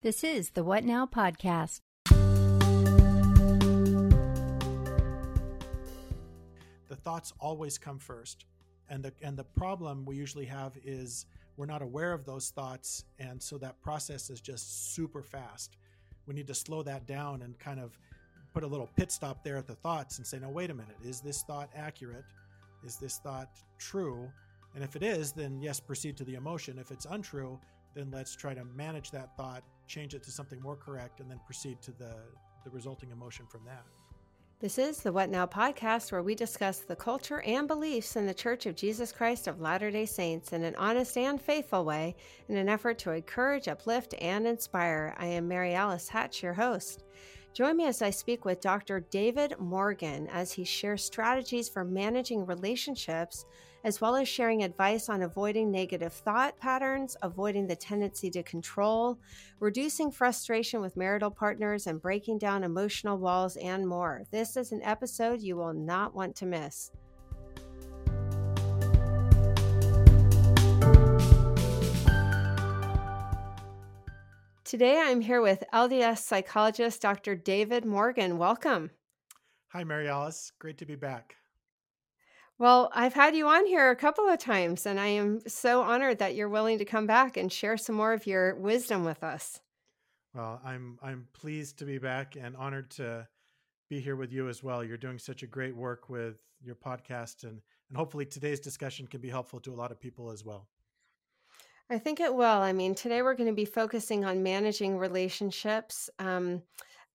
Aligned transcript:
This 0.00 0.22
is 0.22 0.50
the 0.50 0.62
What 0.62 0.84
Now 0.84 1.06
podcast. 1.06 1.80
The 6.86 6.94
thoughts 6.94 7.32
always 7.40 7.78
come 7.78 7.98
first. 7.98 8.44
And 8.88 9.02
the 9.02 9.12
and 9.22 9.36
the 9.36 9.42
problem 9.42 10.04
we 10.04 10.14
usually 10.14 10.44
have 10.44 10.78
is 10.84 11.26
we're 11.56 11.66
not 11.66 11.82
aware 11.82 12.12
of 12.12 12.24
those 12.24 12.50
thoughts 12.50 13.06
and 13.18 13.42
so 13.42 13.58
that 13.58 13.82
process 13.82 14.30
is 14.30 14.40
just 14.40 14.94
super 14.94 15.20
fast. 15.20 15.78
We 16.26 16.34
need 16.34 16.46
to 16.46 16.54
slow 16.54 16.84
that 16.84 17.08
down 17.08 17.42
and 17.42 17.58
kind 17.58 17.80
of 17.80 17.98
put 18.54 18.62
a 18.62 18.68
little 18.68 18.88
pit 18.94 19.10
stop 19.10 19.42
there 19.42 19.56
at 19.56 19.66
the 19.66 19.74
thoughts 19.74 20.18
and 20.18 20.26
say, 20.26 20.38
"No, 20.38 20.48
wait 20.48 20.70
a 20.70 20.74
minute. 20.74 20.98
Is 21.02 21.20
this 21.20 21.42
thought 21.42 21.70
accurate? 21.74 22.24
Is 22.84 22.98
this 22.98 23.18
thought 23.18 23.50
true?" 23.78 24.30
And 24.76 24.84
if 24.84 24.94
it 24.94 25.02
is, 25.02 25.32
then 25.32 25.60
yes, 25.60 25.80
proceed 25.80 26.16
to 26.18 26.24
the 26.24 26.36
emotion. 26.36 26.78
If 26.78 26.92
it's 26.92 27.06
untrue, 27.06 27.58
then 27.94 28.12
let's 28.12 28.36
try 28.36 28.54
to 28.54 28.64
manage 28.64 29.10
that 29.10 29.36
thought, 29.36 29.64
change 29.88 30.14
it 30.14 30.22
to 30.24 30.30
something 30.30 30.60
more 30.60 30.76
correct, 30.76 31.20
and 31.20 31.30
then 31.30 31.40
proceed 31.46 31.80
to 31.82 31.92
the, 31.92 32.14
the 32.64 32.70
resulting 32.70 33.10
emotion 33.10 33.46
from 33.46 33.64
that. 33.64 33.84
This 34.60 34.76
is 34.76 35.02
the 35.02 35.12
What 35.12 35.30
Now 35.30 35.46
podcast, 35.46 36.10
where 36.10 36.22
we 36.22 36.34
discuss 36.34 36.80
the 36.80 36.96
culture 36.96 37.42
and 37.42 37.68
beliefs 37.68 38.16
in 38.16 38.26
the 38.26 38.34
Church 38.34 38.66
of 38.66 38.74
Jesus 38.74 39.12
Christ 39.12 39.46
of 39.46 39.60
Latter 39.60 39.90
day 39.92 40.04
Saints 40.04 40.52
in 40.52 40.64
an 40.64 40.74
honest 40.74 41.16
and 41.16 41.40
faithful 41.40 41.84
way 41.84 42.16
in 42.48 42.56
an 42.56 42.68
effort 42.68 42.98
to 42.98 43.12
encourage, 43.12 43.68
uplift, 43.68 44.16
and 44.20 44.48
inspire. 44.48 45.14
I 45.16 45.26
am 45.26 45.46
Mary 45.46 45.74
Alice 45.74 46.08
Hatch, 46.08 46.42
your 46.42 46.54
host. 46.54 47.04
Join 47.58 47.76
me 47.76 47.86
as 47.86 48.02
I 48.02 48.10
speak 48.10 48.44
with 48.44 48.60
Dr. 48.60 49.00
David 49.00 49.58
Morgan 49.58 50.28
as 50.28 50.52
he 50.52 50.62
shares 50.62 51.02
strategies 51.02 51.68
for 51.68 51.82
managing 51.82 52.46
relationships 52.46 53.46
as 53.82 54.00
well 54.00 54.14
as 54.14 54.28
sharing 54.28 54.62
advice 54.62 55.08
on 55.08 55.22
avoiding 55.22 55.68
negative 55.68 56.12
thought 56.12 56.56
patterns, 56.60 57.16
avoiding 57.20 57.66
the 57.66 57.74
tendency 57.74 58.30
to 58.30 58.44
control, 58.44 59.18
reducing 59.58 60.12
frustration 60.12 60.80
with 60.80 60.96
marital 60.96 61.32
partners, 61.32 61.88
and 61.88 62.00
breaking 62.00 62.38
down 62.38 62.62
emotional 62.62 63.18
walls, 63.18 63.56
and 63.56 63.88
more. 63.88 64.22
This 64.30 64.56
is 64.56 64.70
an 64.70 64.82
episode 64.84 65.40
you 65.40 65.56
will 65.56 65.74
not 65.74 66.14
want 66.14 66.36
to 66.36 66.46
miss. 66.46 66.92
Today 74.68 75.00
I'm 75.02 75.22
here 75.22 75.40
with 75.40 75.64
LDS 75.72 76.18
psychologist 76.18 77.00
Dr. 77.00 77.34
David 77.34 77.86
Morgan. 77.86 78.36
Welcome. 78.36 78.90
Hi, 79.68 79.82
Mary 79.82 80.10
Alice. 80.10 80.52
Great 80.58 80.76
to 80.76 80.84
be 80.84 80.94
back. 80.94 81.36
Well, 82.58 82.90
I've 82.94 83.14
had 83.14 83.34
you 83.34 83.48
on 83.48 83.64
here 83.64 83.90
a 83.90 83.96
couple 83.96 84.28
of 84.28 84.38
times, 84.38 84.84
and 84.84 85.00
I 85.00 85.06
am 85.06 85.40
so 85.48 85.80
honored 85.80 86.18
that 86.18 86.34
you're 86.34 86.50
willing 86.50 86.76
to 86.80 86.84
come 86.84 87.06
back 87.06 87.38
and 87.38 87.50
share 87.50 87.78
some 87.78 87.94
more 87.94 88.12
of 88.12 88.26
your 88.26 88.56
wisdom 88.56 89.06
with 89.06 89.24
us. 89.24 89.58
Well, 90.34 90.60
I'm 90.62 90.98
I'm 91.02 91.28
pleased 91.32 91.78
to 91.78 91.86
be 91.86 91.96
back 91.96 92.36
and 92.38 92.54
honored 92.54 92.90
to 92.90 93.26
be 93.88 94.00
here 94.00 94.16
with 94.16 94.34
you 94.34 94.50
as 94.50 94.62
well. 94.62 94.84
You're 94.84 94.98
doing 94.98 95.18
such 95.18 95.42
a 95.42 95.46
great 95.46 95.74
work 95.74 96.10
with 96.10 96.42
your 96.62 96.74
podcast, 96.74 97.44
and 97.44 97.62
and 97.88 97.96
hopefully 97.96 98.26
today's 98.26 98.60
discussion 98.60 99.06
can 99.06 99.22
be 99.22 99.30
helpful 99.30 99.60
to 99.60 99.72
a 99.72 99.74
lot 99.74 99.92
of 99.92 99.98
people 99.98 100.30
as 100.30 100.44
well. 100.44 100.68
I 101.90 101.98
think 101.98 102.20
it 102.20 102.34
will. 102.34 102.44
I 102.44 102.72
mean, 102.72 102.94
today 102.94 103.22
we're 103.22 103.34
going 103.34 103.48
to 103.48 103.54
be 103.54 103.64
focusing 103.64 104.24
on 104.24 104.42
managing 104.42 104.98
relationships. 104.98 106.10
Um, 106.18 106.62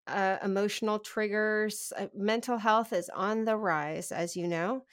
uh, 0.08 0.38
emotional 0.44 1.00
triggers, 1.00 1.94
uh, 1.98 2.08
mental 2.14 2.58
health 2.58 2.92
is 2.92 3.10
on 3.10 3.46
the 3.46 3.56
rise, 3.56 4.12
as 4.12 4.36
you 4.36 4.48
know. 4.48 4.86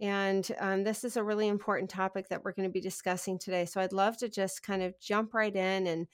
And 0.00 0.50
um, 0.58 0.84
this 0.84 1.04
is 1.04 1.16
a 1.16 1.22
really 1.24 1.48
important 1.48 1.90
topic 1.90 2.28
that 2.28 2.44
we're 2.44 2.52
going 2.52 2.68
to 2.68 2.72
be 2.72 2.80
discussing 2.80 3.38
today. 3.38 3.66
So 3.66 3.80
I'd 3.80 3.92
love 3.92 4.16
to 4.18 4.28
just 4.28 4.62
kind 4.62 4.82
of 4.82 4.98
jump 5.00 5.34
right 5.34 5.54
in 5.54 5.86
and 5.86 6.06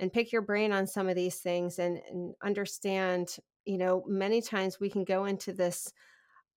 and 0.00 0.12
pick 0.12 0.32
your 0.32 0.42
brain 0.42 0.72
on 0.72 0.86
some 0.86 1.08
of 1.08 1.16
these 1.16 1.38
things 1.38 1.78
and, 1.78 2.00
and 2.10 2.34
understand. 2.42 3.36
You 3.66 3.78
know, 3.78 4.04
many 4.08 4.42
times 4.42 4.80
we 4.80 4.90
can 4.90 5.04
go 5.04 5.26
into 5.26 5.52
this 5.52 5.92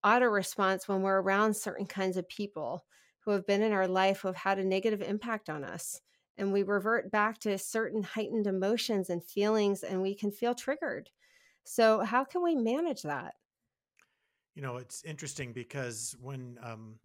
auto 0.03 0.25
response 0.25 0.87
when 0.87 1.01
we're 1.01 1.21
around 1.21 1.55
certain 1.55 1.87
kinds 1.87 2.17
of 2.17 2.27
people 2.29 2.85
who 3.27 3.33
have 3.33 3.45
been 3.45 3.61
in 3.61 3.73
our 3.73 3.89
life 3.89 4.21
who 4.21 4.29
have 4.29 4.37
had 4.37 4.57
a 4.57 4.63
negative 4.63 5.01
impact 5.01 5.49
on 5.49 5.65
us. 5.65 5.99
And 6.37 6.53
we 6.53 6.63
revert 6.63 7.11
back 7.11 7.39
to 7.39 7.57
certain 7.57 8.01
heightened 8.01 8.47
emotions 8.47 9.09
and 9.09 9.21
feelings, 9.21 9.83
and 9.83 10.01
we 10.01 10.15
can 10.15 10.31
feel 10.31 10.55
triggered. 10.55 11.09
So, 11.65 11.99
how 11.99 12.23
can 12.23 12.41
we 12.41 12.55
manage 12.55 13.01
that? 13.01 13.33
You 14.55 14.61
know, 14.61 14.77
it's 14.77 15.03
interesting 15.03 15.51
because 15.51 16.15
when 16.21 16.57
um, 16.63 16.99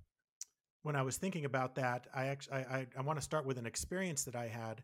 when 0.82 0.94
I 0.94 1.02
was 1.02 1.16
thinking 1.16 1.44
about 1.44 1.74
that, 1.74 2.06
I 2.14 2.26
actually 2.26 2.58
I, 2.58 2.60
I, 2.60 2.86
I 2.98 3.02
want 3.02 3.18
to 3.18 3.24
start 3.24 3.44
with 3.44 3.58
an 3.58 3.66
experience 3.66 4.22
that 4.22 4.36
I 4.36 4.46
had 4.46 4.80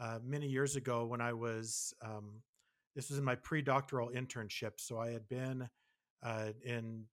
uh, 0.00 0.20
many 0.24 0.48
years 0.48 0.76
ago 0.76 1.04
when 1.04 1.20
I 1.20 1.34
was 1.34 1.92
um, 2.00 2.40
this 2.96 3.10
was 3.10 3.18
in 3.18 3.24
my 3.24 3.34
pre-doctoral 3.34 4.08
internship. 4.08 4.72
So 4.78 4.98
I 4.98 5.10
had 5.10 5.28
been 5.28 5.68
uh, 6.22 6.52
in 6.64 7.04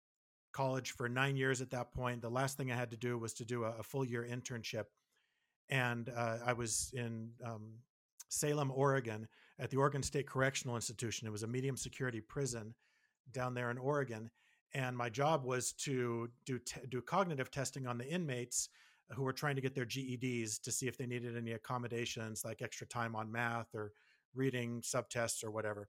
college 0.56 0.92
for 0.92 1.10
nine 1.10 1.36
years 1.36 1.62
at 1.62 1.70
that 1.72 1.92
point. 1.94 2.22
The 2.22 2.30
last 2.30 2.58
thing 2.58 2.72
I 2.72 2.76
had 2.76 2.92
to 2.92 2.98
do 2.98 3.18
was 3.18 3.34
to 3.36 3.46
do 3.46 3.64
a, 3.64 3.72
a 3.80 3.84
full 3.84 4.06
year 4.06 4.28
internship, 4.30 4.86
and 5.70 6.10
uh, 6.16 6.38
I 6.46 6.54
was 6.54 6.92
in 6.94 7.30
um, 7.44 7.74
Salem, 8.30 8.72
Oregon, 8.74 9.28
at 9.60 9.70
the 9.70 9.78
Oregon 9.78 10.04
State 10.04 10.28
Correctional 10.28 10.76
Institution. 10.76 11.28
It 11.28 11.32
was 11.32 11.44
a 11.44 11.48
medium 11.48 11.78
security 11.78 12.22
prison 12.22 12.74
down 13.32 13.54
there 13.54 13.72
in 13.72 13.78
Oregon 13.78 14.30
and 14.76 14.96
my 14.96 15.10
job 15.10 15.46
was 15.46 15.72
to 15.72 16.30
do 16.46 16.60
do 16.90 17.02
cognitive 17.02 17.50
testing 17.50 17.88
on 17.88 17.98
the 17.98 18.08
inmates 18.08 18.70
who 19.12 19.24
were 19.24 19.34
trying 19.34 19.56
to 19.56 19.62
get 19.62 19.74
their 19.74 19.86
GEDs 19.86 20.60
to 20.62 20.72
see 20.72 20.88
if 20.88 20.98
they 20.98 21.06
needed 21.06 21.38
any 21.38 21.54
accommodations 21.54 22.44
like 22.44 22.62
extra 22.62 22.86
time 22.86 23.16
on 23.16 23.32
math 23.32 23.74
or 23.74 23.94
reading 24.34 24.82
subtests 24.82 25.44
or 25.44 25.52
whatever. 25.52 25.88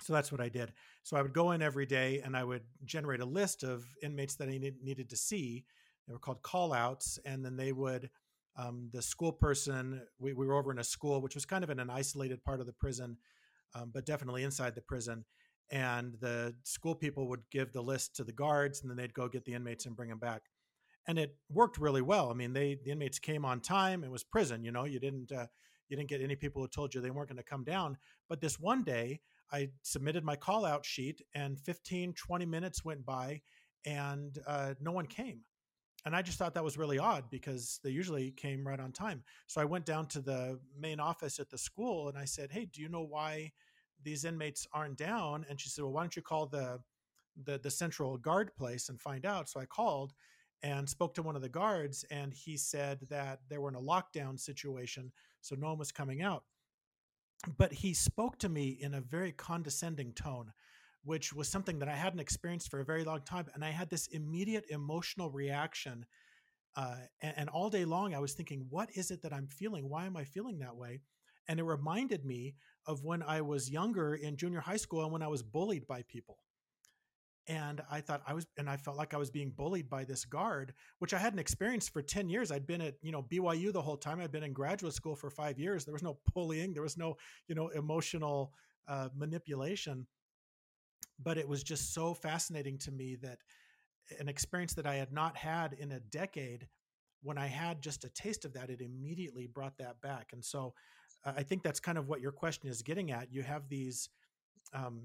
So 0.00 0.12
that's 0.12 0.32
what 0.32 0.40
I 0.40 0.48
did. 0.48 0.72
So 1.02 1.16
I 1.16 1.22
would 1.22 1.32
go 1.32 1.52
in 1.52 1.62
every 1.62 1.86
day 1.86 2.20
and 2.24 2.36
I 2.36 2.44
would 2.44 2.62
generate 2.84 3.20
a 3.20 3.24
list 3.24 3.62
of 3.62 3.84
inmates 4.02 4.34
that 4.36 4.48
I 4.48 4.58
need, 4.58 4.82
needed 4.82 5.10
to 5.10 5.16
see. 5.16 5.64
They 6.06 6.12
were 6.12 6.18
called 6.18 6.42
call 6.42 6.72
outs. 6.72 7.18
And 7.24 7.44
then 7.44 7.56
they 7.56 7.72
would, 7.72 8.10
um, 8.56 8.88
the 8.92 9.02
school 9.02 9.32
person, 9.32 10.02
we, 10.18 10.32
we, 10.32 10.46
were 10.46 10.56
over 10.56 10.72
in 10.72 10.78
a 10.78 10.84
school, 10.84 11.20
which 11.20 11.34
was 11.34 11.46
kind 11.46 11.62
of 11.62 11.70
in 11.70 11.78
an 11.78 11.88
isolated 11.88 12.42
part 12.44 12.60
of 12.60 12.66
the 12.66 12.72
prison, 12.72 13.16
um, 13.74 13.90
but 13.94 14.04
definitely 14.04 14.42
inside 14.42 14.74
the 14.74 14.82
prison 14.82 15.24
and 15.72 16.14
the 16.20 16.54
school 16.64 16.94
people 16.94 17.28
would 17.28 17.42
give 17.50 17.72
the 17.72 17.82
list 17.82 18.14
to 18.16 18.24
the 18.24 18.32
guards 18.32 18.82
and 18.82 18.90
then 18.90 18.96
they'd 18.96 19.14
go 19.14 19.26
get 19.26 19.44
the 19.44 19.54
inmates 19.54 19.86
and 19.86 19.96
bring 19.96 20.10
them 20.10 20.18
back 20.18 20.42
and 21.08 21.18
it 21.18 21.34
worked 21.50 21.78
really 21.78 22.02
well 22.02 22.30
i 22.30 22.34
mean 22.34 22.52
they 22.52 22.78
the 22.84 22.90
inmates 22.90 23.18
came 23.18 23.44
on 23.44 23.60
time 23.60 24.04
it 24.04 24.10
was 24.10 24.22
prison 24.22 24.62
you 24.62 24.70
know 24.70 24.84
you 24.84 25.00
didn't 25.00 25.32
uh, 25.32 25.46
you 25.88 25.96
didn't 25.96 26.08
get 26.08 26.20
any 26.20 26.36
people 26.36 26.62
who 26.62 26.68
told 26.68 26.94
you 26.94 27.00
they 27.00 27.10
weren't 27.10 27.28
going 27.28 27.36
to 27.36 27.42
come 27.42 27.64
down 27.64 27.96
but 28.28 28.40
this 28.40 28.60
one 28.60 28.84
day 28.84 29.20
i 29.52 29.68
submitted 29.82 30.24
my 30.24 30.36
call 30.36 30.64
out 30.64 30.84
sheet 30.84 31.22
and 31.34 31.58
15 31.60 32.12
20 32.14 32.46
minutes 32.46 32.84
went 32.84 33.04
by 33.04 33.40
and 33.84 34.38
uh, 34.46 34.74
no 34.80 34.92
one 34.92 35.06
came. 35.06 35.40
And 36.04 36.16
i 36.16 36.22
just 36.22 36.38
thought 36.38 36.54
that 36.54 36.64
was 36.64 36.78
really 36.78 36.98
odd 36.98 37.24
because 37.30 37.80
they 37.84 37.90
usually 37.90 38.32
came 38.32 38.66
right 38.66 38.80
on 38.80 38.92
time. 38.92 39.22
So 39.46 39.60
i 39.60 39.64
went 39.64 39.86
down 39.86 40.06
to 40.08 40.20
the 40.20 40.58
main 40.78 41.00
office 41.00 41.38
at 41.38 41.50
the 41.50 41.58
school 41.58 42.08
and 42.08 42.18
i 42.18 42.24
said 42.24 42.50
hey 42.50 42.66
do 42.72 42.82
you 42.82 42.88
know 42.88 43.04
why 43.04 43.52
these 44.02 44.24
inmates 44.24 44.66
aren't 44.72 44.98
down? 44.98 45.46
And 45.48 45.60
she 45.60 45.68
said 45.68 45.84
well 45.84 45.92
why 45.92 46.02
don't 46.02 46.16
you 46.16 46.22
call 46.22 46.46
the 46.46 46.80
the, 47.44 47.58
the 47.58 47.70
central 47.70 48.18
guard 48.18 48.54
place 48.56 48.88
and 48.88 49.00
find 49.00 49.24
out? 49.24 49.48
So 49.48 49.60
i 49.60 49.64
called 49.66 50.12
and 50.62 50.88
spoke 50.88 51.14
to 51.14 51.22
one 51.22 51.36
of 51.36 51.42
the 51.42 51.48
guards 51.48 52.04
and 52.10 52.32
he 52.32 52.56
said 52.56 53.00
that 53.10 53.40
they 53.48 53.58
were 53.58 53.68
in 53.68 53.74
a 53.74 53.80
lockdown 53.80 54.38
situation 54.38 55.10
so 55.40 55.56
no 55.56 55.68
one 55.68 55.78
was 55.78 55.90
coming 55.90 56.22
out 56.22 56.44
but 57.56 57.72
he 57.72 57.94
spoke 57.94 58.38
to 58.38 58.48
me 58.48 58.78
in 58.80 58.94
a 58.94 59.00
very 59.00 59.32
condescending 59.32 60.12
tone 60.12 60.52
which 61.04 61.32
was 61.32 61.48
something 61.48 61.78
that 61.78 61.88
i 61.88 61.94
hadn't 61.94 62.20
experienced 62.20 62.70
for 62.70 62.80
a 62.80 62.84
very 62.84 63.04
long 63.04 63.20
time 63.22 63.46
and 63.54 63.64
i 63.64 63.70
had 63.70 63.90
this 63.90 64.06
immediate 64.08 64.64
emotional 64.68 65.30
reaction 65.30 66.04
uh, 66.76 66.96
and, 67.20 67.34
and 67.36 67.48
all 67.48 67.68
day 67.68 67.84
long 67.84 68.14
i 68.14 68.18
was 68.18 68.32
thinking 68.34 68.66
what 68.70 68.88
is 68.94 69.10
it 69.10 69.22
that 69.22 69.32
i'm 69.32 69.48
feeling 69.48 69.88
why 69.88 70.06
am 70.06 70.16
i 70.16 70.24
feeling 70.24 70.58
that 70.58 70.76
way 70.76 71.00
and 71.48 71.58
it 71.58 71.64
reminded 71.64 72.24
me 72.24 72.54
of 72.86 73.04
when 73.04 73.22
I 73.22 73.40
was 73.40 73.70
younger 73.70 74.14
in 74.14 74.36
junior 74.36 74.60
high 74.60 74.76
school 74.76 75.02
and 75.02 75.12
when 75.12 75.22
I 75.22 75.28
was 75.28 75.42
bullied 75.42 75.86
by 75.86 76.02
people. 76.02 76.38
And 77.48 77.82
I 77.90 78.00
thought 78.00 78.22
I 78.26 78.34
was, 78.34 78.46
and 78.56 78.70
I 78.70 78.76
felt 78.76 78.96
like 78.96 79.14
I 79.14 79.16
was 79.16 79.30
being 79.30 79.50
bullied 79.50 79.90
by 79.90 80.04
this 80.04 80.24
guard, 80.24 80.74
which 81.00 81.12
I 81.12 81.18
hadn't 81.18 81.40
experienced 81.40 81.92
for 81.92 82.00
10 82.00 82.28
years. 82.28 82.52
I'd 82.52 82.66
been 82.66 82.80
at, 82.80 82.94
you 83.02 83.10
know, 83.10 83.22
BYU 83.22 83.72
the 83.72 83.82
whole 83.82 83.96
time. 83.96 84.20
I'd 84.20 84.30
been 84.30 84.44
in 84.44 84.52
graduate 84.52 84.94
school 84.94 85.16
for 85.16 85.28
five 85.28 85.58
years. 85.58 85.84
There 85.84 85.92
was 85.92 86.04
no 86.04 86.18
bullying, 86.34 86.72
there 86.72 86.82
was 86.82 86.96
no, 86.96 87.16
you 87.48 87.56
know, 87.56 87.68
emotional 87.68 88.52
uh, 88.86 89.08
manipulation. 89.16 90.06
But 91.20 91.36
it 91.36 91.48
was 91.48 91.64
just 91.64 91.92
so 91.92 92.14
fascinating 92.14 92.78
to 92.78 92.92
me 92.92 93.16
that 93.22 93.38
an 94.20 94.28
experience 94.28 94.74
that 94.74 94.86
I 94.86 94.94
had 94.94 95.12
not 95.12 95.36
had 95.36 95.72
in 95.74 95.92
a 95.92 96.00
decade, 96.00 96.68
when 97.22 97.38
I 97.38 97.46
had 97.46 97.82
just 97.82 98.04
a 98.04 98.08
taste 98.10 98.44
of 98.44 98.52
that, 98.54 98.70
it 98.70 98.80
immediately 98.80 99.46
brought 99.46 99.78
that 99.78 100.00
back. 100.00 100.30
And 100.32 100.44
so 100.44 100.74
I 101.24 101.42
think 101.42 101.62
that's 101.62 101.80
kind 101.80 101.98
of 101.98 102.08
what 102.08 102.20
your 102.20 102.32
question 102.32 102.68
is 102.68 102.82
getting 102.82 103.12
at. 103.12 103.32
You 103.32 103.42
have 103.42 103.68
these 103.68 104.08
um, 104.72 105.00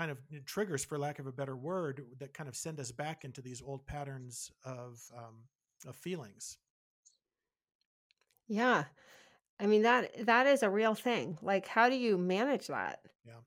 kind 0.00 0.10
of 0.10 0.18
triggers, 0.46 0.82
for 0.82 0.98
lack 0.98 1.18
of 1.18 1.26
a 1.26 1.32
better 1.32 1.56
word, 1.56 2.02
that 2.18 2.32
kind 2.32 2.48
of 2.48 2.56
send 2.56 2.80
us 2.80 2.90
back 2.90 3.26
into 3.26 3.42
these 3.42 3.60
old 3.60 3.84
patterns 3.84 4.50
of 4.64 4.98
um, 5.14 5.36
of 5.86 5.94
feelings. 5.94 6.56
Yeah. 8.48 8.84
I 9.58 9.66
mean, 9.66 9.82
that 9.82 10.26
that 10.26 10.46
is 10.46 10.62
a 10.62 10.70
real 10.70 10.94
thing. 10.94 11.36
Like, 11.42 11.66
how 11.66 11.90
do 11.90 11.96
you 11.96 12.16
manage 12.16 12.68
that? 12.68 13.00
Yeah. 13.26 13.42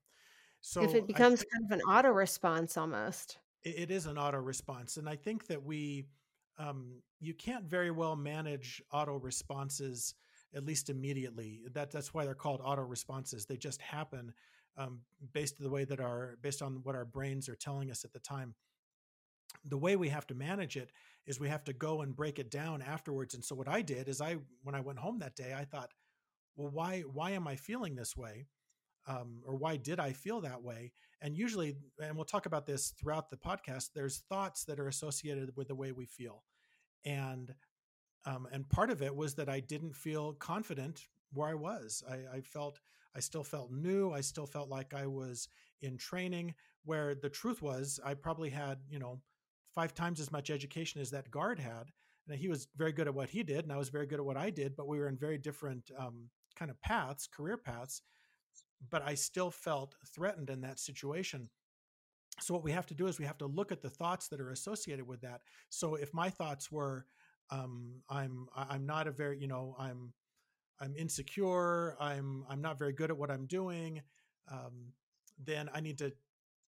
So 0.62 0.84
if 0.84 0.94
it 0.94 1.08
becomes 1.08 1.44
kind 1.44 1.66
of 1.66 1.72
an 1.72 1.82
auto 1.82 2.10
response 2.10 2.78
almost. 2.78 3.40
it, 3.64 3.76
it 3.78 3.92
is 3.92 4.06
an 4.06 4.20
auto 4.20 4.38
response, 4.38 4.98
and 4.98 5.10
I 5.10 5.16
think 5.16 5.48
that 5.48 5.64
we 5.64 6.06
um, 6.60 7.02
you 7.20 7.34
can't 7.34 7.66
very 7.66 7.90
well 7.90 8.16
manage 8.16 8.80
auto 8.92 9.16
responses 9.16 10.14
at 10.56 10.64
least 10.64 10.92
immediately. 10.92 11.62
That 11.74 11.90
that's 11.90 12.14
why 12.14 12.26
they're 12.26 12.36
called 12.36 12.62
auto 12.64 12.84
responses. 12.84 13.48
They 13.48 13.58
just 13.58 13.82
happen 13.82 14.34
um, 14.78 15.02
based 15.34 15.60
the 15.60 15.70
way 15.70 15.86
that 15.86 16.00
our 16.00 16.38
based 16.42 16.62
on 16.62 16.81
what 16.84 16.96
our 16.96 17.06
brains 17.06 17.50
are 17.50 17.56
telling 17.56 17.92
us 17.92 18.04
at 18.04 18.14
the 18.14 18.20
time. 18.20 18.56
The 19.66 19.78
way 19.78 19.96
we 19.96 20.10
have 20.10 20.28
to 20.28 20.36
manage 20.36 20.78
it 20.78 20.92
is 21.25 21.40
we 21.40 21.50
have 21.50 21.64
to 21.66 21.74
go 21.74 22.02
and 22.02 22.16
break 22.16 22.40
it 22.40 22.50
down 22.50 22.81
afterwards. 22.81 23.34
And 23.34 23.46
so 23.46 23.56
what 23.56 23.68
I 23.68 23.81
did 23.81 24.08
is 24.10 24.20
I 24.22 24.38
when 24.64 24.75
I 24.75 24.81
went 24.81 25.00
home 25.00 25.20
that 25.20 25.36
day, 25.36 25.54
I 25.58 25.66
thought, 25.66 25.92
well, 26.56 26.72
why 26.72 27.02
why 27.02 27.31
am 27.31 27.48
I 27.48 27.56
feeling 27.56 27.96
this 27.96 28.16
way? 28.16 28.48
um, 29.08 29.42
or 29.46 29.56
why 29.56 29.78
did 29.78 30.00
I 30.00 30.14
feel 30.14 30.42
that 30.42 30.62
way? 30.62 30.92
And 31.22 31.38
usually, 31.38 31.75
and 32.02 32.16
we'll 32.16 32.25
talk 32.25 32.46
about 32.46 32.66
this 32.66 32.94
throughout 33.00 33.30
the 33.30 33.38
podcast. 33.38 33.90
There's 33.94 34.24
thoughts 34.30 34.66
that 34.66 34.80
are 34.80 34.88
associated 34.88 35.52
with 35.56 35.68
the 35.68 35.75
way 35.75 35.92
we 35.92 36.06
feel, 36.06 36.44
and 37.06 37.54
um, 38.25 38.48
and 38.52 38.70
part 38.70 38.90
of 38.90 39.02
it 39.02 39.16
was 39.16 39.36
that 39.36 39.50
I 39.50 39.60
didn't 39.60 39.96
feel 39.96 40.34
confident 40.34 41.08
where 41.34 41.50
I 41.50 41.56
was. 41.56 42.04
I, 42.10 42.38
I 42.38 42.42
felt 42.42 42.80
I 43.15 43.19
still 43.19 43.44
felt 43.44 43.71
new. 43.71 44.12
I 44.12 44.21
still 44.21 44.45
felt 44.45 44.69
like 44.69 44.94
I 44.94 45.07
was 45.07 45.48
in 45.81 45.98
training. 45.98 46.56
Where 46.86 47.15
the 47.15 47.30
truth 47.30 47.62
was, 47.62 48.00
I 48.04 48.13
probably 48.13 48.50
had 48.50 48.80
you 48.89 49.00
know 49.00 49.21
five 49.74 49.94
times 49.94 50.19
as 50.19 50.31
much 50.31 50.50
education 50.50 51.01
as 51.01 51.12
that 51.12 51.31
guard 51.31 51.60
had. 51.60 51.92
And 52.27 52.38
he 52.38 52.48
was 52.48 52.68
very 52.77 52.94
good 52.94 53.07
at 53.07 53.13
what 53.13 53.30
he 53.30 53.44
did, 53.44 53.65
and 53.65 53.71
I 53.74 53.77
was 53.77 53.89
very 53.89 54.06
good 54.06 54.19
at 54.19 54.25
what 54.25 54.38
I 54.38 54.50
did, 54.50 54.77
but 54.77 54.88
we 54.88 54.98
were 54.98 55.10
in 55.10 55.18
very 55.18 55.38
different 55.38 55.92
um, 55.98 56.30
kind 56.56 56.71
of 56.71 56.81
paths, 56.81 57.27
career 57.27 57.57
paths 57.57 58.01
but 58.89 59.01
I 59.01 59.15
still 59.15 59.51
felt 59.51 59.95
threatened 60.13 60.50
in 60.50 60.62
that 60.62 60.80
situation. 60.80 61.50
So 62.39 62.54
what 62.54 62.63
we 62.63 62.71
have 62.71 62.88
to 62.88 62.95
do 62.95 63.07
is 63.07 63.19
we 63.19 63.25
have 63.25 63.38
to 63.39 63.45
look 63.45 63.71
at 63.71 63.81
the 63.81 63.89
thoughts 63.89 64.27
that 64.30 64.42
are 64.42 64.51
associated 64.51 65.07
with 65.07 65.21
that. 65.21 65.42
So 65.69 65.95
if 65.95 66.13
my 66.13 66.30
thoughts 66.30 66.71
were, 66.71 67.06
um, 67.51 68.01
I'm 68.10 68.48
I'm 68.56 68.86
not 68.86 69.07
a 69.07 69.12
very 69.12 69.39
you 69.39 69.48
know 69.48 69.75
I'm 69.77 70.13
I'm 70.80 70.96
insecure, 70.96 71.96
I'm 72.02 72.46
I'm 72.50 72.62
not 72.62 72.80
very 72.80 72.94
good 72.94 73.12
at 73.12 73.18
what 73.18 73.31
I'm 73.31 73.46
doing, 73.48 74.02
um, 74.52 74.94
then 75.38 75.70
I 75.74 75.81
need 75.81 75.98
to 76.00 76.14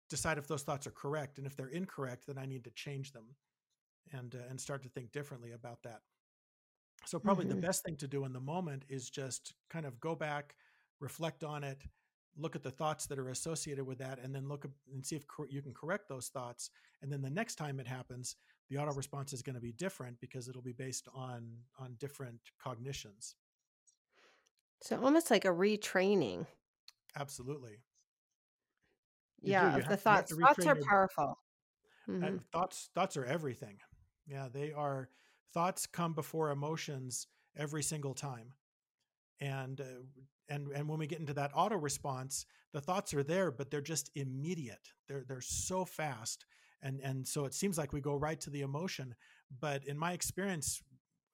decide 0.10 0.38
if 0.38 0.48
those 0.48 0.64
thoughts 0.64 0.88
are 0.88 0.92
correct, 0.92 1.38
and 1.38 1.48
if 1.48 1.56
they're 1.56 1.68
incorrect, 1.70 2.28
then 2.28 2.38
I 2.38 2.46
need 2.46 2.64
to 2.66 2.72
change 2.72 3.12
them 3.14 3.36
and 4.14 4.36
uh, 4.36 4.40
and 4.50 4.60
start 4.62 4.84
to 4.84 4.90
think 4.90 5.12
differently 5.12 5.52
about 5.54 5.84
that. 5.84 6.02
So 7.06 7.20
probably 7.20 7.46
the 7.46 7.56
Mhm. 7.56 7.56
best 7.56 7.84
thing 7.84 7.98
to 7.98 8.08
do 8.08 8.26
in 8.26 8.34
the 8.34 8.40
moment 8.40 8.86
is 8.90 9.10
just 9.10 9.54
kind 9.70 9.86
of 9.86 10.00
go 10.00 10.16
back, 10.16 10.56
reflect 11.00 11.44
on 11.44 11.64
it, 11.64 11.84
look 12.36 12.56
at 12.56 12.64
the 12.64 12.72
thoughts 12.72 13.06
that 13.08 13.20
are 13.20 13.30
associated 13.30 13.86
with 13.86 14.00
that, 14.00 14.20
and 14.20 14.34
then 14.34 14.48
look 14.48 14.66
and 14.92 15.06
see 15.06 15.16
if 15.16 15.28
cor- 15.28 15.48
you 15.50 15.62
can 15.62 15.74
correct 15.74 16.08
those 16.10 16.30
thoughts. 16.30 16.70
And 17.02 17.12
then 17.12 17.22
the 17.22 17.30
next 17.30 17.56
time 17.56 17.80
it 17.80 17.88
happens, 17.88 18.36
the 18.70 18.78
auto 18.78 18.92
response 18.94 19.34
is 19.34 19.42
going 19.44 19.54
to 19.56 19.62
be 19.62 19.72
different 19.72 20.20
because 20.20 20.50
it'll 20.50 20.62
be 20.64 20.74
based 20.74 21.08
on 21.14 21.64
on 21.78 21.96
different 21.96 22.42
cognitions. 22.58 23.36
So 24.82 25.04
almost 25.04 25.30
like 25.32 25.44
a 25.44 25.50
retraining. 25.50 26.48
Absolutely, 27.16 27.82
you. 29.42 29.52
Yeah, 29.52 29.76
of 29.76 29.88
the 29.88 29.96
have 29.96 30.02
you 30.06 30.16
have 30.16 30.26
to 30.28 30.36
thoughts. 30.36 30.38
Thoughts 30.42 30.68
are 30.68 30.76
your 30.76 30.86
powerful. 30.90 31.40
Mhm. 32.08 32.42
thoughts. 32.52 32.90
Thoughts 32.96 33.18
are 33.18 33.26
everything. 33.26 33.78
Yeah, 34.28 34.48
they 34.52 34.72
are. 34.72 35.10
Thoughts 35.54 35.86
come 35.88 36.14
before 36.14 36.52
emotions 36.52 37.28
every 37.58 37.84
single 37.84 38.14
time 38.14 38.54
and 39.42 39.82
uh, 39.82 39.86
and 40.50 40.72
and 40.74 40.88
when 40.90 41.00
we 41.00 41.08
get 41.08 41.20
into 41.20 41.34
that 41.34 41.52
auto 41.56 41.78
response 41.78 42.46
the 42.74 42.82
thoughts 42.82 43.14
are 43.14 43.24
there 43.24 43.52
but 43.52 43.72
they're 43.72 43.82
just 43.82 44.12
immediate 44.16 44.90
they're 45.08 45.24
they're 45.28 45.42
so 45.42 45.86
fast 45.86 46.46
and 46.82 47.00
and 47.02 47.28
so 47.28 47.46
it 47.46 47.54
seems 47.54 47.78
like 47.78 47.94
we 47.94 48.02
go 48.02 48.16
right 48.16 48.40
to 48.42 48.50
the 48.50 48.62
emotion 48.62 49.16
but 49.62 49.86
in 49.86 49.98
my 49.98 50.14
experience 50.14 50.82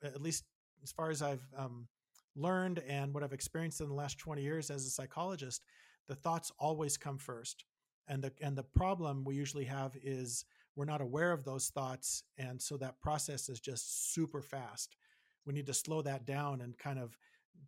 at 0.03 0.21
least 0.21 0.45
as 0.83 0.91
far 0.91 1.09
as 1.11 1.21
i've 1.21 1.43
um, 1.57 1.87
learned 2.35 2.81
and 2.87 3.13
what 3.13 3.23
i've 3.23 3.33
experienced 3.33 3.81
in 3.81 3.87
the 3.87 3.93
last 3.93 4.17
20 4.17 4.41
years 4.41 4.69
as 4.69 4.85
a 4.85 4.89
psychologist 4.89 5.63
the 6.07 6.15
thoughts 6.15 6.51
always 6.59 6.97
come 6.97 7.17
first 7.17 7.65
and 8.07 8.23
the 8.23 8.31
and 8.41 8.57
the 8.57 8.63
problem 8.63 9.23
we 9.23 9.35
usually 9.35 9.65
have 9.65 9.95
is 10.03 10.45
we're 10.75 10.85
not 10.85 11.01
aware 11.01 11.31
of 11.31 11.43
those 11.43 11.69
thoughts 11.69 12.23
and 12.37 12.61
so 12.61 12.77
that 12.77 12.99
process 13.01 13.49
is 13.49 13.59
just 13.59 14.13
super 14.13 14.41
fast 14.41 14.95
we 15.45 15.53
need 15.53 15.67
to 15.67 15.73
slow 15.73 16.01
that 16.01 16.25
down 16.25 16.61
and 16.61 16.77
kind 16.77 16.99
of 16.99 17.17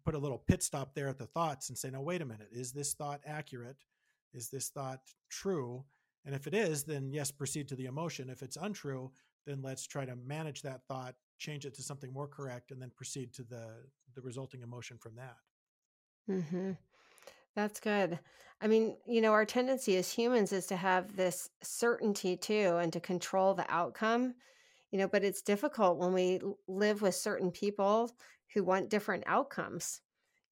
put 0.06 0.16
a 0.16 0.20
little 0.20 0.38
pit 0.38 0.64
stop 0.64 0.94
there 0.94 1.08
at 1.08 1.18
the 1.18 1.26
thoughts 1.26 1.70
and 1.70 1.78
say, 1.78 1.90
no, 1.90 2.02
wait 2.02 2.22
a 2.22 2.26
minute, 2.26 2.50
is 2.52 2.72
this 2.72 2.94
thought 2.94 3.22
accurate? 3.26 3.78
Is 4.34 4.50
this 4.50 4.70
thought 4.70 5.00
true? 5.30 5.84
And 6.26 6.34
if 6.34 6.48
it 6.48 6.54
is, 6.54 6.84
then 6.84 7.12
yes, 7.12 7.32
proceed 7.32 7.68
to 7.70 7.76
the 7.76 7.86
emotion. 7.86 8.30
If 8.30 8.42
it's 8.42 8.58
untrue, 8.58 9.12
then 9.46 9.62
let's 9.62 9.86
try 9.86 10.06
to 10.06 10.16
manage 10.16 10.62
that 10.62 10.82
thought, 10.88 11.16
change 11.44 11.66
it 11.66 11.74
to 11.76 11.84
something 11.84 12.12
more 12.14 12.28
correct, 12.28 12.72
and 12.72 12.82
then 12.82 12.92
proceed 12.92 13.34
to 13.36 13.44
the 13.44 13.66
the 14.16 14.22
resulting 14.22 14.62
emotion 14.64 14.98
from 14.98 15.16
that. 15.16 15.38
Mhm. 16.30 16.78
That's 17.56 17.80
good. 17.80 18.20
I 18.62 18.68
mean, 18.68 18.98
you 19.08 19.22
know, 19.22 19.34
our 19.34 19.46
tendency 19.46 19.98
as 19.98 20.12
humans 20.14 20.54
is 20.54 20.68
to 20.68 20.78
have 20.78 21.16
this 21.18 21.50
certainty 21.64 22.38
too 22.38 22.78
and 22.78 22.94
to 22.94 23.00
control 23.00 23.54
the 23.56 23.72
outcome, 23.72 24.36
you 24.92 25.00
know, 25.00 25.08
but 25.08 25.24
it's 25.24 25.42
difficult 25.42 25.98
when 26.00 26.14
we 26.14 26.42
live 26.68 27.02
with 27.02 27.16
certain 27.16 27.52
people 27.52 28.12
who 28.54 28.64
want 28.64 28.90
different 28.90 29.26
outcomes. 29.28 30.02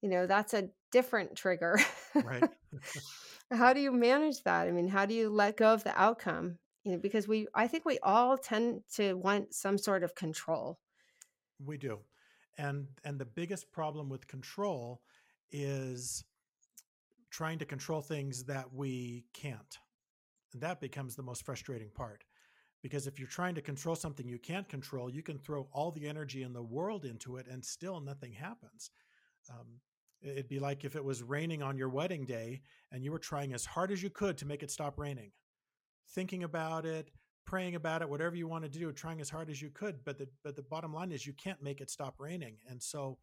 You 0.02 0.10
know, 0.10 0.26
that's 0.26 0.54
a 0.54 0.70
different 0.92 1.36
trigger. 1.36 1.78
Right. 2.20 2.48
How 3.52 3.72
do 3.72 3.80
you 3.80 3.92
manage 3.92 4.42
that? 4.44 4.66
I 4.66 4.72
mean, 4.72 4.88
how 4.88 5.06
do 5.06 5.14
you 5.14 5.30
let 5.30 5.56
go 5.56 5.72
of 5.74 5.84
the 5.84 5.96
outcome? 6.00 6.58
You 6.84 6.92
know, 6.92 6.98
because 6.98 7.28
we, 7.28 7.46
I 7.54 7.68
think 7.68 7.84
we 7.84 7.98
all 8.02 8.36
tend 8.36 8.82
to 8.94 9.14
want 9.14 9.54
some 9.54 9.78
sort 9.78 10.02
of 10.02 10.14
control. 10.14 10.78
we 11.64 11.76
do. 11.78 11.98
And 12.58 12.86
and 13.04 13.18
the 13.18 13.24
biggest 13.24 13.70
problem 13.72 14.08
with 14.08 14.26
control 14.26 15.00
is 15.50 16.24
trying 17.30 17.58
to 17.58 17.64
control 17.64 18.02
things 18.02 18.44
that 18.44 18.72
we 18.72 19.24
can't. 19.32 19.78
And 20.52 20.62
that 20.62 20.80
becomes 20.80 21.16
the 21.16 21.22
most 21.22 21.44
frustrating 21.44 21.90
part. 21.90 22.24
Because 22.82 23.06
if 23.06 23.18
you're 23.18 23.28
trying 23.28 23.54
to 23.54 23.62
control 23.62 23.94
something 23.94 24.28
you 24.28 24.38
can't 24.38 24.68
control, 24.68 25.08
you 25.08 25.22
can 25.22 25.38
throw 25.38 25.68
all 25.72 25.92
the 25.92 26.06
energy 26.06 26.42
in 26.42 26.52
the 26.52 26.62
world 26.62 27.04
into 27.04 27.36
it 27.36 27.46
and 27.50 27.64
still 27.64 28.00
nothing 28.00 28.32
happens. 28.32 28.90
Um, 29.48 29.80
it'd 30.20 30.48
be 30.48 30.58
like 30.58 30.84
if 30.84 30.96
it 30.96 31.04
was 31.04 31.22
raining 31.22 31.62
on 31.62 31.76
your 31.76 31.88
wedding 31.88 32.26
day 32.26 32.60
and 32.90 33.04
you 33.04 33.12
were 33.12 33.18
trying 33.18 33.54
as 33.54 33.64
hard 33.64 33.92
as 33.92 34.02
you 34.02 34.10
could 34.10 34.36
to 34.38 34.46
make 34.46 34.62
it 34.62 34.70
stop 34.70 34.98
raining, 34.98 35.30
thinking 36.10 36.44
about 36.44 36.84
it, 36.86 37.10
praying 37.46 37.74
about 37.74 38.02
it, 38.02 38.08
whatever 38.08 38.36
you 38.36 38.48
want 38.48 38.64
to 38.64 38.70
do, 38.70 38.92
trying 38.92 39.20
as 39.20 39.30
hard 39.30 39.50
as 39.50 39.60
you 39.60 39.70
could. 39.70 40.04
But 40.04 40.18
the 40.18 40.28
but 40.44 40.56
the 40.56 40.62
bottom 40.62 40.92
line 40.92 41.12
is 41.12 41.26
you 41.26 41.32
can't 41.34 41.62
make 41.62 41.80
it 41.80 41.90
stop 41.90 42.14
raining. 42.18 42.56
And 42.68 42.82
so 42.82 43.18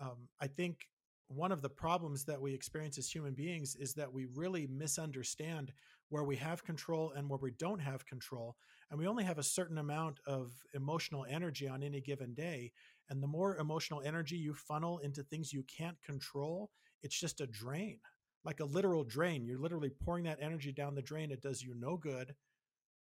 um, 0.00 0.28
I 0.40 0.46
think 0.46 0.88
one 1.28 1.52
of 1.52 1.62
the 1.62 1.68
problems 1.68 2.24
that 2.24 2.40
we 2.40 2.52
experience 2.52 2.98
as 2.98 3.08
human 3.08 3.34
beings 3.34 3.74
is 3.76 3.94
that 3.94 4.12
we 4.12 4.26
really 4.34 4.66
misunderstand 4.66 5.72
where 6.10 6.24
we 6.24 6.36
have 6.36 6.62
control 6.64 7.12
and 7.16 7.28
where 7.28 7.38
we 7.40 7.52
don't 7.52 7.78
have 7.78 8.04
control. 8.04 8.56
And 8.90 9.00
we 9.00 9.06
only 9.06 9.24
have 9.24 9.38
a 9.38 9.42
certain 9.42 9.78
amount 9.78 10.20
of 10.26 10.52
emotional 10.74 11.24
energy 11.28 11.66
on 11.66 11.82
any 11.82 12.02
given 12.02 12.34
day. 12.34 12.72
And 13.08 13.22
the 13.22 13.26
more 13.26 13.56
emotional 13.56 14.02
energy 14.04 14.36
you 14.36 14.52
funnel 14.52 14.98
into 14.98 15.22
things 15.22 15.52
you 15.52 15.64
can't 15.64 15.96
control, 16.02 16.70
it's 17.02 17.18
just 17.18 17.40
a 17.40 17.46
drain, 17.46 17.98
like 18.44 18.60
a 18.60 18.64
literal 18.64 19.04
drain. 19.04 19.44
You're 19.44 19.58
literally 19.58 19.90
pouring 19.90 20.24
that 20.24 20.38
energy 20.40 20.72
down 20.72 20.94
the 20.94 21.02
drain. 21.02 21.30
It 21.30 21.42
does 21.42 21.62
you 21.62 21.74
no 21.74 21.96
good. 21.96 22.34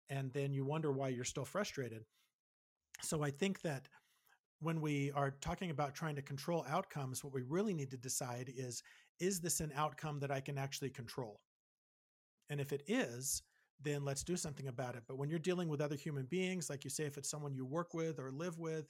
And 0.09 0.31
then 0.33 0.53
you 0.53 0.65
wonder 0.65 0.91
why 0.91 1.09
you're 1.09 1.23
still 1.23 1.45
frustrated. 1.45 2.03
So 3.01 3.23
I 3.23 3.31
think 3.31 3.61
that 3.61 3.87
when 4.59 4.81
we 4.81 5.11
are 5.11 5.31
talking 5.31 5.71
about 5.71 5.95
trying 5.95 6.15
to 6.15 6.21
control 6.21 6.65
outcomes, 6.67 7.23
what 7.23 7.33
we 7.33 7.43
really 7.43 7.73
need 7.73 7.91
to 7.91 7.97
decide 7.97 8.51
is 8.55 8.83
is 9.19 9.39
this 9.39 9.59
an 9.59 9.71
outcome 9.75 10.19
that 10.19 10.31
I 10.31 10.39
can 10.39 10.57
actually 10.57 10.89
control? 10.89 11.39
And 12.49 12.59
if 12.59 12.71
it 12.73 12.83
is, 12.87 13.43
then 13.81 14.03
let's 14.03 14.23
do 14.23 14.35
something 14.35 14.67
about 14.67 14.95
it. 14.95 15.03
But 15.07 15.17
when 15.17 15.29
you're 15.29 15.39
dealing 15.39 15.69
with 15.69 15.81
other 15.81 15.95
human 15.95 16.25
beings, 16.25 16.69
like 16.69 16.83
you 16.83 16.89
say, 16.89 17.05
if 17.05 17.17
it's 17.17 17.29
someone 17.29 17.53
you 17.53 17.65
work 17.65 17.93
with 17.93 18.19
or 18.19 18.31
live 18.31 18.57
with, 18.57 18.89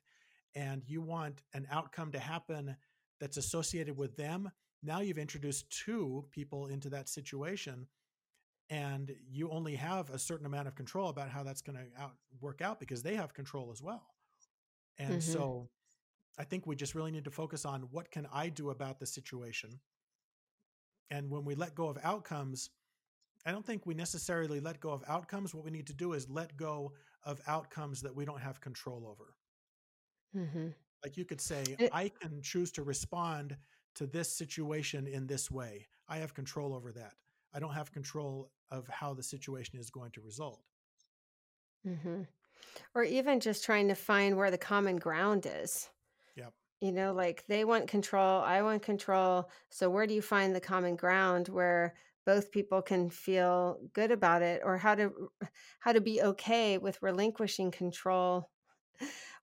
and 0.55 0.83
you 0.87 1.01
want 1.01 1.41
an 1.53 1.67
outcome 1.71 2.11
to 2.11 2.19
happen 2.19 2.75
that's 3.19 3.37
associated 3.37 3.95
with 3.95 4.15
them, 4.15 4.49
now 4.81 4.99
you've 5.01 5.17
introduced 5.17 5.69
two 5.71 6.27
people 6.31 6.67
into 6.67 6.89
that 6.91 7.09
situation. 7.09 7.87
And 8.69 9.15
you 9.29 9.49
only 9.51 9.75
have 9.75 10.09
a 10.11 10.19
certain 10.19 10.45
amount 10.45 10.67
of 10.67 10.75
control 10.75 11.09
about 11.09 11.29
how 11.29 11.43
that's 11.43 11.61
going 11.61 11.77
to 11.77 12.01
out, 12.01 12.17
work 12.41 12.61
out 12.61 12.79
because 12.79 13.03
they 13.03 13.15
have 13.15 13.33
control 13.33 13.71
as 13.71 13.81
well. 13.81 14.15
And 14.97 15.23
hmm 15.23 15.23
so 15.23 15.69
I 16.37 16.45
think 16.45 16.67
we 16.67 16.75
just 16.75 16.95
really 16.95 17.11
need 17.11 17.25
to 17.25 17.31
focus 17.31 17.65
on 17.65 17.83
what 17.91 18.11
can 18.11 18.27
I 18.31 18.49
do 18.49 18.71
about 18.71 18.99
the 18.99 19.07
situation. 19.07 19.81
And 21.11 21.29
when 21.29 21.45
we 21.45 21.53
let 21.55 21.75
go 21.75 21.87
of 21.87 21.99
outcomes, 22.03 22.71
I 23.45 23.51
don't 23.51 23.65
think 23.65 23.85
we 23.85 23.93
necessarily 23.95 24.59
let 24.61 24.79
go 24.81 24.91
of 24.91 25.03
outcomes. 25.07 25.53
What 25.55 25.65
we 25.65 25.71
need 25.71 25.87
to 25.87 25.93
do 25.93 26.13
is 26.13 26.29
let 26.29 26.57
go 26.57 26.93
of 27.23 27.41
outcomes 27.47 28.01
that 28.01 28.15
we 28.15 28.25
don't 28.25 28.41
have 28.41 28.61
control 28.61 29.07
over. 29.07 29.35
hmm 30.33 30.69
Like 31.03 31.17
you 31.17 31.25
could 31.25 31.41
say, 31.41 31.77
It, 31.77 31.89
I 31.91 32.09
can 32.09 32.41
choose 32.41 32.71
to 32.73 32.83
respond 32.83 33.57
to 33.99 34.07
this 34.07 34.31
situation 34.31 35.07
in 35.07 35.27
this 35.27 35.51
way. 35.51 35.85
I 36.07 36.19
have 36.19 36.33
control 36.33 36.73
over 36.73 36.93
that. 36.93 37.11
I 37.53 37.59
don't 37.59 37.73
have 37.73 37.91
control 37.91 38.49
of 38.71 38.87
how 38.87 39.13
the 39.13 39.21
situation 39.21 39.77
is 39.77 39.89
going 39.89 40.11
to 40.11 40.21
result. 40.21 40.61
Mm-hmm. 41.85 42.21
Or 42.95 43.03
even 43.03 43.41
just 43.41 43.65
trying 43.65 43.89
to 43.89 43.95
find 43.95 44.37
where 44.37 44.51
the 44.51 44.57
common 44.57 44.95
ground 44.95 45.45
is. 45.53 45.89
Yep. 46.37 46.53
You 46.79 46.93
know, 46.93 47.11
like 47.11 47.43
they 47.49 47.65
want 47.65 47.89
control, 47.89 48.39
I 48.41 48.61
want 48.61 48.83
control. 48.83 49.49
So 49.69 49.89
where 49.89 50.07
do 50.07 50.13
you 50.13 50.21
find 50.21 50.55
the 50.55 50.61
common 50.61 50.95
ground 50.95 51.49
where 51.49 51.93
both 52.25 52.53
people 52.53 52.81
can 52.81 53.09
feel 53.09 53.79
good 53.91 54.11
about 54.11 54.43
it 54.43 54.61
or 54.63 54.77
how 54.77 54.95
to 54.95 55.11
how 55.79 55.91
to 55.91 55.99
be 55.99 56.21
okay 56.21 56.77
with 56.77 57.01
relinquishing 57.01 57.69
control 57.69 58.49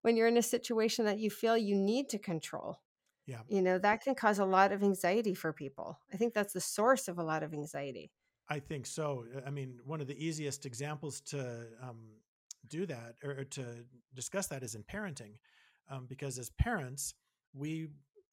when 0.00 0.16
you're 0.16 0.28
in 0.28 0.38
a 0.38 0.42
situation 0.42 1.04
that 1.04 1.18
you 1.18 1.28
feel 1.28 1.58
you 1.58 1.74
need 1.76 2.08
to 2.08 2.18
control? 2.18 2.78
Yeah. 3.26 3.40
You 3.48 3.60
know, 3.60 3.78
that 3.78 4.02
can 4.02 4.14
cause 4.14 4.38
a 4.38 4.44
lot 4.44 4.72
of 4.72 4.82
anxiety 4.82 5.34
for 5.34 5.52
people. 5.52 5.98
I 6.12 6.16
think 6.16 6.32
that's 6.32 6.52
the 6.52 6.60
source 6.60 7.08
of 7.08 7.18
a 7.18 7.24
lot 7.24 7.42
of 7.42 7.52
anxiety. 7.52 8.12
I 8.48 8.60
think 8.60 8.86
so. 8.86 9.24
Uh, 9.34 9.40
I 9.46 9.50
mean, 9.50 9.80
one 9.84 10.00
of 10.00 10.06
the 10.06 10.24
easiest 10.24 10.64
examples 10.66 11.20
to 11.22 11.66
um, 11.82 11.98
do 12.68 12.86
that 12.86 13.16
or, 13.24 13.32
or 13.32 13.44
to 13.44 13.64
discuss 14.14 14.46
that 14.48 14.62
is 14.62 14.76
in 14.76 14.84
parenting, 14.84 15.32
um, 15.90 16.06
because 16.08 16.38
as 16.38 16.50
parents, 16.50 17.14
we 17.52 17.88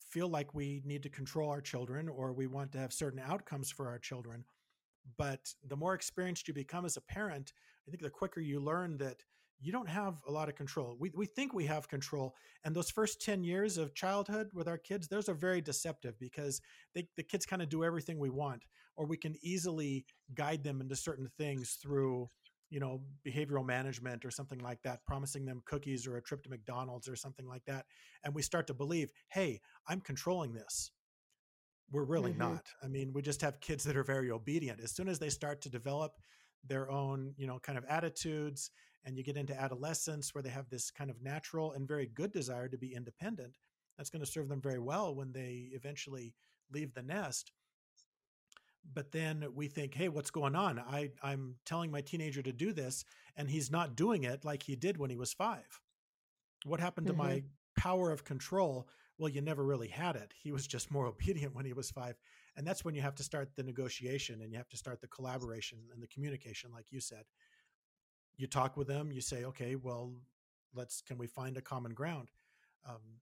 feel 0.10 0.28
like 0.28 0.54
we 0.54 0.84
need 0.86 1.02
to 1.02 1.10
control 1.10 1.50
our 1.50 1.62
children 1.62 2.08
or 2.08 2.34
we 2.34 2.46
want 2.46 2.72
to 2.74 2.78
have 2.78 2.94
certain 2.94 3.20
outcomes 3.26 3.72
for 3.72 3.88
our 3.88 3.98
children. 3.98 4.46
But 5.18 5.54
the 5.68 5.76
more 5.76 5.96
experienced 5.96 6.48
you 6.48 6.54
become 6.54 6.86
as 6.86 6.98
a 6.98 7.02
parent, 7.02 7.52
I 7.88 7.92
think 7.92 8.04
the 8.04 8.10
quicker 8.10 8.40
you 8.40 8.60
learn 8.60 8.98
that 9.00 9.24
you 9.64 9.72
don't 9.72 9.90
have 9.90 10.16
a 10.28 10.32
lot 10.32 10.50
of 10.50 10.56
control. 10.56 10.98
We, 11.00 11.12
we 11.16 11.26
think 11.26 11.54
we 11.54 11.66
have 11.66 11.88
control. 11.88 12.36
And 12.66 12.76
those 12.76 12.92
first 12.92 13.22
10 13.22 13.44
years 13.44 13.78
of 13.78 13.96
childhood 13.96 14.50
with 14.54 14.68
our 14.68 14.78
kids, 14.78 15.08
those 15.08 15.30
are 15.30 15.34
very 15.34 15.62
deceptive 15.62 16.20
because 16.20 16.62
they, 16.94 17.08
the 17.16 17.24
kids 17.24 17.46
kind 17.46 17.62
of 17.62 17.70
do 17.70 17.84
everything 17.84 18.20
we 18.20 18.30
want, 18.30 18.66
or 18.98 19.06
we 19.06 19.18
can 19.18 19.36
easily 19.42 20.06
guide 20.36 20.64
them 20.64 20.82
into 20.82 20.96
certain 20.96 21.30
things 21.38 21.78
through, 21.82 22.30
you 22.70 22.80
know, 22.80 23.02
behavioral 23.26 23.66
management 23.66 24.26
or 24.26 24.32
something 24.32 24.60
like 24.60 24.82
that, 24.84 25.06
promising 25.06 25.46
them 25.46 25.62
cookies 25.66 26.06
or 26.08 26.18
a 26.18 26.22
trip 26.22 26.44
to 26.44 26.50
McDonald's 26.50 27.08
or 27.08 27.16
something 27.16 27.48
like 27.48 27.64
that. 27.66 27.86
And 28.24 28.36
we 28.36 28.42
start 28.42 28.68
to 28.68 28.74
believe, 28.74 29.12
hey, 29.30 29.62
I'm 29.88 30.02
controlling 30.02 30.54
this. 30.54 30.92
We're 31.92 32.06
really 32.06 32.34
hmm 32.34 32.34
not. 32.34 32.66
I 32.84 32.88
mean, 32.88 33.14
we 33.14 33.22
just 33.22 33.42
have 33.42 33.60
kids 33.60 33.84
that 33.84 33.96
are 33.96 34.04
very 34.04 34.32
obedient. 34.32 34.80
As 34.82 34.92
soon 34.96 35.08
as 35.08 35.20
they 35.20 35.30
start 35.30 35.62
to 35.62 35.70
develop 35.70 36.14
their 36.64 36.90
own, 36.90 37.34
you 37.38 37.48
know, 37.48 37.60
kind 37.60 37.78
of 37.78 37.86
attitudes 37.86 38.72
and 39.04 39.18
you 39.18 39.24
get 39.24 39.38
into 39.38 39.60
adolescence 39.60 40.34
where 40.34 40.42
they 40.42 40.50
have 40.50 40.70
this 40.70 40.90
kind 40.92 41.10
of 41.10 41.22
natural 41.22 41.74
and 41.74 41.88
very 41.88 42.06
good 42.08 42.32
desire 42.32 42.70
to 42.70 42.78
be 42.78 42.94
independent 42.94 43.58
that's 43.98 44.10
going 44.10 44.24
to 44.24 44.32
serve 44.32 44.48
them 44.50 44.62
very 44.62 44.80
well 44.80 45.14
when 45.14 45.32
they 45.32 45.70
eventually 45.74 46.34
leave 46.72 46.94
the 46.94 47.04
nest. 47.04 47.52
But 48.94 49.12
then 49.12 49.54
we 49.54 49.68
think 49.68 49.94
hey 49.94 50.10
what's 50.10 50.32
going 50.32 50.56
on? 50.56 50.80
I 50.80 51.12
i'm 51.22 51.56
telling 51.66 51.92
my 51.92 52.02
teenager 52.02 52.42
to 52.44 52.52
do 52.52 52.74
this 52.74 53.06
and 53.36 53.50
he's 53.50 53.72
not 53.72 53.96
doing 53.96 54.24
it 54.24 54.44
like 54.46 54.64
he 54.64 54.76
did 54.76 54.98
when 54.98 55.10
he 55.10 55.16
was 55.18 55.34
5 55.34 55.82
what 56.66 56.80
happened 56.80 57.08
to 57.08 57.14
hmm 57.14 57.14
my 57.14 57.44
power 57.78 58.12
of 58.12 58.24
control? 58.26 58.90
Well 59.18 59.30
you 59.30 59.42
never 59.42 59.64
really 59.66 59.90
had 59.90 60.16
it. 60.16 60.34
He 60.36 60.52
was 60.52 60.68
just 60.68 60.92
more 60.92 61.08
obedient 61.14 61.56
when 61.56 61.66
he 61.66 61.74
was 61.74 61.92
5 61.92 62.20
and 62.56 62.66
that's 62.66 62.86
when 62.86 62.96
you 62.96 63.02
have 63.02 63.16
to 63.16 63.24
start 63.24 63.50
the 63.56 63.64
negotiation 63.64 64.42
and 64.42 64.52
you 64.52 64.58
have 64.58 64.70
to 64.70 64.78
start 64.78 65.02
the 65.02 65.08
collaboration 65.08 65.80
and 65.94 66.02
the 66.02 66.08
communication 66.08 66.72
like 66.72 66.92
you 66.92 67.00
said. 67.00 67.26
You 68.38 68.48
talk 68.48 68.78
with 68.78 68.88
them 68.88 69.12
you 69.12 69.22
say 69.22 69.46
okay 69.46 69.76
well 69.76 70.14
let's 70.74 71.02
can 71.02 71.18
we 71.18 71.28
find 71.28 71.58
a 71.58 71.62
common 71.62 71.94
ground? 71.94 72.30
Um, 72.88 73.20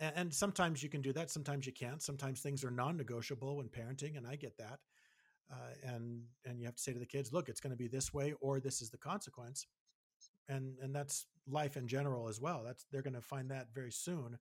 and, 0.00 0.12
and 0.16 0.34
sometimes 0.34 0.82
you 0.82 0.88
can 0.88 1.02
do 1.02 1.12
that 1.12 1.30
sometimes 1.30 1.66
you 1.66 1.72
can't. 1.72 2.02
Sometimes 2.02 2.40
things 2.40 2.64
are 2.64 2.70
non-negotiable 2.70 3.56
when 3.56 3.68
parenting 3.68 4.16
and 4.16 4.26
i 4.26 4.36
get 4.36 4.56
that 4.58 4.80
uh, 5.50 5.94
and 5.94 6.22
and 6.46 6.58
you 6.58 6.66
have 6.66 6.76
to 6.76 6.82
say 6.82 6.92
to 6.92 6.98
the 6.98 7.06
kids 7.06 7.32
look 7.32 7.48
it's 7.48 7.60
going 7.60 7.72
to 7.72 7.76
be 7.76 7.88
this 7.88 8.12
way 8.14 8.34
or 8.40 8.60
this 8.60 8.80
is 8.80 8.90
the 8.90 8.98
consequence. 8.98 9.66
And 10.48 10.76
and 10.82 10.94
that's 10.94 11.26
life 11.48 11.76
in 11.76 11.86
general 11.86 12.28
as 12.28 12.40
well. 12.40 12.62
That's 12.64 12.84
they're 12.90 13.02
going 13.02 13.14
to 13.14 13.20
find 13.20 13.50
that 13.50 13.68
very 13.74 13.92
soon 13.92 14.38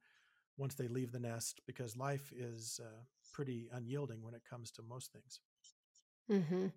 once 0.57 0.75
they 0.75 0.88
leave 0.88 1.12
the 1.12 1.19
nest 1.19 1.62
because 1.65 1.98
life 1.98 2.31
is 2.36 2.79
uh, 2.83 3.01
pretty 3.31 3.69
unyielding 3.71 4.21
when 4.21 4.33
it 4.35 4.43
comes 4.45 4.71
to 4.71 4.83
most 4.83 5.11
things 5.13 5.41
hmm 6.29 6.67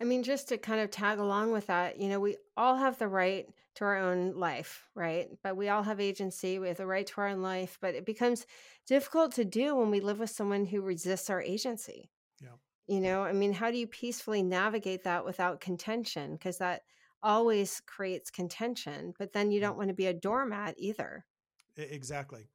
I 0.00 0.04
mean, 0.04 0.22
just 0.22 0.48
to 0.48 0.58
kind 0.58 0.80
of 0.80 0.90
tag 0.90 1.18
along 1.18 1.52
with 1.52 1.66
that, 1.68 1.98
you 2.00 2.08
know, 2.08 2.20
we 2.20 2.36
all 2.56 2.76
have 2.76 2.98
the 2.98 3.08
right 3.08 3.46
to 3.76 3.84
our 3.84 3.96
own 3.96 4.34
life, 4.34 4.90
right? 4.94 5.30
But 5.42 5.56
we 5.56 5.68
all 5.68 5.82
have 5.84 6.00
agency. 6.00 6.58
We 6.58 6.68
have 6.68 6.78
the 6.78 6.86
right 6.86 7.06
to 7.08 7.20
our 7.20 7.28
own 7.28 7.42
life, 7.42 7.78
but 7.80 7.94
it 7.94 8.06
becomes 8.06 8.46
difficult 8.86 9.32
to 9.34 9.44
do 9.44 9.76
when 9.76 9.90
we 9.90 10.00
live 10.00 10.20
with 10.20 10.30
someone 10.30 10.66
who 10.66 10.82
resists 10.82 11.30
our 11.30 11.42
agency. 11.42 12.12
yeah 12.40 12.56
You 12.88 13.00
know, 13.00 13.24
I 13.24 13.32
mean, 13.32 13.54
how 13.54 13.70
do 13.72 13.78
you 13.78 13.86
peacefully 13.88 14.42
navigate 14.42 15.04
that 15.04 15.24
without 15.24 15.60
contention? 15.60 16.34
Because 16.34 16.58
that 16.58 16.84
always 17.22 17.80
creates 17.82 18.30
contention, 18.30 19.14
but 19.18 19.32
then 19.32 19.52
you 19.52 19.60
don't 19.60 19.76
want 19.78 19.88
to 19.90 19.94
be 19.94 20.06
a 20.06 20.14
doormat 20.14 20.74
either. 20.78 21.26
Exactly 21.76 22.50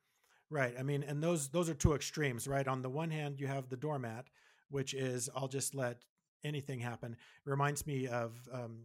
Right. 0.51 0.75
I 0.77 0.83
mean, 0.83 1.03
and 1.03 1.23
those 1.23 1.47
those 1.47 1.69
are 1.69 1.73
two 1.73 1.93
extremes, 1.93 2.45
right? 2.45 2.67
On 2.67 2.81
the 2.81 2.89
one 2.89 3.09
hand, 3.09 3.39
you 3.39 3.47
have 3.47 3.69
the 3.69 3.77
doormat, 3.77 4.27
which 4.69 4.93
is 4.93 5.29
I'll 5.33 5.47
just 5.47 5.73
let 5.73 6.03
anything 6.43 6.79
happen. 6.79 7.13
It 7.13 7.49
reminds 7.49 7.87
me 7.87 8.07
of 8.07 8.37
um, 8.51 8.83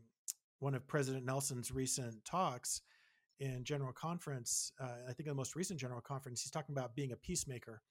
one 0.61 0.77
of 0.77 0.87
President 0.87 1.27
Nelson's 1.27 1.73
recent 1.73 2.25
talks 2.25 2.83
in 3.41 3.65
General 3.65 3.93
Conference. 3.93 4.71
Uh, 4.81 5.09
I 5.09 5.13
think 5.13 5.29
the 5.29 5.35
most 5.35 5.57
recent 5.57 5.81
General 5.81 6.01
Conference, 6.01 6.41
he's 6.41 6.53
talking 6.53 6.73
about 6.73 6.95
being 6.95 7.11
a 7.11 7.17
peacemaker, 7.17 7.83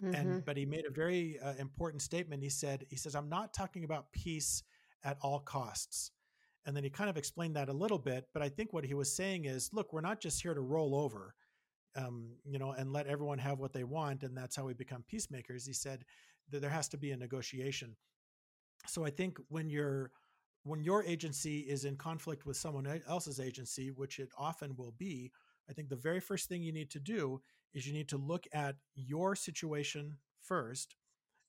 hmm 0.00 0.12
and 0.12 0.44
but 0.44 0.56
he 0.56 0.66
made 0.66 0.84
a 0.84 0.92
very 0.92 1.38
uh, 1.38 1.54
important 1.60 2.02
statement. 2.02 2.42
He 2.42 2.50
said, 2.50 2.86
he 2.90 2.96
says, 2.96 3.14
I'm 3.14 3.28
not 3.28 3.54
talking 3.54 3.84
about 3.84 4.10
peace 4.12 4.64
at 5.04 5.16
all 5.22 5.38
costs. 5.38 6.10
And 6.66 6.76
then 6.76 6.82
he 6.82 6.90
kind 6.90 7.08
of 7.08 7.16
explained 7.16 7.54
that 7.54 7.68
a 7.68 7.72
little 7.72 7.98
bit, 7.98 8.26
but 8.34 8.42
I 8.42 8.48
think 8.48 8.72
what 8.72 8.84
he 8.84 8.94
was 8.94 9.14
saying 9.14 9.44
is, 9.44 9.70
look, 9.72 9.92
we're 9.92 10.00
not 10.00 10.20
just 10.20 10.42
here 10.42 10.52
to 10.52 10.60
roll 10.60 10.96
over 10.96 11.36
um, 11.96 12.28
you 12.44 12.58
know, 12.58 12.72
and 12.72 12.92
let 12.92 13.06
everyone 13.06 13.38
have 13.38 13.58
what 13.58 13.72
they 13.72 13.84
want, 13.84 14.22
and 14.22 14.36
that's 14.36 14.56
how 14.56 14.64
we 14.64 14.74
become 14.74 15.04
peacemakers. 15.08 15.66
He 15.66 15.72
said 15.72 16.04
that 16.50 16.60
there 16.60 16.70
has 16.70 16.88
to 16.88 16.98
be 16.98 17.10
a 17.10 17.16
negotiation. 17.16 17.96
So 18.86 19.04
I 19.04 19.10
think 19.10 19.38
when 19.48 19.68
you're 19.68 20.10
when 20.64 20.82
your 20.82 21.04
agency 21.04 21.60
is 21.60 21.84
in 21.84 21.96
conflict 21.96 22.44
with 22.44 22.56
someone 22.56 23.00
else's 23.08 23.38
agency, 23.38 23.92
which 23.92 24.18
it 24.18 24.30
often 24.36 24.74
will 24.74 24.92
be, 24.98 25.30
I 25.70 25.72
think 25.72 25.88
the 25.88 25.94
very 25.94 26.18
first 26.18 26.48
thing 26.48 26.60
you 26.60 26.72
need 26.72 26.90
to 26.90 26.98
do 26.98 27.40
is 27.72 27.86
you 27.86 27.92
need 27.92 28.08
to 28.08 28.16
look 28.16 28.46
at 28.52 28.74
your 28.96 29.36
situation 29.36 30.16
first 30.42 30.96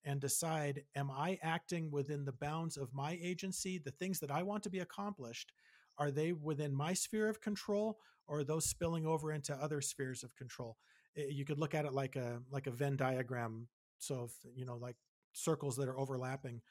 and 0.03 0.21
decide 0.21 0.83
am 0.95 1.09
I 1.09 1.39
acting 1.41 1.89
within 1.89 2.25
the 2.25 2.31
bounds 2.31 2.77
of 2.77 2.93
my 2.93 3.17
agency? 3.21 3.79
The 3.79 3.91
things 3.91 4.19
that 4.19 4.29
I 4.29 4.43
want 4.43 4.61
to 4.63 4.69
be 4.69 4.79
accomplished, 4.79 5.51
are 5.97 6.11
they 6.11 6.31
within 6.31 6.73
my 6.73 6.93
sphere 6.93 7.27
of 7.27 7.41
control 7.41 7.97
or 8.27 8.43
those 8.43 8.65
spilling 8.65 9.05
over 9.05 9.31
into 9.31 9.53
other 9.55 9.81
spheres 9.81 10.23
of 10.23 10.35
control? 10.35 10.77
Eh, 11.15 11.27
You 11.29 11.45
could 11.45 11.59
look 11.59 11.75
at 11.75 11.85
it 11.85 11.93
like 11.93 12.15
a 12.15 12.41
like 12.51 12.67
a 12.67 12.71
Venn 12.71 12.95
diagram. 12.97 13.67
So 13.99 14.25
if, 14.25 14.33
you 14.55 14.65
know, 14.65 14.77
like 14.77 14.95
circles 15.33 15.75
that 15.77 15.87
are 15.87 15.97
overlapping 15.99 16.61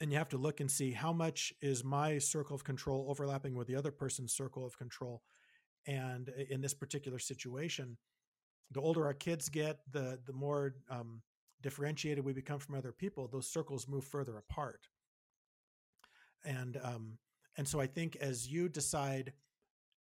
and 0.00 0.10
you 0.10 0.18
have 0.18 0.28
to 0.30 0.38
look 0.38 0.60
and 0.60 0.70
see 0.70 0.92
how 0.92 1.12
much 1.12 1.52
is 1.62 1.84
my 1.84 2.18
circle 2.18 2.54
of 2.54 2.64
control 2.64 3.06
overlapping 3.08 3.54
with 3.54 3.68
the 3.68 3.76
other 3.76 3.92
person's 3.92 4.32
circle 4.32 4.66
of 4.66 4.76
control. 4.76 5.22
And 5.86 6.30
in 6.50 6.60
this 6.60 6.74
particular 6.74 7.18
situation, 7.18 7.98
the 8.72 8.80
older 8.80 9.06
our 9.06 9.14
kids 9.14 9.48
get, 9.48 9.80
the 9.92 10.20
the 10.26 10.32
more 10.32 10.76
um, 10.90 11.22
differentiated 11.62 12.24
we 12.24 12.32
become 12.32 12.58
from 12.58 12.76
other 12.76 12.92
people. 12.92 13.28
Those 13.28 13.48
circles 13.50 13.88
move 13.88 14.04
further 14.04 14.38
apart, 14.38 14.88
and 16.44 16.78
um, 16.82 17.18
and 17.56 17.66
so 17.66 17.80
I 17.80 17.86
think 17.86 18.16
as 18.16 18.48
you 18.50 18.68
decide 18.68 19.32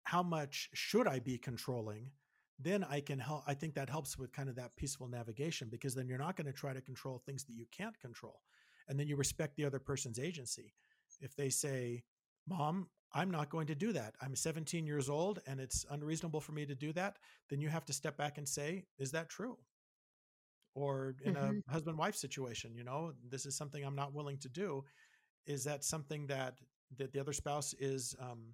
how 0.04 0.24
much 0.24 0.70
should 0.74 1.08
I 1.08 1.20
be 1.20 1.38
controlling, 1.38 2.12
then 2.60 2.84
I 2.84 3.00
can 3.02 3.20
help. 3.20 3.44
I 3.48 3.54
think 3.54 3.74
that 3.76 3.90
helps 3.90 4.18
with 4.18 4.32
kind 4.32 4.50
of 4.50 4.56
that 4.56 4.76
peaceful 4.76 5.08
navigation 5.08 5.70
because 5.70 5.96
then 5.96 6.08
you're 6.08 6.18
not 6.18 6.36
going 6.36 6.48
to 6.48 6.54
try 6.54 6.74
to 6.74 6.82
control 6.82 7.20
things 7.26 7.44
that 7.46 7.54
you 7.56 7.66
can't 7.72 8.00
control, 8.00 8.42
and 8.88 9.00
then 9.00 9.08
you 9.08 9.16
respect 9.16 9.56
the 9.56 9.66
other 9.66 9.80
person's 9.80 10.20
agency. 10.20 10.74
If 11.22 11.36
they 11.36 11.50
say, 11.50 12.04
"Mom," 12.48 12.90
I'm 13.14 13.30
not 13.32 13.50
going 13.50 13.68
to 13.68 13.76
do 13.76 13.92
that. 13.94 14.16
I'm 14.22 14.36
17 14.36 14.86
years 14.86 15.10
old 15.10 15.40
and 15.48 15.60
it's 15.60 15.86
unreasonable 15.90 16.42
for 16.42 16.52
me 16.54 16.66
to 16.66 16.76
do 16.76 16.92
that. 16.94 17.18
Then 17.50 17.62
you 17.62 17.70
have 17.70 17.86
to 17.86 17.94
step 17.94 18.18
back 18.18 18.38
and 18.38 18.48
say, 18.48 18.86
is 18.98 19.12
that 19.12 19.30
true? 19.30 19.58
or 20.76 21.16
in 21.24 21.36
a 21.36 21.54
hmm 21.54 21.60
husband 21.70 21.98
wife 21.98 22.16
situation 22.16 22.74
you 22.76 22.84
know 22.84 23.14
this 23.30 23.46
is 23.46 23.56
something 23.56 23.84
i'm 23.84 23.96
not 23.96 24.14
willing 24.14 24.38
to 24.38 24.50
do 24.50 24.84
is 25.46 25.64
that 25.64 25.84
something 25.84 26.26
that 26.28 26.60
that 26.98 27.12
the 27.14 27.20
other 27.20 27.34
spouse 27.34 27.74
is 27.80 28.16
um 28.20 28.54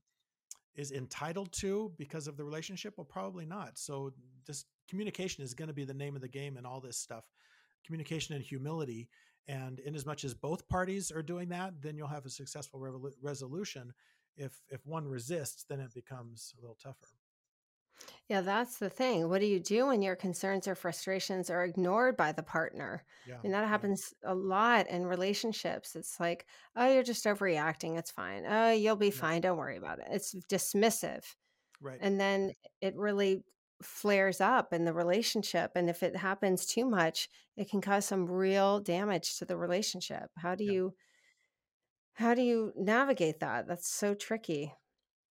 is 0.75 0.91
entitled 0.91 1.51
to 1.53 1.91
because 1.97 2.27
of 2.27 2.37
the 2.37 2.43
relationship? 2.43 2.93
Well 2.97 3.05
probably 3.05 3.45
not. 3.45 3.77
So 3.77 4.11
just 4.45 4.67
communication 4.89 5.43
is 5.43 5.53
going 5.53 5.67
to 5.67 5.73
be 5.73 5.85
the 5.85 5.93
name 5.93 6.15
of 6.15 6.21
the 6.21 6.27
game 6.27 6.57
in 6.57 6.65
all 6.65 6.79
this 6.79 6.97
stuff. 6.97 7.25
Communication 7.85 8.35
and 8.35 8.43
humility 8.43 9.09
and 9.47 9.79
in 9.79 9.95
as 9.95 10.05
much 10.05 10.23
as 10.23 10.33
both 10.33 10.67
parties 10.67 11.11
are 11.11 11.23
doing 11.23 11.49
that 11.49 11.73
then 11.81 11.95
you'll 11.97 12.07
have 12.07 12.25
a 12.25 12.29
successful 12.29 12.79
resolution. 13.21 13.93
If 14.37 14.61
if 14.69 14.85
one 14.85 15.07
resists 15.07 15.65
then 15.67 15.79
it 15.79 15.93
becomes 15.93 16.53
a 16.57 16.61
little 16.61 16.77
tougher 16.81 17.07
Yeah, 18.29 18.41
that's 18.41 18.77
the 18.77 18.91
thing. 18.91 19.27
What 19.27 19.41
do 19.41 19.47
you 19.47 19.59
do 19.59 19.87
when 19.87 20.03
your 20.03 20.15
concerns 20.15 20.67
or 20.67 20.75
frustrations 20.75 21.49
are 21.49 21.63
ignored 21.65 22.15
by 22.15 22.31
the 22.31 22.43
partner? 22.43 23.03
I 23.27 23.37
mean, 23.41 23.51
that 23.53 23.67
happens 23.67 24.13
a 24.23 24.35
lot 24.35 24.87
in 24.87 25.05
relationships. 25.07 25.95
It's 25.95 26.19
like, 26.19 26.45
oh, 26.75 26.93
you're 26.93 27.01
just 27.03 27.25
overreacting. 27.25 27.97
It's 27.97 28.11
fine. 28.11 28.45
Oh, 28.47 28.71
you'll 28.71 28.95
be 28.95 29.07
yeah. 29.07 29.11
fine. 29.11 29.41
Don't 29.41 29.57
worry 29.57 29.77
about 29.77 29.99
it. 29.99 30.05
It's 30.11 30.35
dismissive. 30.47 31.23
Right. 31.81 32.01
And 32.01 32.19
then 32.19 32.53
it 32.81 32.95
really 32.95 33.43
flares 33.81 34.41
up 34.41 34.73
in 34.73 34.85
the 34.85 34.93
relationship. 34.93 35.71
And 35.75 35.89
if 35.89 36.03
it 36.03 36.15
happens 36.15 36.67
too 36.67 36.85
much, 36.85 37.29
it 37.57 37.69
can 37.69 37.81
cause 37.81 38.05
some 38.05 38.27
real 38.29 38.79
damage 38.79 39.37
to 39.37 39.45
the 39.45 39.57
relationship. 39.57 40.29
How 40.37 40.53
do 40.55 40.63
Yeah. 40.63 40.73
you 40.73 40.95
how 42.13 42.33
do 42.35 42.41
you 42.41 42.73
navigate 42.75 43.39
that? 43.39 43.67
That's 43.67 43.87
so 43.87 44.13
tricky. 44.13 44.73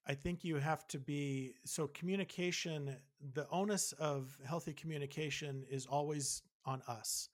I 0.08 0.14
think 0.14 0.42
you 0.42 0.56
have 0.56 0.88
to 0.88 0.98
be 0.98 1.54
so 1.64 1.86
communication, 1.88 2.96
the 3.34 3.46
onus 3.50 3.92
of 3.92 4.38
healthy 4.46 4.72
communication 4.72 5.64
is 5.70 5.84
always 5.84 6.42
on 6.64 6.80
us. 6.88 7.28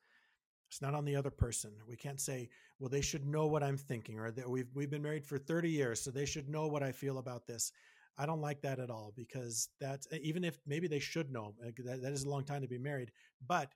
It's 0.69 0.83
not 0.83 0.93
on 0.93 1.05
the 1.05 1.15
other 1.15 1.31
person. 1.31 1.71
We 1.89 1.95
can't 1.95 2.21
say, 2.21 2.49
well, 2.81 2.89
they 2.89 3.01
should 3.01 3.25
know 3.25 3.47
what 3.47 3.63
I'm 3.63 3.77
thinking, 3.77 4.19
or 4.19 4.33
that 4.33 4.51
we've 4.51 4.67
we've 4.75 4.91
been 4.91 5.03
married 5.03 5.25
for 5.25 5.39
30 5.39 5.71
years, 5.71 6.01
so 6.01 6.11
they 6.11 6.27
should 6.27 6.49
know 6.49 6.67
what 6.67 6.83
I 6.83 6.91
feel 6.91 7.19
about 7.19 7.47
this. 7.47 7.71
I 8.19 8.27
don't 8.27 8.41
like 8.41 8.61
that 8.63 8.81
at 8.81 8.91
all 8.91 9.13
because 9.17 9.69
that's 9.81 10.09
even 10.21 10.43
if 10.43 10.59
maybe 10.67 10.89
they 10.89 10.99
should 10.99 11.31
know. 11.31 11.55
That, 11.61 12.03
that 12.03 12.13
is 12.13 12.25
a 12.25 12.29
long 12.29 12.43
time 12.43 12.63
to 12.63 12.69
be 12.69 12.79
married, 12.79 13.13
but 13.47 13.73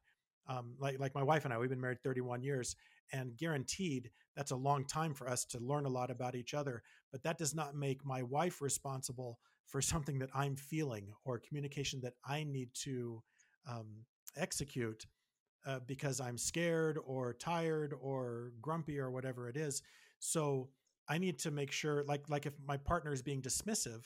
um, 0.49 0.75
like 0.81 0.99
like 0.99 1.15
my 1.15 1.23
wife 1.23 1.45
and 1.45 1.55
I, 1.55 1.59
we've 1.59 1.71
been 1.71 1.81
married 1.81 2.03
31 2.03 2.43
years, 2.43 2.75
and 3.13 3.37
guaranteed 3.37 4.11
that's 4.39 4.53
a 4.53 4.57
long 4.57 4.85
time 4.85 5.15
for 5.15 5.29
us 5.29 5.45
to 5.45 5.59
learn 5.59 5.85
a 5.85 5.89
lot 5.89 6.13
about 6.13 6.37
each 6.37 6.55
other. 6.55 6.85
But 7.11 7.25
that 7.25 7.39
does 7.39 7.57
not 7.57 7.75
make 7.75 8.07
my 8.07 8.23
wife 8.23 8.63
responsible 8.63 9.41
for 9.67 9.83
something 9.93 10.21
that 10.21 10.31
I'm 10.33 10.55
feeling 10.55 11.09
or 11.25 11.41
communication 11.41 12.01
that 12.03 12.15
I 12.25 12.45
need 12.45 12.69
to 12.85 13.21
um, 13.69 14.05
execute 14.37 15.05
uh, 15.67 15.81
because 15.89 16.21
I'm 16.21 16.39
scared 16.39 17.01
or 17.05 17.35
tired 17.35 17.93
or 18.01 18.53
grumpy 18.63 19.01
or 19.01 19.11
whatever 19.11 19.49
it 19.49 19.57
is. 19.57 19.83
So 20.21 20.69
I 21.09 21.19
need 21.19 21.41
to 21.41 21.51
make 21.51 21.73
sure, 21.73 22.05
like 22.05 22.31
like 22.31 22.47
if 22.47 22.53
my 22.65 22.77
partner 22.77 23.13
is 23.13 23.23
being 23.23 23.43
dismissive, 23.43 24.05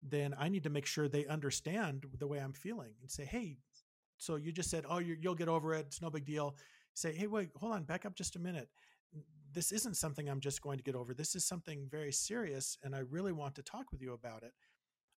then 0.00 0.32
I 0.38 0.48
need 0.48 0.62
to 0.62 0.70
make 0.70 0.86
sure 0.86 1.08
they 1.08 1.26
understand 1.26 2.06
the 2.20 2.28
way 2.28 2.38
I'm 2.38 2.52
feeling 2.52 2.92
and 3.00 3.10
say, 3.10 3.24
hey, 3.24 3.56
so 4.16 4.36
you 4.36 4.52
just 4.52 4.70
said, 4.70 4.84
oh, 4.88 4.98
you 4.98 5.16
you'll 5.20 5.34
get 5.34 5.48
over 5.48 5.74
it. 5.74 5.86
It's 5.88 6.00
no 6.00 6.08
big 6.08 6.24
deal. 6.24 6.54
Say, 6.94 7.12
hey, 7.16 7.26
wait, 7.26 7.50
hold 7.56 7.72
on, 7.72 7.82
back 7.82 8.06
up 8.06 8.14
just 8.14 8.36
a 8.36 8.38
minute. 8.38 8.68
This 9.52 9.72
isn't 9.72 9.96
something 9.96 10.28
I'm 10.28 10.40
just 10.40 10.62
going 10.62 10.78
to 10.78 10.84
get 10.84 10.94
over. 10.94 11.14
This 11.14 11.34
is 11.34 11.44
something 11.46 11.88
very 11.90 12.12
serious, 12.12 12.76
and 12.82 12.94
I 12.94 13.00
really 13.00 13.32
want 13.32 13.54
to 13.56 13.62
talk 13.62 13.92
with 13.92 14.02
you 14.02 14.12
about 14.14 14.42
it. 14.42 14.52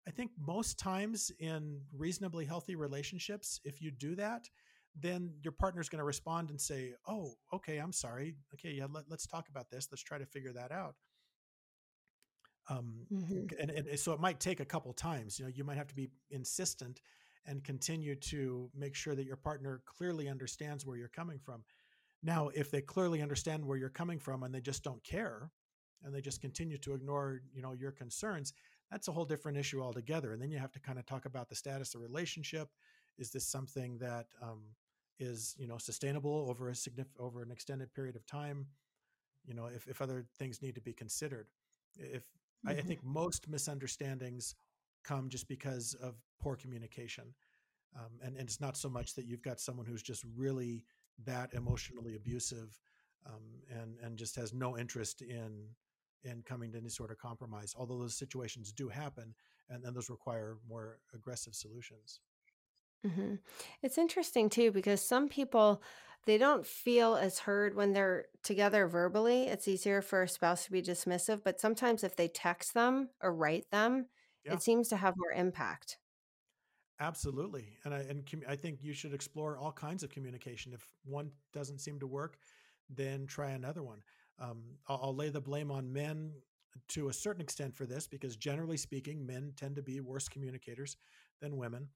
I 0.07 0.11
think 0.11 0.33
most 0.39 0.79
times 0.79 1.31
in 1.39 1.81
reasonably 1.97 2.45
healthy 2.45 2.75
relationships, 2.77 3.61
if 3.65 3.81
you 3.81 3.91
do 3.91 4.15
that, 4.17 4.49
then 4.97 5.35
your 5.43 5.53
partner's 5.53 5.89
going 5.89 5.99
to 6.01 6.05
respond 6.05 6.51
and 6.51 6.61
say, 6.61 6.95
"Oh, 7.07 7.35
okay, 7.53 7.79
I'm 7.79 7.93
sorry. 7.93 8.37
Okay, 8.55 8.73
yeah, 8.73 8.87
let, 8.91 9.05
let's 9.09 9.27
talk 9.27 9.49
about 9.49 9.71
this. 9.71 9.89
Let's 9.91 10.03
try 10.03 10.19
to 10.19 10.27
figure 10.27 10.53
that 10.53 10.73
out." 10.73 10.97
Um, 12.69 13.07
hmm 13.11 13.47
and, 13.59 13.71
and 13.71 13.99
so 13.99 14.13
it 14.13 14.21
might 14.21 14.41
take 14.41 14.61
a 14.61 14.65
couple 14.65 14.93
times. 14.93 15.39
You 15.39 15.45
know, 15.45 15.51
you 15.55 15.65
might 15.65 15.77
have 15.77 15.89
to 15.89 15.95
be 15.95 16.11
insistent 16.31 17.01
and 17.47 17.63
continue 17.63 18.15
to 18.17 18.71
make 18.75 18.95
sure 18.95 19.15
that 19.15 19.25
your 19.27 19.37
partner 19.37 19.83
clearly 19.85 20.29
understands 20.29 20.87
where 20.87 20.97
you're 20.97 21.09
coming 21.09 21.39
from. 21.39 21.63
Now, 22.25 22.51
if 22.55 22.71
they 22.71 22.83
clearly 22.83 23.23
understand 23.23 23.65
where 23.65 23.79
you're 23.79 23.91
coming 23.91 24.19
from 24.19 24.45
and 24.45 24.55
they 24.55 24.63
just 24.63 24.83
don't 24.83 25.05
care 25.05 25.53
and 26.03 26.15
they 26.15 26.23
just 26.23 26.41
continue 26.41 26.79
to 26.79 26.95
ignore, 26.95 27.43
you 27.55 27.63
know, 27.63 27.73
your 27.73 27.93
concerns, 27.93 28.55
that's 28.91 29.09
a 29.09 29.13
whole 29.13 29.27
different 29.27 29.59
issue 29.59 29.83
altogether. 29.83 30.33
And 30.33 30.43
then 30.43 30.51
you 30.51 30.59
have 30.59 30.73
to 30.73 30.81
kind 30.81 30.99
of 30.99 31.07
talk 31.07 31.27
about 31.27 31.51
the 31.51 31.57
status 31.57 31.95
of 31.95 32.01
the 32.01 32.07
relationship. 32.07 32.71
Is 33.19 33.31
this 33.31 33.47
something 33.47 33.99
that 33.99 34.27
um, 34.43 34.63
is, 35.21 35.55
you 35.59 35.69
know, 35.69 35.79
sustainable 35.79 36.47
over 36.51 36.71
a 36.71 36.75
significant 36.75 37.17
over 37.21 37.43
an 37.43 37.53
extended 37.53 37.95
period 37.95 38.17
of 38.17 38.27
time? 38.27 38.67
You 39.47 39.55
know, 39.55 39.67
if, 39.67 39.87
if 39.89 40.01
other 40.03 40.27
things 40.39 40.63
need 40.63 40.75
to 40.77 40.81
be 40.81 40.95
considered. 40.95 41.49
If 41.97 42.25
I, 42.67 42.73
I 42.73 42.83
hmm 42.83 42.83
think 42.83 43.05
most 43.05 43.49
misunderstandings 43.49 44.55
come 45.05 45.29
just 45.29 45.49
because 45.49 45.95
of 46.03 46.17
poor 46.41 46.57
communication 46.57 47.35
um, 47.97 48.19
and, 48.23 48.37
and 48.37 48.49
it's 48.49 48.61
not 48.61 48.77
so 48.77 48.89
much 48.89 49.15
that 49.15 49.27
you've 49.27 49.43
got 49.43 49.61
someone 49.61 49.87
who's 49.87 50.03
just 50.03 50.25
really 50.37 50.85
that 51.19 51.53
emotionally 51.55 52.17
abusive 52.17 52.79
um, 53.27 53.63
and 53.69 53.99
and 53.99 54.19
just 54.19 54.37
has 54.37 54.53
no 54.53 54.77
interest 54.79 55.23
in 55.23 55.75
in 56.25 56.43
coming 56.43 56.73
to 56.73 56.79
any 56.79 56.89
sort 56.89 57.11
of 57.11 57.19
compromise 57.19 57.75
although 57.77 57.99
those 57.99 58.17
situations 58.17 58.73
do 58.73 58.89
happen 58.89 59.35
and 59.69 59.85
then 59.85 59.95
those 59.95 60.11
require 60.11 60.59
more 60.67 61.01
aggressive 61.13 61.55
solutions 61.55 62.21
hmm 63.05 63.35
It's 63.83 63.99
interesting 63.99 64.49
too 64.49 64.73
because 64.73 65.01
some 65.03 65.29
people 65.29 65.83
they 66.27 66.39
don't 66.39 66.67
feel 66.67 67.17
as 67.17 67.41
heard 67.41 67.75
when 67.75 67.93
they're 67.93 68.27
together 68.43 68.87
verbally. 68.89 69.43
It's 69.47 69.69
easier 69.69 70.01
for 70.01 70.23
a 70.23 70.29
spouse 70.29 70.65
to 70.65 70.73
be 70.73 70.81
dismissive, 70.83 71.43
but 71.45 71.61
sometimes 71.61 72.03
if 72.03 72.17
they 72.17 72.29
text 72.29 72.73
them 72.73 73.11
or 73.21 73.35
write 73.35 73.71
them, 73.71 74.09
yeah 74.45 74.59
it 74.59 74.63
seems 74.63 74.89
to 74.89 74.97
have 74.97 75.15
more 75.19 75.33
impact. 75.33 75.99
Absolutely 77.01 77.77
and 77.85 77.95
i 77.95 77.99
and 77.99 78.25
commu- 78.27 78.49
i 78.49 78.57
think 78.57 78.79
you 78.83 78.93
should 78.93 79.13
explore 79.15 79.59
all 79.59 79.73
kinds 79.73 80.03
of 80.03 80.11
communication. 80.11 80.73
If 80.73 80.87
one 81.05 81.31
doesn't 81.53 81.81
seem 81.81 81.99
to 82.01 82.07
work 82.07 82.39
then 82.91 83.27
try 83.27 83.51
another 83.51 83.83
one. 83.83 84.03
Um, 84.39 84.63
I'll, 84.89 85.01
I'll 85.05 85.15
lay 85.15 85.31
the 85.31 85.41
blame 85.41 85.71
on 85.71 85.93
men 85.93 86.33
to 86.89 87.09
a 87.09 87.13
certain 87.13 87.41
extent 87.41 87.75
for 87.75 87.87
this 87.87 88.07
because 88.07 88.37
generally 88.37 88.77
speaking 88.77 89.25
men 89.25 89.53
tend 89.57 89.77
to 89.77 89.83
be 89.83 90.01
worse 90.01 90.29
communicators 90.29 90.97
than 91.41 91.57
women. 91.57 91.89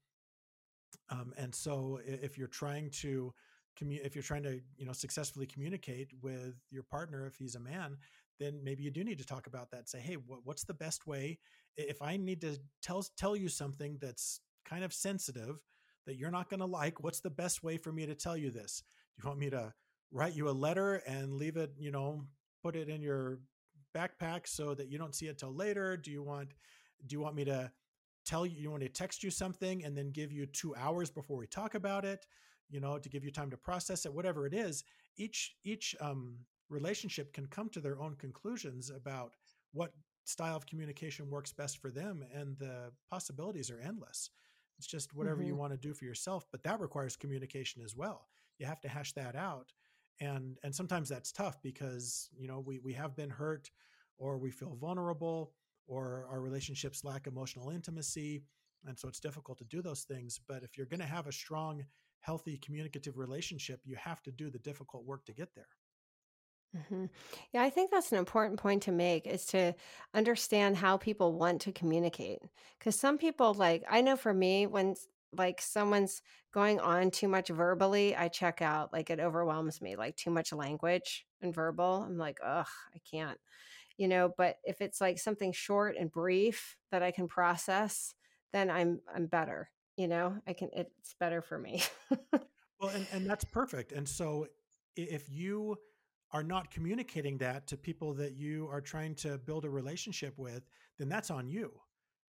Um, 1.09 1.33
and 1.37 1.53
so 1.53 1.99
if 2.05 2.37
you're 2.37 2.47
trying 2.47 2.89
to 2.91 3.33
commu- 3.79 4.03
if 4.05 4.15
you're 4.15 4.23
trying 4.23 4.43
to 4.43 4.61
you 4.77 4.85
know 4.85 4.93
successfully 4.93 5.45
communicate 5.45 6.11
with 6.21 6.55
your 6.71 6.83
partner 6.83 7.25
if 7.25 7.35
he's 7.35 7.55
a 7.55 7.59
man 7.59 7.97
then 8.39 8.59
maybe 8.63 8.83
you 8.83 8.91
do 8.91 9.03
need 9.03 9.17
to 9.17 9.25
talk 9.25 9.47
about 9.47 9.69
that 9.71 9.89
say 9.89 9.99
hey 9.99 10.15
what, 10.15 10.39
what's 10.43 10.63
the 10.63 10.73
best 10.73 11.07
way? 11.07 11.37
If 11.77 12.01
i 12.01 12.17
need 12.17 12.41
to 12.41 12.57
tell 12.81 13.03
tell 13.17 13.35
you 13.35 13.49
something 13.49 13.97
that's 14.01 14.41
kind 14.69 14.83
of 14.83 14.93
sensitive 14.93 15.59
that 16.05 16.17
you're 16.17 16.31
not 16.31 16.49
going 16.49 16.59
to 16.59 16.65
like 16.65 17.03
what's 17.03 17.19
the 17.19 17.29
best 17.29 17.63
way 17.63 17.77
for 17.77 17.91
me 17.91 18.05
to 18.05 18.15
tell 18.15 18.37
you 18.37 18.51
this? 18.51 18.83
Do 19.15 19.23
you 19.23 19.29
want 19.29 19.39
me 19.39 19.49
to 19.49 19.73
write 20.11 20.35
you 20.35 20.49
a 20.49 20.51
letter 20.51 20.95
and 21.07 21.33
leave 21.33 21.57
it 21.57 21.71
you 21.77 21.91
know 21.91 22.23
put 22.63 22.75
it 22.75 22.89
in 22.89 23.01
your 23.01 23.39
backpack 23.95 24.47
so 24.47 24.73
that 24.73 24.89
you 24.89 24.97
don't 24.97 25.15
see 25.15 25.27
it 25.27 25.37
till 25.37 25.53
later? 25.53 25.97
Do 25.97 26.11
you 26.11 26.23
want 26.23 26.49
do 27.05 27.13
you 27.13 27.21
want 27.21 27.35
me 27.35 27.45
to 27.45 27.71
tell 28.25 28.45
you 28.45 28.59
you 28.59 28.69
want 28.69 28.83
to 28.83 28.89
text 28.89 29.23
you 29.23 29.31
something 29.31 29.83
and 29.83 29.97
then 29.97 30.11
give 30.11 30.31
you 30.31 30.45
two 30.45 30.75
hours 30.75 31.09
before 31.09 31.37
we 31.37 31.47
talk 31.47 31.75
about 31.75 32.05
it 32.05 32.25
you 32.69 32.79
know 32.79 32.97
to 32.97 33.09
give 33.09 33.23
you 33.23 33.31
time 33.31 33.49
to 33.49 33.57
process 33.57 34.05
it 34.05 34.13
whatever 34.13 34.45
it 34.45 34.53
is 34.53 34.83
each 35.17 35.55
each 35.63 35.95
um, 36.01 36.37
relationship 36.69 37.33
can 37.33 37.47
come 37.47 37.69
to 37.69 37.79
their 37.79 37.99
own 37.99 38.15
conclusions 38.15 38.91
about 38.91 39.33
what 39.73 39.93
style 40.25 40.55
of 40.55 40.65
communication 40.67 41.29
works 41.29 41.51
best 41.51 41.79
for 41.79 41.89
them 41.89 42.23
and 42.33 42.57
the 42.59 42.91
possibilities 43.09 43.71
are 43.71 43.79
endless 43.79 44.29
it's 44.79 44.87
just 44.87 45.13
whatever 45.13 45.43
you 45.43 45.55
hmm 45.55 45.57
want 45.57 45.71
to 45.73 45.77
do 45.77 45.93
for 45.93 46.05
yourself 46.05 46.47
but 46.51 46.63
that 46.63 46.79
requires 46.79 47.15
communication 47.15 47.83
as 47.83 47.95
well 47.95 48.27
you 48.57 48.65
have 48.65 48.81
to 48.81 48.89
hash 48.89 49.13
that 49.13 49.35
out 49.35 49.71
and 50.21 50.57
and 50.63 50.73
sometimes 50.75 51.09
that's 51.09 51.31
tough 51.31 51.61
because 51.61 52.29
you 52.37 52.47
know 52.47 52.59
we 52.59 52.79
we 52.79 52.93
have 52.93 53.15
been 53.15 53.29
hurt 53.29 53.69
or 54.17 54.37
we 54.37 54.51
feel 54.51 54.75
vulnerable 54.75 55.53
or 55.87 56.27
our 56.29 56.41
relationships 56.41 57.03
lack 57.03 57.27
emotional 57.27 57.69
intimacy. 57.71 58.43
And 58.85 58.97
so 58.97 59.07
it's 59.07 59.19
difficult 59.19 59.57
to 59.59 59.65
do 59.65 59.81
those 59.81 60.03
things. 60.03 60.39
But 60.47 60.63
if 60.63 60.77
you're 60.77 60.85
going 60.87 60.99
to 61.01 61.05
have 61.05 61.27
a 61.27 61.31
strong, 61.31 61.83
healthy, 62.21 62.57
communicative 62.57 63.17
relationship, 63.17 63.81
you 63.85 63.95
have 63.97 64.21
to 64.23 64.31
do 64.31 64.49
the 64.49 64.59
difficult 64.59 65.05
work 65.05 65.25
to 65.25 65.33
get 65.33 65.55
there. 65.55 65.67
Hmm 66.75 67.05
Yeah, 67.51 67.63
I 67.63 67.69
think 67.69 67.89
that's 67.91 68.11
an 68.11 68.17
important 68.19 68.59
point 68.59 68.83
to 68.83 68.91
make 68.91 69.25
is 69.25 69.45
to 69.47 69.73
understand 70.13 70.77
how 70.77 70.97
people 70.97 71.33
want 71.33 71.61
to 71.61 71.71
communicate. 71.71 72.39
Because 72.77 72.95
some 72.99 73.17
people, 73.17 73.53
like, 73.53 73.83
I 73.89 74.01
know 74.01 74.15
for 74.15 74.33
me, 74.33 74.67
when 74.67 74.95
like 75.35 75.61
someone's 75.61 76.21
going 76.53 76.79
on 76.79 77.11
too 77.11 77.27
much 77.27 77.49
verbally, 77.49 78.15
I 78.15 78.27
check 78.29 78.61
out. 78.61 78.93
Like, 78.93 79.09
it 79.09 79.19
overwhelms 79.19 79.81
me, 79.81 79.95
like 79.95 80.15
too 80.15 80.31
much 80.31 80.53
language 80.53 81.25
and 81.41 81.53
verbal. 81.53 82.03
I'm 82.05 82.17
like, 82.17 82.39
ugh, 82.43 82.67
I 82.95 82.99
can't, 83.09 83.39
you 83.97 84.07
know. 84.07 84.33
But 84.37 84.57
if 84.63 84.81
it's 84.81 85.01
like 85.01 85.19
something 85.19 85.53
short 85.53 85.95
and 85.99 86.11
brief 86.11 86.77
that 86.91 87.03
I 87.03 87.11
can 87.11 87.27
process, 87.27 88.13
then 88.53 88.69
I'm 88.71 89.01
I'm 89.13 89.27
better. 89.27 89.71
You 89.97 90.07
know, 90.07 90.37
I 90.47 90.53
can. 90.53 90.69
It's 90.73 91.15
better 91.19 91.41
for 91.41 91.57
me. 91.59 91.83
Well, 92.79 92.89
and, 92.91 93.07
and 93.11 93.25
that's 93.29 93.43
perfect. 93.43 93.91
And 93.91 94.07
so 94.07 94.47
if 94.95 95.29
you 95.29 95.77
are 96.31 96.43
not 96.43 96.71
communicating 96.71 97.37
that 97.39 97.67
to 97.67 97.77
people 97.77 98.13
that 98.13 98.33
you 98.35 98.67
are 98.71 98.81
trying 98.81 99.15
to 99.15 99.37
build 99.39 99.65
a 99.65 99.69
relationship 99.69 100.37
with, 100.37 100.63
then 100.97 101.09
that's 101.09 101.31
on 101.31 101.47
you. 101.47 101.71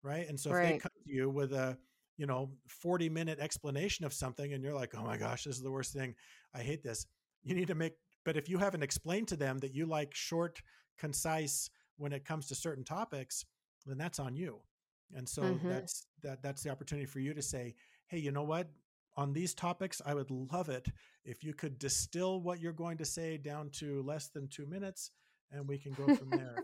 Right. 0.02 0.28
And 0.28 0.40
so 0.40 0.52
if 0.52 0.62
they 0.62 0.74
come 0.80 0.92
to 1.06 1.14
you 1.14 1.30
with 1.30 1.52
a, 1.54 1.78
you 2.18 2.26
know, 2.26 2.50
40 2.68 3.10
minute 3.10 3.40
explanation 3.40 4.06
of 4.06 4.14
something 4.14 4.54
and 4.54 4.64
you're 4.64 4.74
like, 4.74 4.94
oh 4.96 5.04
my 5.04 5.18
gosh, 5.18 5.44
this 5.44 5.56
is 5.56 5.62
the 5.62 5.72
worst 5.72 5.94
thing. 5.94 6.16
I 6.54 6.60
hate 6.62 6.84
this. 6.84 7.06
You 7.44 7.56
need 7.56 7.68
to 7.68 7.76
make, 7.76 7.94
but 8.26 8.38
if 8.38 8.48
you 8.50 8.58
haven't 8.58 8.84
explained 8.84 9.28
to 9.30 9.36
them 9.36 9.58
that 9.60 9.74
you 9.74 9.86
like 9.86 10.14
short, 10.16 10.62
concise 10.98 11.70
when 11.98 12.14
it 12.14 12.26
comes 12.26 12.48
to 12.48 12.56
certain 12.56 12.84
topics, 12.84 13.46
then 13.86 13.98
that's 13.98 14.20
on 14.20 14.36
you. 14.36 14.60
And 15.16 15.28
so 15.28 15.42
hmm 15.44 15.70
that's 15.70 16.06
that 16.22 16.42
that's 16.44 16.62
the 16.62 16.70
opportunity 16.70 17.06
for 17.06 17.20
you 17.20 17.34
to 17.34 17.42
say, 17.42 17.76
hey, 18.08 18.20
you 18.20 18.32
know 18.32 18.44
what? 18.44 18.70
On 19.20 19.34
these 19.34 19.54
topics, 19.54 20.02
I 20.06 20.14
would 20.14 20.32
love 20.32 20.70
it 20.70 20.88
if 21.26 21.44
you 21.44 21.54
could 21.54 21.78
distill 21.78 22.40
what 22.42 22.62
you're 22.62 22.72
going 22.72 22.98
to 23.00 23.06
say 23.06 23.36
down 23.38 23.70
to 23.80 24.02
less 24.04 24.28
than 24.30 24.48
two 24.48 24.66
minutes, 24.66 25.12
and 25.52 25.68
we 25.68 25.78
can 25.78 25.92
go 25.92 26.16
from 26.16 26.30
there. 26.40 26.56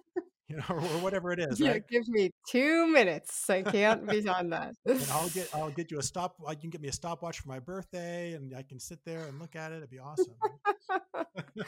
you 0.47 0.55
know, 0.55 0.63
or 0.69 0.79
whatever 1.03 1.31
it 1.33 1.39
is. 1.39 1.59
Yeah, 1.59 1.71
Right? 1.71 1.87
give 1.89 2.07
me 2.07 2.31
two 2.49 2.87
minutes. 2.87 3.49
I 3.49 3.61
can't 3.63 4.07
be 4.09 4.25
on 4.29 4.51
that. 4.51 4.73
and 4.85 5.05
I'll 5.11 5.27
get 5.29 5.49
I'll 5.53 5.69
get 5.71 5.91
you 5.91 5.99
a 5.99 6.03
stop. 6.03 6.35
You 6.49 6.55
can 6.55 6.69
get 6.69 6.79
me 6.81 6.87
a 6.87 6.93
stopwatch 6.93 7.39
for 7.41 7.49
my 7.49 7.59
birthday, 7.59 8.33
and 8.35 8.55
I 8.55 8.61
can 8.61 8.79
sit 8.79 8.99
there 9.05 9.25
and 9.27 9.37
look 9.37 9.55
at 9.57 9.73
it. 9.73 9.77
It'd 9.77 9.89
be 9.89 9.99
awesome. 9.99 10.35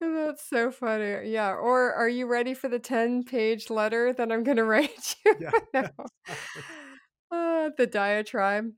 That's 0.00 0.48
so 0.48 0.70
funny. 0.70 1.30
Yeah. 1.30 1.54
Or 1.54 1.92
are 1.92 2.08
you 2.08 2.26
ready 2.26 2.54
for 2.54 2.68
the 2.68 2.78
10 2.78 3.24
page 3.24 3.68
letter 3.68 4.12
that 4.12 4.30
I'm 4.30 4.44
going 4.44 4.58
to 4.58 4.64
write 4.64 5.16
you? 5.24 5.34
yeah. 5.40 5.88
Uh, 7.32 7.70
the 7.76 7.86
diatribe. 7.90 8.70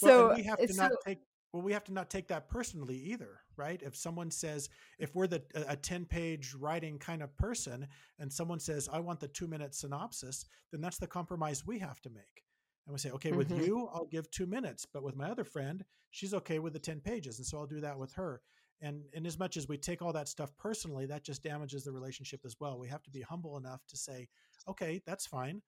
Well, 0.00 0.12
So, 0.12 0.26
and 0.28 0.30
we 0.30 0.42
have 0.44 0.64
to 0.66 0.72
so 0.72 0.74
not 0.74 1.00
take 1.00 1.18
well, 1.52 1.62
we 1.62 1.72
have 1.72 1.84
to 1.84 1.94
not 1.94 2.10
take 2.10 2.28
that 2.28 2.48
personally 2.50 2.96
either, 2.96 3.40
right? 3.56 3.80
If 3.82 3.96
someone 3.96 4.30
says, 4.30 4.68
if 4.98 5.14
we're 5.14 5.26
the 5.26 5.42
a 5.54 5.76
10 5.76 6.04
page 6.04 6.52
writing 6.54 6.98
kind 6.98 7.22
of 7.22 7.34
person, 7.38 7.88
and 8.18 8.30
someone 8.30 8.60
says, 8.60 8.86
I 8.92 9.00
want 9.00 9.18
the 9.20 9.28
two 9.28 9.46
minute 9.48 9.74
synopsis, 9.74 10.44
then 10.72 10.82
that's 10.82 10.98
the 10.98 11.06
compromise 11.06 11.66
we 11.66 11.78
have 11.78 12.02
to 12.02 12.10
make. 12.10 12.44
And 12.86 12.92
we 12.92 12.98
say, 12.98 13.10
okay, 13.12 13.32
with 13.32 13.48
Mhm. 13.48 13.56
you, 13.56 13.88
I'll 13.92 14.06
give 14.06 14.30
two 14.30 14.46
minutes, 14.46 14.84
but 14.84 15.02
with 15.02 15.16
my 15.16 15.30
other 15.30 15.44
friend, 15.44 15.84
she's 16.10 16.34
okay 16.34 16.58
with 16.58 16.74
the 16.74 16.78
10 16.78 17.00
pages. 17.00 17.38
And 17.38 17.46
so 17.46 17.58
I'll 17.58 17.66
do 17.66 17.80
that 17.80 17.98
with 17.98 18.12
her. 18.12 18.42
And, 18.82 19.04
and 19.14 19.26
as 19.26 19.38
much 19.38 19.56
as 19.56 19.68
we 19.68 19.78
take 19.78 20.02
all 20.02 20.12
that 20.12 20.28
stuff 20.28 20.54
personally, 20.58 21.06
that 21.06 21.24
just 21.24 21.42
damages 21.42 21.82
the 21.84 21.92
relationship 21.92 22.42
as 22.44 22.56
well. 22.60 22.78
We 22.78 22.88
have 22.88 23.02
to 23.04 23.10
be 23.10 23.22
humble 23.22 23.56
enough 23.56 23.86
to 23.88 23.96
say, 23.96 24.28
okay, 24.68 25.00
that's 25.06 25.26
fine. 25.26 25.62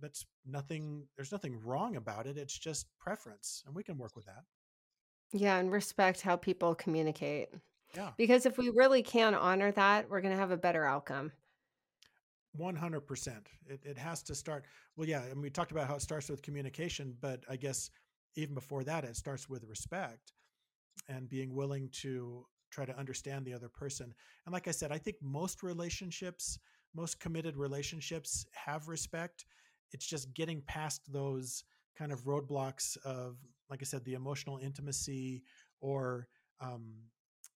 That's 0.00 0.24
nothing, 0.46 1.06
there's 1.16 1.32
nothing 1.32 1.60
wrong 1.64 1.96
about 1.96 2.26
it. 2.26 2.36
It's 2.38 2.58
just 2.58 2.86
preference. 2.98 3.62
And 3.66 3.74
we 3.74 3.82
can 3.82 3.98
work 3.98 4.16
with 4.16 4.26
that. 4.26 4.44
yeah, 5.32 5.58
and 5.58 5.70
respect 5.72 6.20
how 6.20 6.36
people 6.36 6.74
communicate. 6.74 7.48
Yeah. 7.94 8.10
Because 8.16 8.46
if 8.46 8.58
we 8.58 8.70
really 8.70 9.02
can 9.02 9.34
honor 9.34 9.72
that, 9.72 10.08
we're 10.08 10.20
going 10.20 10.34
to 10.34 10.40
have 10.40 10.50
a 10.50 10.56
better 10.56 10.84
outcome. 10.84 11.32
One 12.54 12.76
hundred 12.76 13.06
percent. 13.06 13.48
It 13.66 13.80
it 13.82 13.96
has 13.96 14.22
to 14.24 14.34
start. 14.34 14.64
Well, 14.96 15.08
yeah, 15.08 15.22
and 15.30 15.40
we 15.40 15.48
talked 15.48 15.72
about 15.72 15.88
how 15.88 15.94
it 15.96 16.02
starts 16.02 16.28
with 16.28 16.42
communication, 16.42 17.16
but 17.20 17.44
I 17.48 17.56
guess 17.56 17.88
even 18.34 18.54
before 18.54 18.84
that, 18.84 19.04
it 19.04 19.16
starts 19.16 19.48
with 19.48 19.64
respect 19.64 20.34
and 21.08 21.28
being 21.30 21.54
willing 21.54 21.88
to 22.02 22.44
try 22.70 22.84
to 22.84 22.98
understand 22.98 23.46
the 23.46 23.54
other 23.54 23.70
person. 23.70 24.12
And 24.44 24.52
like 24.52 24.68
I 24.68 24.70
said, 24.72 24.92
I 24.92 24.98
think 24.98 25.16
most 25.22 25.62
relationships, 25.62 26.58
most 26.94 27.20
committed 27.20 27.56
relationships, 27.56 28.44
have 28.52 28.86
respect. 28.88 29.46
It's 29.92 30.06
just 30.06 30.34
getting 30.34 30.62
past 30.62 31.12
those 31.12 31.64
kind 31.96 32.12
of 32.12 32.24
roadblocks 32.24 32.96
of, 33.04 33.36
like 33.70 33.80
I 33.82 33.84
said, 33.84 34.04
the 34.04 34.14
emotional 34.14 34.58
intimacy 34.58 35.42
or 35.80 36.28
um, 36.60 36.94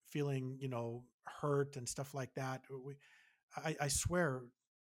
feeling, 0.08 0.56
you 0.60 0.68
know, 0.68 1.04
hurt 1.24 1.76
and 1.76 1.88
stuff 1.88 2.14
like 2.14 2.34
that. 2.34 2.62
We, 2.70 2.94
I, 3.56 3.76
I 3.82 3.88
swear 3.88 4.42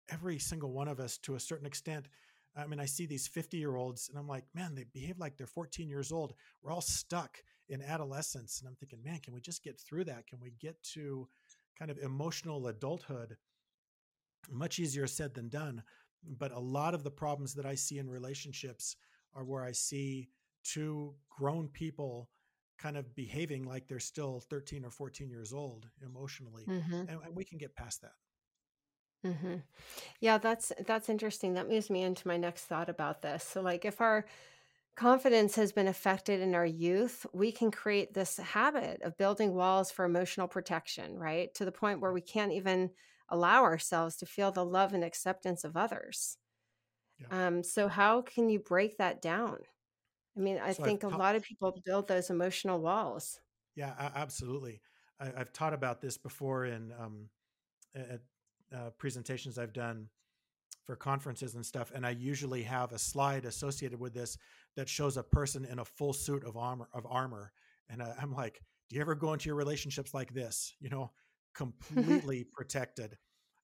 every 0.09 0.39
single 0.39 0.71
one 0.71 0.87
of 0.87 0.99
us 0.99 1.17
to 1.17 1.35
a 1.35 1.39
certain 1.39 1.65
extent 1.65 2.07
i 2.55 2.65
mean 2.65 2.79
i 2.79 2.85
see 2.85 3.05
these 3.05 3.27
50 3.27 3.57
year 3.57 3.75
olds 3.75 4.09
and 4.09 4.17
i'm 4.17 4.27
like 4.27 4.45
man 4.53 4.75
they 4.75 4.85
behave 4.93 5.17
like 5.17 5.37
they're 5.37 5.47
14 5.47 5.89
years 5.89 6.11
old. 6.11 6.33
We're 6.61 6.71
all 6.71 6.81
stuck 6.81 7.41
in 7.69 7.81
adolescence. 7.81 8.59
And 8.59 8.69
i'm 8.69 8.75
thinking 8.75 8.99
man 9.03 9.19
can 9.19 9.33
we 9.33 9.41
just 9.41 9.63
get 9.63 9.79
through 9.79 10.05
that? 10.05 10.27
Can 10.27 10.39
we 10.39 10.53
get 10.59 10.81
to 10.93 11.27
kind 11.77 11.91
of 11.91 11.97
emotional 11.99 12.67
adulthood? 12.67 13.37
Much 14.51 14.77
easier 14.77 15.07
said 15.07 15.33
than 15.33 15.49
done 15.49 15.81
but 16.27 16.51
a 16.51 16.59
lot 16.59 16.93
of 16.93 17.03
the 17.03 17.11
problems 17.11 17.53
that 17.53 17.65
i 17.65 17.75
see 17.75 17.97
in 17.97 18.09
relationships 18.09 18.95
are 19.33 19.43
where 19.43 19.63
i 19.63 19.71
see 19.71 20.29
two 20.63 21.15
grown 21.29 21.67
people 21.69 22.29
kind 22.77 22.97
of 22.97 23.15
behaving 23.15 23.63
like 23.65 23.87
they're 23.87 23.99
still 23.99 24.39
13 24.39 24.83
or 24.83 24.91
14 24.91 25.29
years 25.29 25.53
old 25.53 25.89
emotionally 26.03 26.67
hmm 26.67 27.05
and, 27.07 27.19
and 27.23 27.35
we 27.35 27.43
can 27.43 27.57
get 27.57 27.75
past 27.75 28.01
that 28.01 28.13
hmm 29.23 29.55
Yeah, 30.21 30.37
that's 30.39 30.71
that's 30.87 31.09
interesting. 31.09 31.53
That 31.55 31.69
moves 31.69 31.89
me 31.89 32.03
into 32.03 32.27
my 32.27 32.37
next 32.37 32.65
thought 32.65 32.89
about 32.89 33.21
this. 33.21 33.43
So, 33.43 33.61
like, 33.61 33.85
if 33.85 34.01
our 34.01 34.25
confidence 34.97 35.55
has 35.57 35.71
been 35.73 35.87
affected 35.87 36.41
in 36.41 36.55
our 36.55 36.65
youth, 36.65 37.25
we 37.33 37.51
can 37.51 37.71
create 37.71 38.13
this 38.15 38.37
habit 38.37 39.01
of 39.03 39.17
building 39.17 39.55
walls 39.55 39.91
for 39.91 40.05
emotional 40.05 40.47
protection, 40.49 41.17
right? 41.19 41.53
To 41.55 41.65
the 41.65 41.71
point 41.73 42.01
where 42.01 42.13
we 42.13 42.21
can't 42.21 42.53
even 42.53 42.91
allow 43.29 43.63
ourselves 43.63 44.15
to 44.17 44.25
feel 44.25 44.51
the 44.51 44.65
love 44.65 44.93
and 44.93 45.03
acceptance 45.03 45.63
of 45.63 45.77
others. 45.77 46.37
Yeah. 47.19 47.47
Um, 47.47 47.63
so, 47.63 47.87
how 47.87 48.21
can 48.21 48.49
you 48.49 48.59
break 48.59 48.97
that 48.97 49.21
down? 49.21 49.57
I 50.37 50.39
mean, 50.41 50.59
I 50.59 50.73
so 50.73 50.83
i've 50.83 50.83
think 50.83 51.03
a 51.03 51.07
lot 51.07 51.35
of 51.35 51.43
people 51.43 51.81
build 51.85 52.07
those 52.07 52.29
emotional 52.29 52.81
walls. 52.81 53.39
Yeah, 53.75 53.93
absolutely. 54.15 54.81
I, 55.19 55.31
I've 55.37 55.53
taught 55.53 55.73
about 55.73 56.01
this 56.01 56.17
before 56.17 56.65
in 56.65 56.91
um, 56.99 57.29
at 57.95 58.21
uh, 58.73 58.89
presentations 58.97 59.57
I've 59.57 59.73
done 59.73 60.09
for 60.83 60.95
conferences 60.95 61.55
and 61.55 61.65
stuff, 61.65 61.91
and 61.95 62.05
I 62.05 62.11
usually 62.11 62.63
have 62.63 62.91
a 62.91 62.99
slide 62.99 63.45
associated 63.45 63.99
with 63.99 64.13
this 64.13 64.37
that 64.75 64.89
shows 64.89 65.17
a 65.17 65.23
person 65.23 65.65
in 65.65 65.79
a 65.79 65.85
full 65.85 66.13
suit 66.13 66.43
of 66.43 66.57
armor. 66.57 66.89
Of 66.93 67.05
armor, 67.09 67.53
and 67.89 68.03
I, 68.03 68.13
I'm 68.21 68.33
like, 68.33 68.61
do 68.89 68.95
you 68.95 69.01
ever 69.01 69.15
go 69.15 69.33
into 69.33 69.47
your 69.47 69.55
relationships 69.55 70.13
like 70.13 70.33
this? 70.33 70.75
You 70.79 70.89
know, 70.89 71.11
completely 71.55 72.43
protected. 72.53 73.17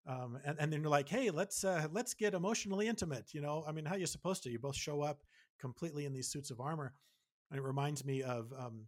Um, 0.07 0.39
and, 0.43 0.57
and 0.59 0.73
then 0.73 0.81
you're 0.81 0.89
like, 0.89 1.09
hey, 1.09 1.29
let's 1.29 1.63
uh, 1.63 1.87
let's 1.91 2.13
get 2.13 2.33
emotionally 2.33 2.87
intimate. 2.87 3.33
You 3.33 3.41
know, 3.41 3.63
I 3.67 3.71
mean, 3.71 3.85
how 3.85 3.95
are 3.95 3.99
you 3.99 4.07
supposed 4.07 4.43
to? 4.43 4.49
You 4.49 4.57
both 4.57 4.75
show 4.75 5.01
up 5.01 5.21
completely 5.59 6.05
in 6.05 6.13
these 6.13 6.27
suits 6.27 6.49
of 6.49 6.59
armor, 6.59 6.93
and 7.51 7.59
it 7.59 7.63
reminds 7.63 8.03
me 8.03 8.23
of 8.23 8.51
um, 8.57 8.87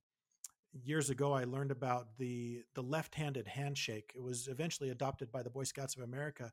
years 0.81 1.11
ago 1.11 1.31
I 1.33 1.43
learned 1.43 1.71
about 1.71 2.07
the 2.17 2.63
the 2.73 2.81
left-handed 2.81 3.47
handshake. 3.47 4.11
It 4.15 4.23
was 4.23 4.47
eventually 4.47 4.89
adopted 4.89 5.31
by 5.31 5.43
the 5.43 5.51
Boy 5.51 5.63
Scouts 5.63 5.95
of 5.95 6.01
America, 6.03 6.51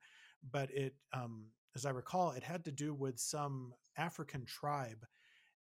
but 0.50 0.70
it, 0.72 0.94
um, 1.14 1.46
as 1.74 1.86
I 1.86 1.90
recall, 1.90 2.32
it 2.32 2.42
had 2.42 2.64
to 2.66 2.72
do 2.72 2.92
with 2.92 3.18
some 3.18 3.72
African 3.96 4.44
tribe, 4.44 5.06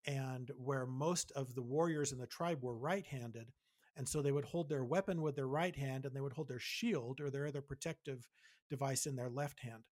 and 0.07 0.51
where 0.57 0.87
most 0.87 1.33
of 1.33 1.55
the 1.55 1.63
warriors 1.63 2.13
in 2.13 2.19
the 2.19 2.27
tribe 2.27 2.63
were 2.63 2.77
right-handed, 2.77 3.53
and 3.97 4.09
so 4.09 4.21
they 4.21 4.33
would 4.33 4.45
hold 4.45 4.69
their 4.69 4.85
weapon 4.85 5.23
with 5.23 5.37
their 5.37 5.49
right 5.49 5.75
hand, 5.75 6.05
and 6.05 6.15
they 6.15 6.21
would 6.21 6.35
hold 6.35 6.49
their 6.49 6.59
shield 6.59 7.21
or 7.21 7.31
their 7.31 7.47
other 7.47 7.63
protective 7.63 8.29
device 8.69 9.07
in 9.07 9.17
their 9.17 9.31
left 9.31 9.61
hand. 9.61 9.85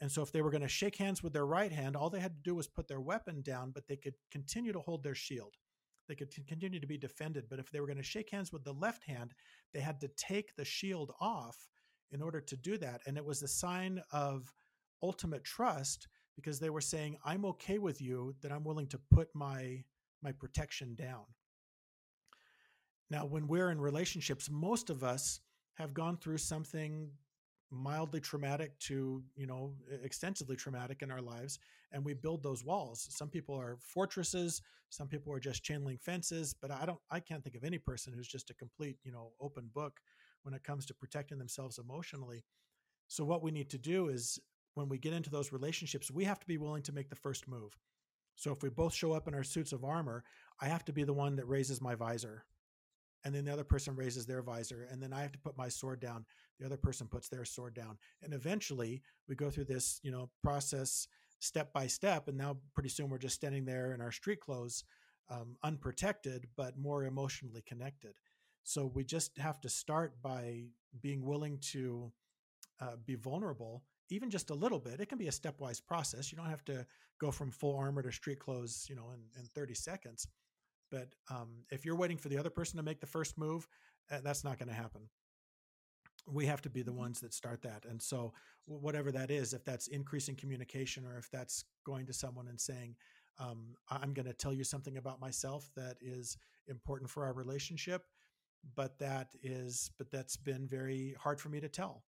And 0.00 0.12
so, 0.12 0.22
if 0.22 0.30
they 0.32 0.42
were 0.42 0.50
going 0.50 0.62
to 0.62 0.68
shake 0.68 0.96
hands 0.96 1.22
with 1.22 1.32
their 1.32 1.46
right 1.46 1.72
hand, 1.72 1.96
all 1.96 2.10
they 2.10 2.20
had 2.20 2.36
to 2.36 2.50
do 2.50 2.54
was 2.54 2.68
put 2.68 2.88
their 2.88 3.00
weapon 3.00 3.42
down, 3.42 3.70
but 3.70 3.88
they 3.88 3.96
could 3.96 4.14
continue 4.30 4.72
to 4.72 4.80
hold 4.80 5.02
their 5.02 5.14
shield 5.14 5.56
they 6.08 6.14
could 6.14 6.30
t- 6.30 6.42
continue 6.42 6.80
to 6.80 6.86
be 6.86 6.98
defended. 6.98 7.44
But 7.48 7.58
if 7.58 7.70
they 7.70 7.80
were 7.80 7.86
going 7.86 7.96
to 7.96 8.02
shake 8.02 8.30
hands 8.30 8.52
with 8.52 8.64
the 8.64 8.72
left 8.72 9.04
hand, 9.04 9.34
they 9.72 9.80
had 9.80 10.00
to 10.00 10.08
take 10.16 10.54
the 10.56 10.64
shield 10.64 11.12
off 11.20 11.68
in 12.12 12.22
order 12.22 12.40
to 12.40 12.56
do 12.56 12.78
that. 12.78 13.00
And 13.06 13.16
it 13.16 13.24
was 13.24 13.42
a 13.42 13.48
sign 13.48 14.00
of 14.12 14.52
ultimate 15.02 15.44
trust 15.44 16.08
because 16.36 16.60
they 16.60 16.70
were 16.70 16.80
saying, 16.80 17.16
I'm 17.24 17.44
okay 17.46 17.78
with 17.78 18.00
you, 18.00 18.34
that 18.42 18.52
I'm 18.52 18.64
willing 18.64 18.86
to 18.88 19.00
put 19.10 19.28
my 19.34 19.84
my 20.22 20.32
protection 20.32 20.94
down. 20.94 21.24
Now, 23.10 23.24
when 23.24 23.46
we're 23.46 23.70
in 23.70 23.80
relationships, 23.80 24.50
most 24.50 24.90
of 24.90 25.04
us 25.04 25.40
have 25.74 25.94
gone 25.94 26.16
through 26.16 26.38
something 26.38 27.10
mildly 27.70 28.20
traumatic 28.20 28.78
to 28.78 29.22
you 29.34 29.46
know 29.46 29.74
extensively 30.02 30.54
traumatic 30.54 31.02
in 31.02 31.10
our 31.10 31.20
lives 31.20 31.58
and 31.90 32.04
we 32.04 32.14
build 32.14 32.42
those 32.42 32.64
walls. 32.64 33.08
Some 33.10 33.28
people 33.28 33.56
are 33.56 33.76
fortresses 33.80 34.62
some 34.88 35.08
people 35.08 35.32
are 35.32 35.40
just 35.40 35.64
chain 35.64 35.84
link 35.84 36.00
fences 36.00 36.54
but 36.54 36.70
i 36.70 36.86
don't 36.86 37.00
i 37.10 37.18
can't 37.18 37.42
think 37.42 37.56
of 37.56 37.64
any 37.64 37.78
person 37.78 38.12
who's 38.12 38.28
just 38.28 38.50
a 38.50 38.54
complete 38.54 38.96
you 39.02 39.12
know 39.12 39.32
open 39.40 39.68
book 39.74 40.00
when 40.42 40.54
it 40.54 40.62
comes 40.62 40.86
to 40.86 40.94
protecting 40.94 41.38
themselves 41.38 41.78
emotionally. 41.78 42.44
So 43.08 43.24
what 43.24 43.42
we 43.42 43.50
need 43.50 43.68
to 43.70 43.78
do 43.78 44.08
is 44.08 44.38
when 44.74 44.88
we 44.88 44.96
get 44.96 45.12
into 45.12 45.28
those 45.28 45.50
relationships 45.50 46.10
we 46.10 46.24
have 46.24 46.38
to 46.38 46.46
be 46.46 46.56
willing 46.56 46.82
to 46.84 46.92
make 46.92 47.08
the 47.08 47.16
first 47.16 47.48
move. 47.48 47.76
So 48.36 48.52
if 48.52 48.62
we 48.62 48.68
both 48.68 48.94
show 48.94 49.12
up 49.12 49.26
in 49.26 49.34
our 49.34 49.42
suits 49.42 49.72
of 49.72 49.84
armor 49.84 50.22
i 50.60 50.66
have 50.66 50.84
to 50.84 50.92
be 50.92 51.04
the 51.04 51.12
one 51.12 51.36
that 51.36 51.48
raises 51.48 51.80
my 51.80 51.94
visor 51.94 52.44
and 53.24 53.34
then 53.34 53.44
the 53.44 53.52
other 53.52 53.64
person 53.64 53.96
raises 53.96 54.26
their 54.26 54.42
visor 54.42 54.88
and 54.90 55.02
then 55.02 55.12
i 55.12 55.20
have 55.20 55.32
to 55.32 55.38
put 55.38 55.56
my 55.56 55.68
sword 55.68 56.00
down 56.00 56.24
the 56.58 56.66
other 56.66 56.76
person 56.76 57.06
puts 57.06 57.28
their 57.28 57.44
sword 57.44 57.74
down 57.74 57.98
and 58.22 58.32
eventually 58.32 59.02
we 59.28 59.34
go 59.34 59.50
through 59.50 59.64
this 59.64 60.00
you 60.02 60.10
know 60.10 60.30
process 60.42 61.08
step 61.38 61.72
by 61.72 61.86
step 61.86 62.28
and 62.28 62.36
now 62.36 62.56
pretty 62.74 62.88
soon 62.88 63.08
we're 63.08 63.18
just 63.18 63.34
standing 63.34 63.64
there 63.64 63.92
in 63.92 64.00
our 64.00 64.12
street 64.12 64.40
clothes 64.40 64.84
um, 65.30 65.56
unprotected 65.62 66.46
but 66.56 66.78
more 66.78 67.04
emotionally 67.04 67.62
connected. 67.66 68.14
So 68.64 68.90
we 68.94 69.04
just 69.04 69.36
have 69.38 69.60
to 69.60 69.68
start 69.68 70.20
by 70.22 70.64
being 71.00 71.24
willing 71.24 71.58
to 71.72 72.12
uh, 72.80 72.96
be 73.04 73.14
vulnerable 73.14 73.82
even 74.08 74.30
just 74.30 74.50
a 74.50 74.54
little 74.54 74.78
bit 74.78 75.00
it 75.00 75.08
can 75.08 75.16
be 75.18 75.28
a 75.28 75.32
stepwise 75.32 75.84
process 75.84 76.30
you 76.30 76.36
don't 76.36 76.50
have 76.50 76.64
to 76.64 76.86
go 77.18 77.30
from 77.30 77.50
full 77.50 77.74
armor 77.76 78.02
to 78.02 78.12
street 78.12 78.38
clothes 78.38 78.86
you 78.88 78.94
know 78.94 79.10
in, 79.14 79.40
in 79.40 79.46
30 79.54 79.74
seconds 79.74 80.28
but 80.90 81.08
um, 81.30 81.64
if 81.70 81.84
you're 81.84 81.96
waiting 81.96 82.16
for 82.16 82.28
the 82.28 82.38
other 82.38 82.50
person 82.50 82.76
to 82.76 82.82
make 82.82 83.00
the 83.00 83.06
first 83.06 83.38
move 83.38 83.66
uh, 84.10 84.18
that's 84.22 84.44
not 84.44 84.58
going 84.58 84.68
to 84.68 84.74
happen 84.74 85.02
we 86.28 86.46
have 86.46 86.62
to 86.62 86.70
be 86.70 86.82
the 86.82 86.92
ones 86.92 87.20
that 87.20 87.32
start 87.34 87.62
that 87.62 87.84
and 87.88 88.02
so 88.02 88.32
whatever 88.66 89.12
that 89.12 89.30
is 89.30 89.52
if 89.52 89.64
that's 89.64 89.86
increasing 89.88 90.34
communication 90.34 91.04
or 91.06 91.18
if 91.18 91.30
that's 91.30 91.64
going 91.84 92.06
to 92.06 92.12
someone 92.12 92.48
and 92.48 92.60
saying 92.60 92.96
Um, 93.38 93.76
I'm 93.90 94.14
going 94.14 94.26
to 94.28 94.32
tell 94.32 94.54
you 94.54 94.64
something 94.64 94.96
about 94.96 95.20
myself 95.20 95.70
that 95.74 95.96
is 96.00 96.38
important 96.68 97.10
for 97.10 97.24
our 97.26 97.34
relationship, 97.34 98.02
but 98.74 98.98
that 98.98 99.28
is, 99.42 99.90
but 99.98 100.10
that's 100.10 100.36
been 100.38 100.66
very 100.66 101.14
hard 101.20 101.38
for 101.40 101.50
me 101.50 101.60
to 101.60 101.68
tell. 101.68 102.04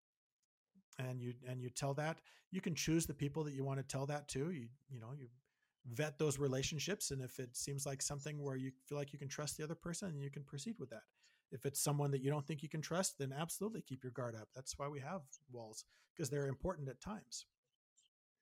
And 0.98 1.20
you 1.22 1.34
and 1.46 1.62
you 1.62 1.70
tell 1.70 1.94
that 1.94 2.20
you 2.50 2.60
can 2.60 2.74
choose 2.74 3.06
the 3.06 3.14
people 3.14 3.44
that 3.44 3.54
you 3.54 3.64
want 3.64 3.78
to 3.78 3.84
tell 3.96 4.06
that 4.06 4.28
to. 4.28 4.50
You 4.50 4.68
you 4.88 5.00
know 5.00 5.12
you 5.16 5.28
vet 5.88 6.18
those 6.18 6.38
relationships, 6.38 7.10
and 7.10 7.22
if 7.22 7.38
it 7.40 7.56
seems 7.56 7.86
like 7.86 8.02
something 8.02 8.42
where 8.42 8.56
you 8.56 8.72
feel 8.86 8.98
like 8.98 9.12
you 9.12 9.18
can 9.18 9.28
trust 9.28 9.56
the 9.56 9.64
other 9.64 9.74
person, 9.74 10.20
you 10.20 10.30
can 10.30 10.44
proceed 10.44 10.78
with 10.78 10.90
that. 10.90 11.04
If 11.50 11.64
it's 11.66 11.80
someone 11.80 12.10
that 12.12 12.22
you 12.22 12.30
don't 12.30 12.46
think 12.46 12.62
you 12.62 12.68
can 12.68 12.82
trust, 12.82 13.18
then 13.18 13.32
absolutely 13.32 13.82
keep 13.82 14.04
your 14.04 14.12
guard 14.12 14.34
up. 14.36 14.50
That's 14.54 14.78
why 14.78 14.88
we 14.88 15.00
have 15.00 15.22
walls 15.50 15.84
because 16.14 16.30
they're 16.30 16.48
important 16.48 16.88
at 16.88 17.00
times. 17.00 17.46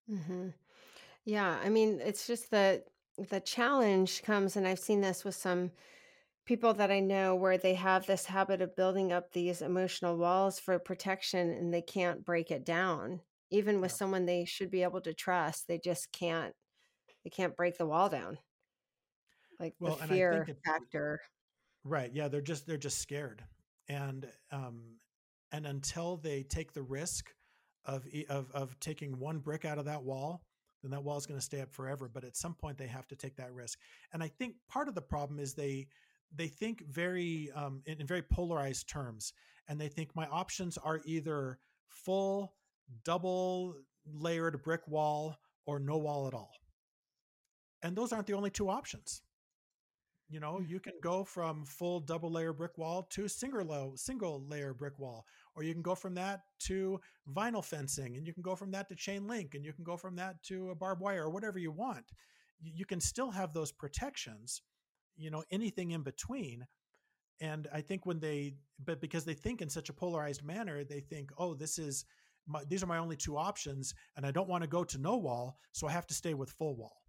hmm 0.09 0.51
Yeah, 1.25 1.61
I 1.63 1.71
mean, 1.71 2.01
it's 2.01 2.27
just 2.27 2.51
that 2.53 2.89
the 3.19 3.41
challenge 3.41 4.23
comes, 4.23 4.57
and 4.57 4.69
I've 4.69 4.79
seen 4.81 5.01
this 5.03 5.25
with 5.25 5.35
some 5.37 5.73
people 6.47 6.75
that 6.75 6.91
I 6.93 7.01
know 7.01 7.37
where 7.37 7.59
they 7.59 7.75
have 7.75 8.07
this 8.07 8.27
habit 8.27 8.63
of 8.63 8.77
building 8.77 9.13
up 9.13 9.33
these 9.33 9.63
emotional 9.63 10.17
walls 10.19 10.61
for 10.61 10.79
protection 10.79 11.51
and 11.51 11.75
they 11.75 11.83
can't 11.83 12.25
break 12.25 12.51
it 12.51 12.65
down. 12.65 13.23
Even 13.51 13.81
with 13.81 13.93
Yeah. 13.93 13.99
someone 13.99 14.27
they 14.27 14.45
should 14.47 14.71
be 14.71 14.83
able 14.85 15.01
to 15.03 15.15
trust, 15.15 15.69
they 15.69 15.79
just 15.79 16.13
can't 16.13 16.57
they 17.27 17.31
can't 17.31 17.57
break 17.57 17.77
the 17.77 17.87
wall 17.87 18.09
down. 18.09 18.39
Like 19.59 19.75
the 19.83 19.91
Well, 19.91 19.99
and 20.01 20.13
I 20.13 20.23
think 20.31 20.47
fear 20.47 20.47
factor. 20.65 21.21
right. 21.83 22.09
Yeah, 22.15 22.29
they're 22.29 22.41
just 22.41 22.69
they're 22.69 22.77
just 22.77 22.99
scared, 22.99 23.43
and 23.89 24.29
um, 24.53 25.01
and 25.51 25.67
until 25.67 26.19
they 26.19 26.45
take 26.45 26.73
the 26.73 26.85
risk 26.85 27.35
of 27.85 28.07
of 28.29 28.53
of 28.53 28.79
taking 28.79 29.19
one 29.19 29.41
brick 29.41 29.65
out 29.65 29.77
of 29.77 29.87
that 29.87 30.05
wall, 30.05 30.45
then 30.83 30.93
that 30.93 31.03
wall 31.03 31.19
is 31.19 31.27
going 31.27 31.41
to 31.41 31.45
stay 31.45 31.63
up 31.63 31.73
forever. 31.73 32.09
But 32.09 32.23
at 32.23 32.37
some 32.37 32.55
point, 32.55 32.79
they 32.79 32.87
have 32.87 33.09
to 33.09 33.17
take 33.17 33.35
that 33.39 33.53
risk. 33.53 33.81
And 34.13 34.23
I 34.23 34.29
think 34.29 34.55
part 34.69 34.87
of 34.87 34.95
the 34.95 35.03
problem 35.03 35.41
is 35.41 35.53
they 35.53 35.89
they 36.33 36.47
think 36.47 36.87
very 36.87 37.51
um, 37.57 37.83
in, 37.87 38.03
in 38.03 38.07
very 38.07 38.23
polarized 38.23 38.89
terms, 38.89 39.33
and 39.67 39.81
they 39.81 39.89
think 39.89 40.15
my 40.15 40.29
options 40.29 40.79
are 40.79 41.01
either 41.05 41.59
full 41.89 42.55
double 43.03 43.75
layered 44.15 44.63
brick 44.63 44.87
wall 44.87 45.37
or 45.67 45.81
no 45.81 45.97
wall 45.97 46.29
at 46.29 46.35
all. 46.35 46.53
And 47.87 47.97
those 47.97 48.13
aren't 48.13 48.27
the 48.27 48.35
only 48.35 48.51
two 48.51 48.69
options. 48.69 49.23
You 50.29 50.41
know 50.41 50.55
Mm. 50.55 50.69
you 50.69 50.81
can 50.81 50.95
go 51.01 51.23
from 51.23 51.65
full 51.65 52.01
double 52.01 52.33
layer 52.33 52.53
brick 52.53 52.77
wall 52.79 53.05
to 53.11 53.29
single 53.29 53.65
low 53.65 53.95
single 53.95 54.45
layer 54.49 54.75
brick 54.75 54.99
wall 54.99 55.25
or 55.55 55.63
you 55.63 55.73
can 55.73 55.83
go 55.83 55.95
from 55.95 56.15
that 56.15 56.41
to 56.67 57.01
vinyl 57.33 57.65
fencing 57.65 58.17
and 58.17 58.27
you 58.27 58.35
can 58.35 58.43
go 58.43 58.57
from 58.57 58.73
that 58.73 58.89
to 58.89 58.97
chain 58.97 59.29
link 59.29 59.55
and 59.55 59.65
you 59.65 59.73
can 59.73 59.85
go 59.85 59.97
from 59.97 60.17
that 60.17 60.43
to 60.43 60.71
a 60.71 60.75
barbed 60.75 61.01
wire 61.01 61.25
or 61.27 61.31
whatever 61.31 61.61
you 61.61 61.71
want. 61.71 62.07
You, 62.61 62.73
you 62.75 62.85
can 62.87 63.01
still 63.01 63.31
have 63.31 63.53
those 63.53 63.71
protections 63.71 64.63
you 65.17 65.31
know 65.31 65.45
anything 65.53 65.93
in 65.93 66.03
between 66.03 66.67
and 67.41 67.69
i 67.73 67.81
think 67.81 68.05
when 68.05 68.19
they 68.19 68.57
but 68.85 69.01
because 69.01 69.25
they 69.25 69.35
think 69.35 69.63
in 69.63 69.71
such 69.71 69.91
a 69.91 69.93
polarized 69.93 70.43
manner 70.45 70.83
they 70.85 71.01
think 71.01 71.31
oh 71.39 71.55
this 71.55 71.79
is 71.79 72.05
my, 72.49 72.65
these 72.69 72.83
are 72.83 72.87
my 72.95 72.99
only 72.99 73.17
two 73.17 73.37
options 73.37 73.95
and 74.17 74.27
i 74.27 74.33
don't 74.33 74.49
want 74.49 74.63
to 74.63 74.69
go 74.69 74.83
to 74.85 74.99
no 74.99 75.17
wall 75.17 75.59
so 75.73 75.87
i 75.87 75.93
have 75.93 76.07
to 76.09 76.15
stay 76.15 76.35
with 76.35 76.51
full 76.51 76.77
wall 76.77 77.06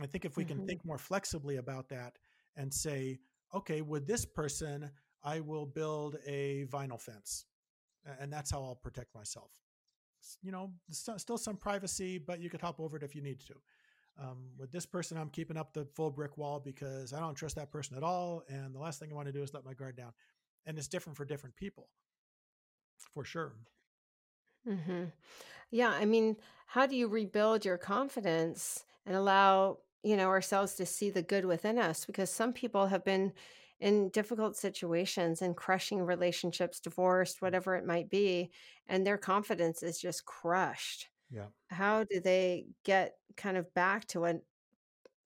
I 0.00 0.06
think 0.06 0.24
if 0.24 0.36
we 0.36 0.44
can 0.44 0.58
Mhm. 0.58 0.60
think 0.60 0.84
more 0.84 0.98
flexibly 0.98 1.56
about 1.56 1.88
that 1.90 2.18
and 2.56 2.72
say, 2.72 3.18
okay, 3.54 3.82
with 3.82 4.06
this 4.06 4.24
person, 4.24 4.90
I 5.22 5.40
will 5.40 5.66
build 5.66 6.16
a 6.26 6.66
vinyl 6.66 7.00
fence, 7.00 7.46
and 8.20 8.32
that's 8.32 8.50
how 8.50 8.62
I'll 8.62 8.76
protect 8.76 9.14
myself. 9.14 9.50
You 10.42 10.52
know, 10.52 10.72
st- 10.90 11.20
still 11.20 11.38
some 11.38 11.56
privacy, 11.56 12.18
but 12.18 12.40
you 12.40 12.50
could 12.50 12.60
hop 12.60 12.80
over 12.80 12.96
it 12.96 13.02
if 13.02 13.14
you 13.14 13.22
need 13.22 13.40
to. 13.40 13.54
Um, 14.18 14.50
with 14.58 14.72
this 14.72 14.86
person, 14.86 15.16
I'm 15.16 15.30
keeping 15.30 15.56
up 15.56 15.72
the 15.72 15.86
full 15.94 16.10
brick 16.10 16.36
wall 16.38 16.60
because 16.60 17.12
I 17.12 17.20
don't 17.20 17.34
trust 17.34 17.56
that 17.56 17.70
person 17.70 17.96
at 17.96 18.02
all, 18.02 18.42
and 18.48 18.74
the 18.74 18.78
last 18.78 18.98
thing 19.00 19.10
I 19.12 19.14
want 19.14 19.26
to 19.26 19.32
do 19.32 19.42
is 19.42 19.54
let 19.54 19.64
my 19.64 19.74
guard 19.74 19.96
down. 19.96 20.12
And 20.66 20.78
it's 20.78 20.88
different 20.88 21.16
for 21.16 21.24
different 21.24 21.56
people, 21.56 21.88
for 23.12 23.24
sure. 23.24 23.54
Mhm. 24.66 25.12
Yeah, 25.70 25.90
I 25.90 26.04
mean, 26.04 26.36
how 26.66 26.86
do 26.86 26.96
you 26.96 27.08
rebuild 27.08 27.64
your 27.64 27.78
confidence 27.78 28.84
and 29.06 29.16
allow, 29.16 29.78
you 30.02 30.16
know, 30.16 30.28
ourselves 30.28 30.74
to 30.74 30.86
see 30.86 31.10
the 31.10 31.22
good 31.22 31.44
within 31.44 31.78
us? 31.78 32.04
Because 32.04 32.30
some 32.30 32.52
people 32.52 32.86
have 32.86 33.04
been 33.04 33.32
in 33.80 34.08
difficult 34.10 34.56
situations 34.56 35.40
and 35.40 35.56
crushing 35.56 36.02
relationships, 36.02 36.80
divorced, 36.80 37.38
mm. 37.38 37.42
whatever 37.42 37.76
it 37.76 37.86
might 37.86 38.10
be, 38.10 38.50
and 38.88 39.06
their 39.06 39.18
confidence 39.18 39.82
is 39.82 39.98
just 40.00 40.24
crushed. 40.24 41.08
Yeah. 41.30 41.46
How 41.70 42.04
do 42.04 42.20
they 42.20 42.66
get 42.84 43.14
kind 43.36 43.56
of 43.56 43.72
back 43.74 44.06
to 44.08 44.24
a 44.24 44.36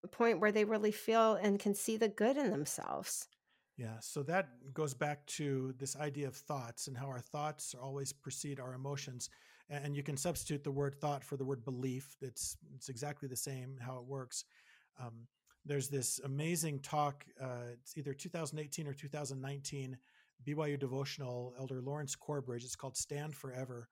a 0.04 0.08
point 0.08 0.40
where 0.40 0.52
they 0.52 0.64
really 0.64 0.92
feel 0.92 1.34
and 1.34 1.58
can 1.58 1.74
see 1.74 1.96
the 1.96 2.08
good 2.08 2.36
in 2.36 2.50
themselves? 2.50 3.28
Yeah, 3.76 3.98
so 4.00 4.22
that 4.24 4.48
goes 4.74 4.94
back 4.94 5.24
to 5.26 5.74
this 5.78 5.96
idea 5.96 6.28
of 6.28 6.36
thoughts 6.36 6.88
and 6.88 6.96
how 6.96 7.06
our 7.06 7.20
thoughts 7.20 7.74
always 7.80 8.12
precede 8.12 8.60
our 8.60 8.74
emotions. 8.74 9.30
And 9.70 9.96
you 9.96 10.02
can 10.02 10.16
substitute 10.16 10.62
the 10.62 10.70
word 10.70 11.00
thought 11.00 11.24
for 11.24 11.36
the 11.36 11.44
word 11.44 11.64
belief. 11.64 12.16
It's 12.20 12.56
it's 12.74 12.90
exactly 12.90 13.28
the 13.28 13.36
same 13.36 13.78
how 13.80 13.96
it 13.96 14.04
works. 14.04 14.44
Um, 15.00 15.26
there's 15.64 15.88
this 15.88 16.20
amazing 16.24 16.80
talk. 16.80 17.24
Uh, 17.40 17.72
it's 17.72 17.96
either 17.96 18.12
2018 18.12 18.86
or 18.86 18.92
2019 18.92 19.96
BYU 20.44 20.78
devotional. 20.78 21.54
Elder 21.58 21.80
Lawrence 21.80 22.16
Corbridge. 22.16 22.64
It's 22.64 22.76
called 22.76 22.96
"Stand 22.96 23.34
Forever." 23.34 23.88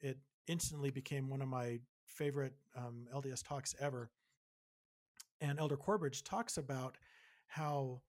It 0.00 0.18
instantly 0.46 0.90
became 0.90 1.28
one 1.28 1.40
of 1.40 1.48
my 1.48 1.78
favorite 2.06 2.54
um, 2.76 3.06
LDS 3.14 3.42
talks 3.46 3.74
ever. 3.80 4.10
And 5.40 5.58
Elder 5.58 5.76
Corbridge 5.76 6.22
talks 6.24 6.56
about 6.56 6.96
how 7.46 8.00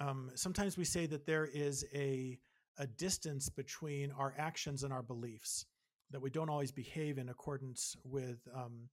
um, 0.00 0.30
sometimes 0.34 0.76
we 0.76 0.84
say 0.84 1.06
that 1.06 1.26
there 1.26 1.46
is 1.46 1.84
a 1.94 2.38
a 2.78 2.86
distance 2.86 3.48
between 3.48 4.10
our 4.12 4.34
actions 4.36 4.82
and 4.82 4.92
our 4.92 5.02
beliefs 5.02 5.66
that 6.10 6.20
we 6.20 6.30
don't 6.30 6.48
always 6.48 6.72
behave 6.72 7.18
in 7.18 7.28
accordance 7.28 7.96
with 8.04 8.48
um, 8.54 8.88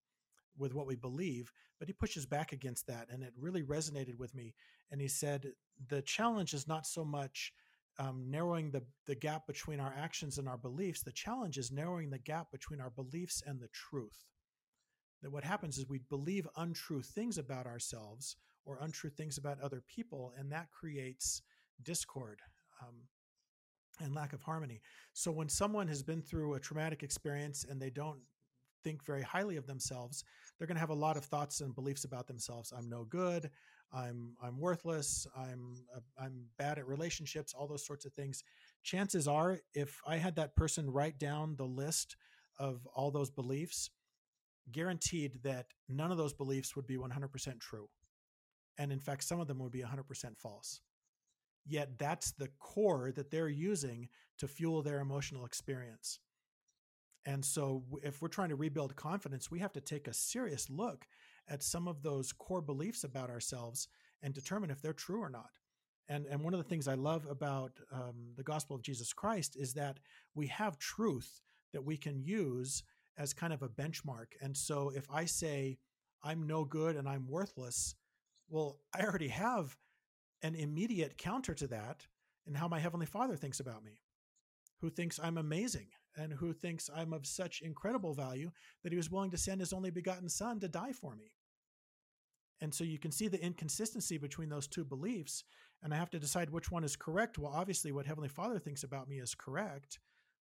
with 0.58 0.74
what 0.74 0.88
we 0.88 0.96
believe 0.96 1.52
but 1.80 1.88
he 1.88 1.94
pushes 1.94 2.26
back 2.26 2.52
against 2.52 2.88
that 2.88 3.08
and 3.12 3.24
it 3.24 3.34
really 3.38 3.64
resonated 3.64 4.18
with 4.18 4.34
me 4.36 4.54
and 4.92 5.02
he 5.02 5.08
said 5.08 5.52
the 5.90 6.02
challenge 6.02 6.54
is 6.54 6.68
not 6.68 6.86
so 6.86 7.04
much 7.04 7.54
um, 8.00 8.24
narrowing 8.30 8.72
the, 8.72 8.82
the 9.06 9.16
gap 9.16 9.46
between 9.48 9.80
our 9.80 9.94
actions 9.98 10.38
and 10.38 10.48
our 10.48 10.58
beliefs 10.58 11.04
the 11.04 11.12
challenge 11.12 11.58
is 11.58 11.72
narrowing 11.72 12.10
the 12.10 12.20
gap 12.20 12.52
between 12.52 12.80
our 12.80 12.92
beliefs 12.92 13.42
and 13.46 13.60
the 13.60 13.70
truth 13.70 14.26
that 15.22 15.32
what 15.32 15.44
happens 15.44 15.78
is 15.78 15.88
we 15.88 16.00
believe 16.10 16.48
untrue 16.58 17.02
things 17.02 17.38
about 17.38 17.68
ourselves 17.68 18.38
or 18.66 18.80
untrue 18.82 19.10
things 19.10 19.38
about 19.38 19.62
other 19.62 19.84
people, 19.88 20.34
and 20.38 20.52
that 20.52 20.72
creates 20.72 21.42
discord 21.84 22.40
um, 22.82 22.96
and 24.00 24.16
lack 24.16 24.34
of 24.34 24.42
harmony. 24.42 24.82
So 25.14 25.32
when 25.32 25.50
someone 25.50 25.88
has 25.88 26.04
been 26.04 26.22
through 26.22 26.56
a 26.56 26.60
traumatic 26.60 27.04
experience 27.04 27.66
and 27.70 27.82
they 27.82 27.90
don't 27.90 28.20
think 28.84 29.04
very 29.06 29.22
highly 29.22 29.58
of 29.58 29.68
themselves, 29.68 30.24
they're 30.58 30.68
going 30.68 30.76
to 30.76 30.82
have 30.82 30.90
a 30.90 30.94
lot 30.94 31.18
of 31.18 31.26
thoughts 31.26 31.62
and 31.62 31.76
beliefs 31.76 32.04
about 32.04 32.28
themselves. 32.28 32.74
I'm 32.76 32.90
no 32.90 33.04
good. 33.06 33.50
I'm 33.94 34.36
I'm 34.42 34.60
worthless. 34.60 35.28
I'm 35.36 35.76
uh, 35.96 36.00
I'm 36.18 36.46
bad 36.58 36.78
at 36.78 36.88
relationships. 36.88 37.54
All 37.54 37.68
those 37.68 37.86
sorts 37.86 38.06
of 38.06 38.14
things. 38.14 38.44
Chances 38.84 39.28
are, 39.28 39.60
if 39.74 40.00
I 40.08 40.18
had 40.18 40.36
that 40.36 40.56
person 40.56 40.90
write 40.90 41.20
down 41.20 41.56
the 41.56 41.66
list 41.66 42.16
of 42.58 42.88
all 42.96 43.12
those 43.12 43.30
beliefs, 43.30 43.90
guaranteed 44.72 45.40
that 45.44 45.68
none 45.90 46.12
of 46.12 46.18
those 46.18 46.34
beliefs 46.34 46.76
would 46.76 46.88
be 46.88 46.98
100% 46.98 47.60
true. 47.60 47.90
And 48.78 48.92
in 48.92 49.00
fact, 49.00 49.24
some 49.24 49.40
of 49.40 49.48
them 49.48 49.60
would 49.60 49.72
be 49.72 49.82
100% 49.82 50.38
false. 50.38 50.82
Yet 51.66 52.00
that's 52.00 52.32
the 52.32 52.50
core 52.60 53.12
that 53.16 53.30
they're 53.30 53.50
using 53.50 54.10
to 54.40 54.48
fuel 54.48 54.82
their 54.82 55.00
emotional 55.00 55.46
experience. 55.46 56.20
And 57.26 57.44
so, 57.46 57.84
if 58.04 58.22
we're 58.22 58.28
trying 58.28 58.50
to 58.50 58.56
rebuild 58.56 58.96
confidence, 58.96 59.52
we 59.52 59.60
have 59.60 59.74
to 59.74 59.82
take 59.82 60.08
a 60.08 60.14
serious 60.14 60.70
look 60.70 61.06
at 61.48 61.62
some 61.62 61.88
of 61.88 62.02
those 62.02 62.32
core 62.32 62.62
beliefs 62.62 63.04
about 63.04 63.30
ourselves 63.30 63.88
and 64.24 64.34
determine 64.34 64.72
if 64.72 64.82
they're 64.82 64.94
true 64.94 65.22
or 65.22 65.30
not. 65.30 65.60
And, 66.10 66.26
and 66.26 66.44
one 66.44 66.54
of 66.54 66.58
the 66.58 66.68
things 66.68 66.88
I 66.88 66.96
love 66.96 67.28
about 67.30 67.80
um, 67.92 68.34
the 68.36 68.44
gospel 68.44 68.76
of 68.76 68.82
Jesus 68.82 69.14
Christ 69.14 69.56
is 69.56 69.74
that 69.74 70.00
we 70.34 70.48
have 70.48 70.80
truth 70.80 71.42
that 71.74 71.86
we 71.86 71.96
can 71.96 72.22
use 72.22 72.84
as 73.18 73.34
kind 73.34 73.54
of 73.54 73.62
a 73.62 73.70
benchmark. 73.70 74.34
And 74.42 74.58
so, 74.58 74.92
if 74.96 75.06
I 75.12 75.26
say, 75.26 75.78
I'm 76.24 76.48
no 76.48 76.66
good 76.66 76.96
and 76.96 77.08
I'm 77.08 77.28
worthless, 77.28 77.96
well, 78.50 78.80
I 78.96 79.04
already 79.04 79.30
have 79.30 79.78
an 80.42 80.56
immediate 80.56 81.18
counter 81.18 81.54
to 81.54 81.68
that 81.68 82.08
in 82.48 82.56
how 82.56 82.68
my 82.68 82.80
Heavenly 82.80 83.06
Father 83.06 83.36
thinks 83.36 83.60
about 83.60 83.84
me 83.84 84.00
who 84.82 84.90
thinks 84.90 85.20
I'm 85.22 85.38
amazing 85.38 85.88
and 86.18 86.34
who 86.34 86.54
thinks 86.54 86.90
I'm 86.96 87.14
of 87.14 87.26
such 87.26 87.62
incredible 87.62 88.14
value 88.14 88.52
that 88.84 88.92
he 88.92 88.98
was 88.98 89.12
willing 89.12 89.32
to 89.32 89.38
send 89.38 89.60
his 89.62 89.74
only 89.74 89.92
begotten 89.92 90.30
son 90.30 90.60
to 90.60 90.68
die 90.68 90.92
for 90.92 91.16
me. 91.16 91.32
And 92.60 92.74
so 92.74 92.84
you 92.84 93.00
can 93.00 93.12
see 93.12 93.28
the 93.28 93.44
inconsistency 93.44 94.18
between 94.18 94.50
those 94.50 94.68
two 94.68 94.86
beliefs. 94.86 95.44
And 95.82 95.94
I 95.94 95.98
have 95.98 96.12
to 96.12 96.20
decide 96.20 96.50
which 96.50 96.70
one 96.70 96.84
is 96.84 96.96
correct. 96.96 97.40
Well, 97.40 97.52
obviously, 97.54 97.92
what 97.92 98.06
Heavenly 98.06 98.30
Father 98.30 98.60
thinks 98.60 98.84
about 98.84 99.10
me 99.10 99.20
is 99.20 99.34
correct 99.34 100.00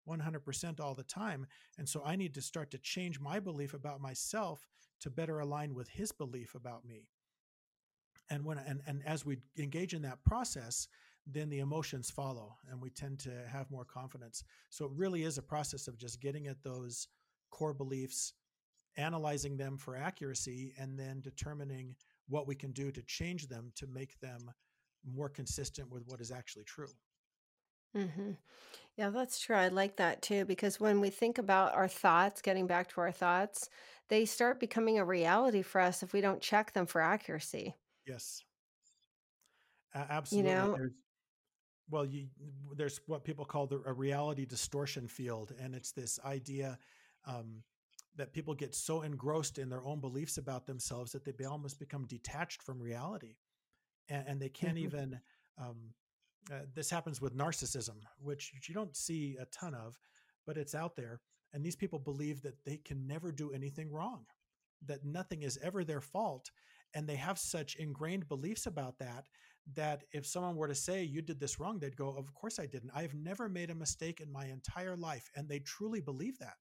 100% 0.10 0.80
all 0.80 0.96
the 0.96 1.04
time. 1.04 1.46
And 1.78 1.88
so 1.88 2.02
I 2.04 2.16
need 2.16 2.34
to 2.34 2.42
start 2.42 2.72
to 2.72 2.80
change 2.80 3.20
my 3.20 3.40
belief 3.40 3.74
about 3.74 4.02
myself 4.02 4.68
to 5.02 5.12
better 5.12 5.40
align 5.40 5.76
with 5.76 5.90
his 5.90 6.12
belief 6.12 6.56
about 6.56 6.86
me 6.86 7.10
and 8.30 8.44
when 8.44 8.58
and, 8.58 8.82
and 8.88 9.02
as 9.06 9.26
we 9.26 9.38
engage 9.58 9.94
in 9.94 10.02
that 10.02 10.24
process 10.24 10.88
then 11.30 11.50
the 11.50 11.60
emotions 11.60 12.10
follow 12.10 12.58
and 12.70 12.82
we 12.82 12.90
tend 12.90 13.20
to 13.20 13.48
have 13.48 13.70
more 13.72 13.86
confidence 13.86 14.44
so 14.70 14.86
it 14.86 14.92
really 14.94 15.24
is 15.24 15.38
a 15.38 15.42
process 15.44 15.88
of 15.88 15.98
just 15.98 16.22
getting 16.22 16.48
at 16.48 16.64
those 16.64 17.08
core 17.52 17.74
beliefs 17.74 18.34
analyzing 18.98 19.58
them 19.58 19.78
for 19.78 19.96
accuracy 19.96 20.74
and 20.78 21.00
then 21.00 21.22
determining 21.22 21.96
what 22.28 22.48
we 22.48 22.56
can 22.56 22.72
do 22.72 22.92
to 22.92 23.02
change 23.04 23.48
them 23.48 23.72
to 23.76 23.88
make 23.88 24.20
them 24.20 24.52
more 25.06 25.30
consistent 25.30 25.90
with 25.90 26.04
what 26.08 26.22
is 26.22 26.32
actually 26.32 26.66
true 26.66 26.94
hmm 27.96 28.32
Yeah, 28.98 29.10
that's 29.12 29.40
true. 29.40 29.56
I 29.58 29.70
like 29.70 29.98
that 29.98 30.22
too 30.24 30.46
because 30.46 30.80
when 30.80 31.02
we 31.02 31.10
think 31.12 31.38
about 31.40 31.76
our 31.76 31.88
thoughts, 31.90 32.42
getting 32.42 32.68
back 32.68 32.90
to 32.92 33.02
our 33.02 33.12
thoughts, 33.14 33.70
they 34.10 34.26
start 34.26 34.60
becoming 34.60 35.00
a 35.00 35.06
reality 35.06 35.62
for 35.64 35.82
us 35.82 36.04
if 36.04 36.14
we 36.14 36.22
don't 36.22 36.42
check 36.42 36.74
them 36.74 36.86
for 36.88 37.02
accuracy. 37.02 37.76
yes 38.06 38.44
You 40.30 40.44
absolutely 40.44 40.44
know? 40.44 40.78
there's 40.78 40.94
well 41.90 42.06
you 42.06 42.28
there's 42.76 43.00
what 43.08 43.24
people 43.24 43.46
call 43.46 43.68
the, 43.68 43.82
a 43.86 43.94
reality 43.94 44.46
distortion 44.46 45.08
field 45.08 45.54
and 45.60 45.76
it's 45.76 45.92
this 45.92 46.20
idea 46.26 46.78
um, 47.26 47.64
that 48.16 48.34
people 48.34 48.54
get 48.54 48.74
so 48.76 49.02
engrossed 49.04 49.58
in 49.58 49.70
their 49.70 49.84
own 49.86 50.00
beliefs 50.00 50.38
about 50.38 50.66
themselves 50.66 51.12
that 51.12 51.26
they 51.26 51.46
almost 51.46 51.80
become 51.80 52.06
detached 52.06 52.62
from 52.64 52.82
reality 52.82 53.36
and, 54.10 54.26
and 54.28 54.42
they 54.42 54.50
can't 54.50 54.78
hmm 54.78 54.88
even 54.88 55.20
um, 55.60 55.78
uh, 56.52 56.60
this 56.76 56.90
happens 56.90 57.22
with 57.22 57.36
narcissism 57.38 57.96
which 58.20 58.54
you 58.68 58.76
don't 58.76 58.96
see 58.96 59.38
a 59.40 59.46
ton 59.46 59.74
of 59.74 59.98
but 60.46 60.58
it's 60.58 60.76
out 60.76 60.96
there 60.96 61.22
and 61.54 61.66
these 61.66 61.76
people 61.76 62.00
believe 62.00 62.42
that 62.42 62.64
they 62.66 62.78
can 62.78 63.08
never 63.08 63.32
do 63.32 63.52
anything 63.52 63.92
wrong 63.92 64.26
that 64.86 65.06
nothing 65.06 65.44
is 65.44 65.60
ever 65.64 65.84
their 65.84 66.02
fault 66.02 66.52
and 66.94 67.08
they 67.08 67.16
have 67.16 67.38
such 67.40 67.76
ingrained 67.76 68.28
beliefs 68.28 68.66
about 68.66 68.98
that 69.00 69.26
that 69.76 70.04
if 70.12 70.26
someone 70.26 70.56
were 70.56 70.68
to 70.68 70.76
say 70.76 71.04
you 71.04 71.22
did 71.22 71.40
this 71.40 71.60
wrong 71.60 71.78
they'd 71.80 71.98
go 71.98 72.10
of 72.18 72.34
course 72.34 72.60
i 72.60 72.66
didn't. 72.66 72.92
I've 72.96 73.14
never 73.14 73.50
made 73.50 73.70
a 73.70 73.76
mistake 73.76 74.22
in 74.22 74.32
my 74.32 74.46
entire 74.46 74.96
life 74.96 75.30
and 75.36 75.48
they 75.50 75.60
truly 75.60 76.00
believe 76.02 76.38
that. 76.40 76.56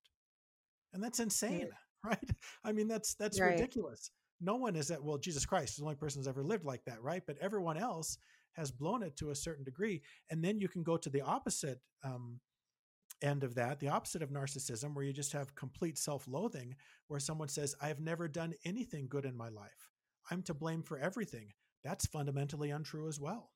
And 0.92 1.02
that's 1.02 1.20
insane 1.20 1.68
right. 2.04 2.30
i 2.64 2.72
mean 2.72 2.88
that's 2.88 3.14
that's 3.14 3.40
Right. 3.40 3.50
ridiculous. 3.50 4.10
No 4.40 4.56
one 4.56 4.76
is 4.76 4.88
that 4.88 5.02
well 5.02 5.18
jesus 5.18 5.46
christ 5.46 5.70
is 5.72 5.76
the 5.76 5.84
only 5.84 5.96
person 5.96 6.20
who's 6.20 6.28
ever 6.28 6.42
lived 6.44 6.64
like 6.64 6.84
that 6.84 7.02
right? 7.02 7.22
But 7.26 7.38
everyone 7.40 7.76
else 7.78 8.18
has 8.52 8.70
blown 8.70 9.02
it 9.02 9.16
to 9.18 9.30
a 9.30 9.34
certain 9.34 9.64
degree. 9.64 10.02
And 10.30 10.42
then 10.42 10.58
you 10.58 10.68
can 10.68 10.82
go 10.82 10.96
to 10.96 11.10
the 11.10 11.20
opposite 11.20 11.80
um, 12.02 12.40
end 13.22 13.44
of 13.44 13.54
that, 13.54 13.80
the 13.80 13.88
opposite 13.88 14.22
of 14.22 14.30
narcissism, 14.30 14.94
where 14.94 15.04
you 15.04 15.12
just 15.12 15.32
have 15.32 15.54
complete 15.54 15.98
self 15.98 16.26
loathing, 16.26 16.74
where 17.08 17.20
someone 17.20 17.48
says, 17.48 17.74
I've 17.80 18.00
never 18.00 18.28
done 18.28 18.54
anything 18.64 19.08
good 19.08 19.24
in 19.26 19.36
my 19.36 19.48
life. 19.48 19.90
I'm 20.30 20.42
to 20.44 20.54
blame 20.54 20.82
for 20.82 20.98
everything. 20.98 21.52
That's 21.86 22.06
fundamentally 22.06 22.70
untrue 22.70 23.08
as 23.08 23.20
well. 23.20 23.52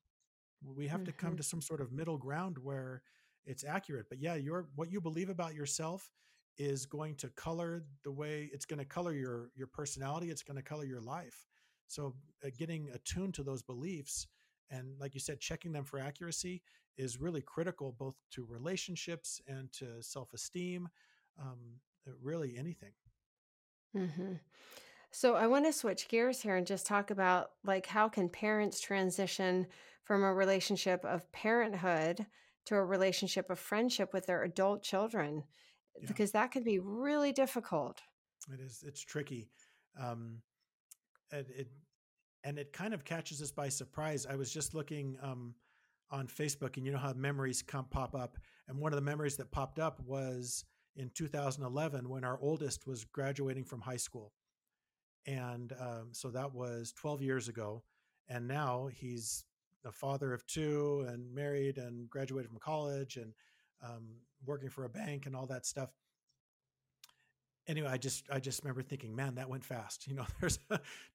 We 0.63 0.87
have 0.87 1.03
to 1.05 1.11
come 1.13 1.35
hmm 1.35 1.37
to 1.37 1.43
some 1.43 1.61
sort 1.61 1.81
of 1.81 1.91
middle 1.91 2.17
ground 2.17 2.57
where 2.57 3.01
it's 3.45 3.63
accurate. 3.63 4.07
But 4.09 4.19
yeah, 4.19 4.35
your 4.35 4.67
what 4.75 4.91
you 4.91 5.01
believe 5.01 5.29
about 5.29 5.55
yourself 5.55 6.11
is 6.57 6.85
going 6.85 7.15
to 7.17 7.29
color 7.29 7.83
the 8.03 8.11
way 8.11 8.49
it's 8.53 8.65
going 8.65 8.79
to 8.79 8.85
color 8.85 9.13
your 9.13 9.49
your 9.55 9.67
personality. 9.67 10.29
It's 10.31 10.43
going 10.43 10.57
to 10.57 10.63
color 10.63 10.85
your 10.85 11.01
life. 11.01 11.47
So 11.87 12.15
uh, 12.45 12.49
getting 12.57 12.89
attuned 12.93 13.35
to 13.35 13.43
those 13.43 13.61
beliefs 13.63 14.27
and, 14.71 14.97
like 14.99 15.13
you 15.13 15.19
said, 15.21 15.39
checking 15.39 15.73
them 15.73 15.85
for 15.85 15.99
accuracy 15.99 16.61
is 16.97 17.19
really 17.19 17.41
critical 17.41 17.93
both 17.97 18.15
to 18.31 18.45
relationships 18.45 19.41
and 19.47 19.71
to 19.73 20.01
self 20.01 20.33
esteem. 20.33 20.89
Um, 21.39 21.79
really, 22.21 22.57
anything. 22.57 22.93
hmm 23.93 24.33
So 25.11 25.35
I 25.35 25.47
want 25.47 25.65
to 25.65 25.73
switch 25.73 26.07
gears 26.07 26.41
here 26.41 26.55
and 26.55 26.65
just 26.65 26.85
talk 26.85 27.11
about 27.11 27.51
like 27.65 27.85
how 27.85 28.07
can 28.07 28.29
parents 28.29 28.79
transition 28.79 29.67
from 30.03 30.23
a 30.23 30.33
relationship 30.33 31.03
of 31.05 31.29
parenthood 31.31 32.25
to 32.65 32.75
a 32.75 32.83
relationship 32.83 33.49
of 33.49 33.59
friendship 33.59 34.13
with 34.13 34.25
their 34.25 34.43
adult 34.43 34.83
children 34.83 35.43
Yeah, 35.99 36.07
because 36.07 36.31
that 36.31 36.51
can 36.51 36.63
be 36.63 36.79
really 36.79 37.33
difficult. 37.33 38.01
it 38.51 38.59
is. 38.59 38.83
It's 38.87 39.01
tricky. 39.01 39.49
Um, 39.99 40.41
and 41.31 41.45
it 41.49 41.67
and 42.43 42.57
it 42.57 42.73
kind 42.73 42.93
of 42.93 43.05
catches 43.05 43.41
us 43.41 43.51
by 43.51 43.69
surprise. 43.69 44.25
I 44.25 44.35
was 44.35 44.51
just 44.51 44.73
looking 44.73 45.17
um, 45.21 45.53
on 46.09 46.27
Facebook, 46.27 46.77
and 46.77 46.85
you 46.85 46.91
know 46.91 46.97
how 46.97 47.13
memories 47.13 47.61
come 47.61 47.85
pop 47.85 48.15
up, 48.15 48.37
and 48.67 48.79
one 48.79 48.91
of 48.91 48.97
the 48.97 49.05
memories 49.05 49.37
that 49.37 49.51
popped 49.51 49.77
up 49.77 49.99
was 50.05 50.65
in 50.95 51.11
2011 51.13 52.09
when 52.09 52.23
our 52.23 52.39
oldest 52.41 52.87
was 52.87 53.05
graduating 53.05 53.63
from 53.63 53.79
high 53.79 53.97
school, 53.97 54.33
and 55.25 55.73
um, 55.79 56.09
so 56.11 56.29
that 56.29 56.53
was 56.53 56.93
12 56.93 57.21
years 57.21 57.47
ago, 57.47 57.83
and 58.29 58.47
now 58.47 58.89
he's 58.91 59.45
a 59.85 59.91
father 59.91 60.33
of 60.33 60.45
two 60.45 61.05
and 61.07 61.33
married 61.33 61.77
and 61.77 62.09
graduated 62.09 62.49
from 62.49 62.59
college 62.59 63.17
and 63.17 63.33
um, 63.83 64.07
working 64.45 64.69
for 64.69 64.85
a 64.85 64.89
bank 64.89 65.25
and 65.25 65.35
all 65.35 65.47
that 65.47 65.65
stuff 65.65 65.89
anyway, 67.67 67.89
I 67.89 67.97
just 67.97 68.25
I 68.31 68.39
just 68.39 68.63
remember 68.63 68.81
thinking, 68.81 69.15
man, 69.15 69.35
that 69.35 69.49
went 69.49 69.63
fast. 69.63 70.07
You 70.11 70.15
know, 70.15 70.25
there's 70.39 70.59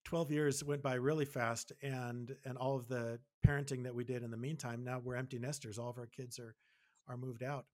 12 0.05 0.31
years 0.31 0.65
went 0.65 0.83
by 0.83 0.95
really 0.95 1.25
fast, 1.25 1.73
and 1.83 2.35
and 2.45 2.57
all 2.57 2.77
of 2.77 2.89
the 2.89 3.19
parenting 3.47 3.85
that 3.85 3.95
we 3.95 4.05
did 4.05 4.23
in 4.23 4.31
the 4.31 4.37
meantime. 4.37 4.83
Now 4.83 5.01
we're 5.03 5.17
empty 5.17 5.39
nesters. 5.39 5.79
All 5.79 5.91
of 5.91 5.99
our 5.99 6.07
kids 6.07 6.39
are 6.39 6.55
are 7.09 7.17
moved 7.17 7.43
out. 7.43 7.67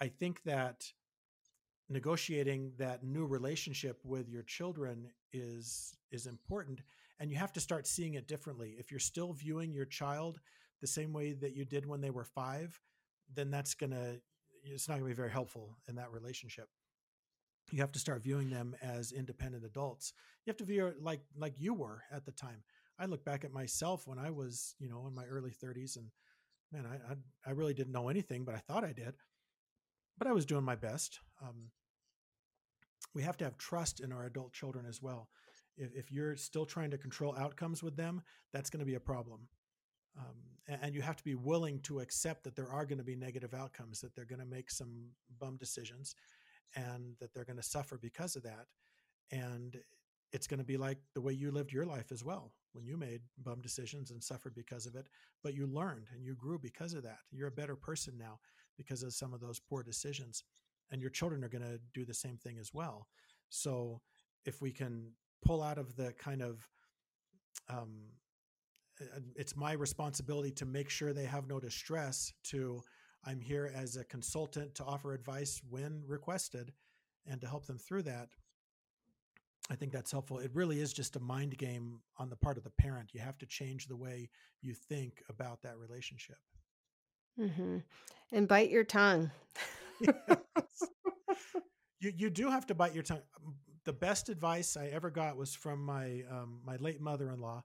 I 0.00 0.08
think 0.08 0.42
that 0.44 0.84
negotiating 1.88 2.72
that 2.78 3.04
new 3.04 3.26
relationship 3.26 4.00
with 4.04 4.28
your 4.28 4.42
children 4.44 5.08
is 5.32 5.94
is 6.10 6.26
important, 6.26 6.80
and 7.20 7.30
you 7.30 7.36
have 7.36 7.52
to 7.52 7.60
start 7.60 7.86
seeing 7.86 8.14
it 8.14 8.28
differently. 8.28 8.76
If 8.78 8.90
you're 8.90 9.00
still 9.00 9.32
viewing 9.32 9.72
your 9.72 9.86
child 9.86 10.40
the 10.80 10.86
same 10.86 11.12
way 11.12 11.32
that 11.32 11.54
you 11.54 11.64
did 11.64 11.86
when 11.86 12.00
they 12.00 12.10
were 12.10 12.24
five, 12.24 12.78
then 13.34 13.50
that's 13.50 13.74
gonna 13.74 14.16
it's 14.64 14.88
not 14.88 14.94
gonna 14.94 15.08
be 15.08 15.14
very 15.14 15.30
helpful 15.30 15.76
in 15.88 15.96
that 15.96 16.12
relationship. 16.12 16.68
You 17.70 17.80
have 17.80 17.92
to 17.92 17.98
start 17.98 18.22
viewing 18.22 18.50
them 18.50 18.76
as 18.82 19.12
independent 19.12 19.64
adults. 19.64 20.12
You 20.44 20.50
have 20.50 20.58
to 20.58 20.64
view 20.64 20.92
like 21.00 21.20
like 21.36 21.54
you 21.58 21.74
were 21.74 22.02
at 22.10 22.24
the 22.24 22.32
time. 22.32 22.62
I 22.98 23.06
look 23.06 23.24
back 23.24 23.44
at 23.44 23.52
myself 23.52 24.06
when 24.06 24.18
i 24.18 24.30
was 24.30 24.74
you 24.78 24.88
know 24.88 25.06
in 25.06 25.14
my 25.14 25.24
early 25.24 25.50
30s 25.50 25.96
and 25.96 26.10
man 26.70 26.86
i 26.86 27.12
i, 27.12 27.16
I 27.46 27.52
really 27.52 27.74
didn't 27.74 27.92
know 27.92 28.08
anything 28.08 28.44
but 28.44 28.54
i 28.54 28.58
thought 28.58 28.84
i 28.84 28.92
did. 28.92 29.14
But 30.18 30.28
i 30.28 30.32
was 30.32 30.46
doing 30.46 30.64
my 30.64 30.76
best 30.76 31.20
um, 31.42 31.70
we 33.14 33.22
have 33.22 33.36
to 33.36 33.44
have 33.44 33.58
trust 33.58 34.00
in 34.00 34.12
our 34.12 34.24
adult 34.26 34.52
children 34.52 34.86
as 34.86 35.02
well 35.02 35.28
if, 35.76 35.92
if 35.94 36.12
you're 36.12 36.36
still 36.36 36.66
trying 36.66 36.90
to 36.90 36.98
control 36.98 37.34
outcomes 37.36 37.82
with 37.82 37.96
them 37.96 38.22
that's 38.52 38.70
going 38.70 38.80
to 38.80 38.86
be 38.86 38.94
a 38.94 39.00
problem 39.00 39.48
um, 40.18 40.36
a- 40.68 40.84
and 40.84 40.94
you 40.94 41.02
have 41.02 41.16
to 41.16 41.24
be 41.24 41.34
willing 41.34 41.80
to 41.80 42.00
accept 42.00 42.44
that 42.44 42.56
there 42.56 42.70
are 42.70 42.86
going 42.86 42.98
to 42.98 43.04
be 43.04 43.16
negative 43.16 43.54
outcomes 43.54 44.00
that 44.00 44.14
they're 44.14 44.24
going 44.24 44.40
to 44.40 44.46
make 44.46 44.70
some 44.70 45.10
bum 45.40 45.56
decisions 45.56 46.14
and 46.76 47.14
that 47.20 47.32
they're 47.34 47.44
going 47.44 47.56
to 47.56 47.62
suffer 47.62 47.98
because 47.98 48.36
of 48.36 48.42
that. 48.42 48.66
And 49.30 49.76
it's 50.32 50.46
going 50.46 50.58
to 50.58 50.64
be 50.64 50.76
like 50.76 50.98
the 51.14 51.20
way 51.20 51.32
you 51.32 51.50
lived 51.50 51.72
your 51.72 51.84
life 51.86 52.10
as 52.10 52.24
well 52.24 52.52
when 52.72 52.86
you 52.86 52.96
made 52.96 53.20
bum 53.42 53.60
decisions 53.60 54.10
and 54.10 54.22
suffered 54.22 54.54
because 54.54 54.86
of 54.86 54.94
it, 54.94 55.08
but 55.42 55.54
you 55.54 55.66
learned 55.66 56.08
and 56.14 56.24
you 56.24 56.34
grew 56.34 56.58
because 56.58 56.94
of 56.94 57.02
that. 57.02 57.18
You're 57.30 57.48
a 57.48 57.52
better 57.52 57.76
person 57.76 58.14
now 58.18 58.38
because 58.76 59.02
of 59.02 59.12
some 59.12 59.34
of 59.34 59.40
those 59.40 59.60
poor 59.60 59.82
decisions. 59.82 60.44
And 60.92 61.00
your 61.00 61.10
children 61.10 61.42
are 61.42 61.48
going 61.48 61.64
to 61.64 61.80
do 61.94 62.04
the 62.04 62.14
same 62.14 62.36
thing 62.36 62.58
as 62.58 62.70
well. 62.72 63.08
So 63.48 64.00
if 64.44 64.60
we 64.60 64.70
can 64.70 65.12
pull 65.44 65.62
out 65.62 65.78
of 65.78 65.96
the 65.96 66.12
kind 66.12 66.42
of 66.42 66.68
um, 67.68 68.02
it's 69.36 69.56
my 69.56 69.72
responsibility 69.72 70.50
to 70.52 70.66
make 70.66 70.88
sure 70.88 71.12
they 71.12 71.24
have 71.24 71.48
no 71.48 71.58
distress 71.58 72.32
to 72.44 72.80
i'm 73.24 73.40
here 73.40 73.70
as 73.74 73.96
a 73.96 74.04
consultant 74.04 74.74
to 74.74 74.84
offer 74.84 75.12
advice 75.12 75.60
when 75.68 76.02
requested 76.06 76.72
and 77.26 77.40
to 77.40 77.46
help 77.48 77.66
them 77.66 77.78
through 77.78 78.02
that 78.02 78.28
i 79.70 79.74
think 79.74 79.92
that's 79.92 80.12
helpful 80.12 80.38
it 80.38 80.50
really 80.54 80.80
is 80.80 80.92
just 80.92 81.16
a 81.16 81.20
mind 81.20 81.56
game 81.58 82.00
on 82.18 82.28
the 82.28 82.36
part 82.36 82.56
of 82.56 82.64
the 82.64 82.70
parent 82.70 83.10
you 83.14 83.20
have 83.20 83.38
to 83.38 83.46
change 83.46 83.86
the 83.86 83.96
way 83.96 84.28
you 84.60 84.74
think 84.74 85.22
about 85.28 85.62
that 85.62 85.78
relationship 85.78 86.38
hmm 87.36 87.78
And 88.30 88.46
bite 88.46 88.70
your 88.70 88.84
tongue. 88.84 89.30
you 92.00 92.12
you 92.16 92.30
do 92.30 92.50
have 92.50 92.66
to 92.66 92.74
bite 92.74 92.94
your 92.94 93.02
tongue 93.02 93.22
the 93.84 93.92
best 93.92 94.28
advice 94.28 94.76
i 94.76 94.86
ever 94.86 95.10
got 95.10 95.36
was 95.36 95.54
from 95.54 95.84
my 95.84 96.22
um, 96.30 96.60
my 96.64 96.76
late 96.76 97.00
mother-in-law 97.00 97.62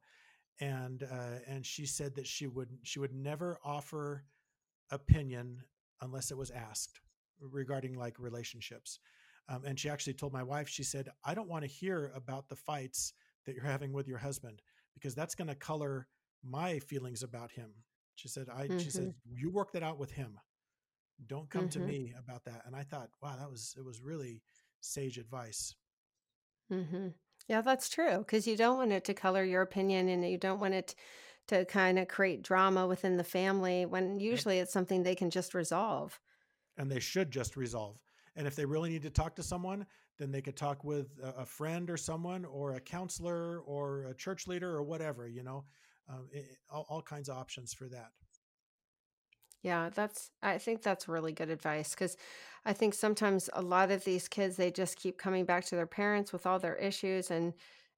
and 0.60 1.04
uh, 1.04 1.40
and 1.48 1.66
she 1.66 1.86
said 1.86 2.16
that 2.16 2.28
she 2.28 2.48
would 2.48 2.70
she 2.84 3.00
would 3.00 3.14
never 3.14 3.58
offer 3.64 4.24
opinion 4.92 5.64
unless 6.02 6.32
it 6.32 6.38
was 6.38 6.52
asked 6.52 7.00
regarding 7.42 7.94
like 7.98 8.20
relationships. 8.20 9.00
Um, 9.50 9.64
and 9.66 9.80
she 9.80 9.90
actually 9.90 10.14
told 10.14 10.34
my 10.34 10.44
wife, 10.44 10.68
she 10.70 10.84
said, 10.84 11.10
I 11.26 11.34
don't 11.34 11.50
want 11.50 11.64
to 11.64 11.70
hear 11.70 12.12
about 12.16 12.50
the 12.50 12.56
fights 12.56 13.14
that 13.46 13.56
you're 13.56 13.64
having 13.64 13.94
with 13.94 14.08
your 14.08 14.18
husband 14.20 14.62
because 14.94 15.16
that's 15.16 15.36
going 15.36 15.48
to 15.48 15.56
color 15.56 16.08
my 16.44 16.80
feelings 16.80 17.24
about 17.24 17.52
him. 17.52 17.72
She 18.16 18.28
said, 18.28 18.48
I, 18.50 18.72
she 18.78 18.90
hmm 18.90 18.90
said, 18.90 19.12
you 19.26 19.50
work 19.52 19.72
that 19.74 19.84
out 19.84 19.98
with 20.00 20.12
him. 20.12 20.40
Don't 21.26 21.50
come 21.50 21.68
to 21.70 21.80
hmm 21.80 21.82
me 21.82 22.14
about 22.18 22.46
that. 22.46 22.64
And 22.66 22.76
I 22.76 22.84
thought, 22.84 23.10
wow, 23.22 23.36
that 23.38 23.50
was, 23.50 23.76
it 23.78 23.84
was 23.84 24.02
really 24.02 24.44
sage 24.82 25.18
advice. 25.18 25.76
hmm 26.70 27.10
Yeah, 27.48 27.62
that's 27.62 27.90
true 27.90 28.20
because 28.20 28.48
you 28.48 28.56
don't 28.58 28.78
want 28.78 28.92
it 28.92 29.04
to 29.06 29.14
color 29.14 29.44
your 29.44 29.62
opinion 29.62 30.10
and 30.10 30.28
you 30.30 30.38
don't 30.38 30.60
want 30.60 30.74
it 30.74 30.96
to 31.48 31.66
kind 31.66 31.98
of 32.00 32.08
create 32.10 32.42
drama 32.44 32.88
within 32.88 33.18
the 33.18 33.24
family 33.24 33.86
when 33.86 34.20
Yep. 34.30 34.46
usually 34.46 34.60
it's 34.60 34.74
something 34.74 35.04
they 35.04 35.16
can 35.16 35.30
just 35.30 35.54
resolve. 35.54 36.20
And 36.78 36.92
they 36.92 37.00
should 37.00 37.32
just 37.32 37.58
resolve. 37.58 38.00
And 38.36 38.46
if 38.48 38.56
they 38.56 38.66
really 38.66 38.90
need 38.90 39.02
to 39.02 39.10
talk 39.10 39.36
to 39.38 39.44
someone, 39.44 39.88
then 40.18 40.32
they 40.32 40.42
could 40.42 40.56
talk 40.56 40.84
with 40.84 41.20
a, 41.22 41.46
friend 41.46 41.90
or 41.90 41.98
someone 41.98 42.46
or 42.46 42.74
a 42.74 42.80
counselor 42.80 43.60
or 43.62 44.04
a 44.06 44.14
church 44.16 44.48
leader 44.48 44.76
or 44.76 44.84
whatever, 44.84 45.28
you 45.28 45.44
know, 45.44 45.66
um, 46.08 46.30
i 46.36 46.44
all, 46.70 46.86
all 46.90 47.02
kinds 47.02 47.30
of 47.30 47.38
options 47.38 47.74
for 47.74 47.88
that. 47.90 48.12
Yeah, 49.64 49.90
that's 49.94 50.30
I 50.42 50.58
think 50.60 50.82
that's 50.84 51.08
really 51.08 51.34
good 51.34 51.50
advice 51.50 51.92
because 51.92 52.16
I 52.66 52.74
think 52.74 52.94
sometimes 52.94 53.50
a 53.54 53.62
lot 53.62 53.92
of 53.92 54.04
these 54.04 54.28
kids 54.28 54.56
they 54.56 54.72
just 54.72 54.98
keep 54.98 55.18
coming 55.18 55.46
back 55.46 55.66
to 55.66 55.76
their 55.76 55.88
parents 55.88 56.32
with 56.32 56.46
all 56.46 56.60
their 56.60 56.76
issues 56.76 57.32
and 57.32 57.54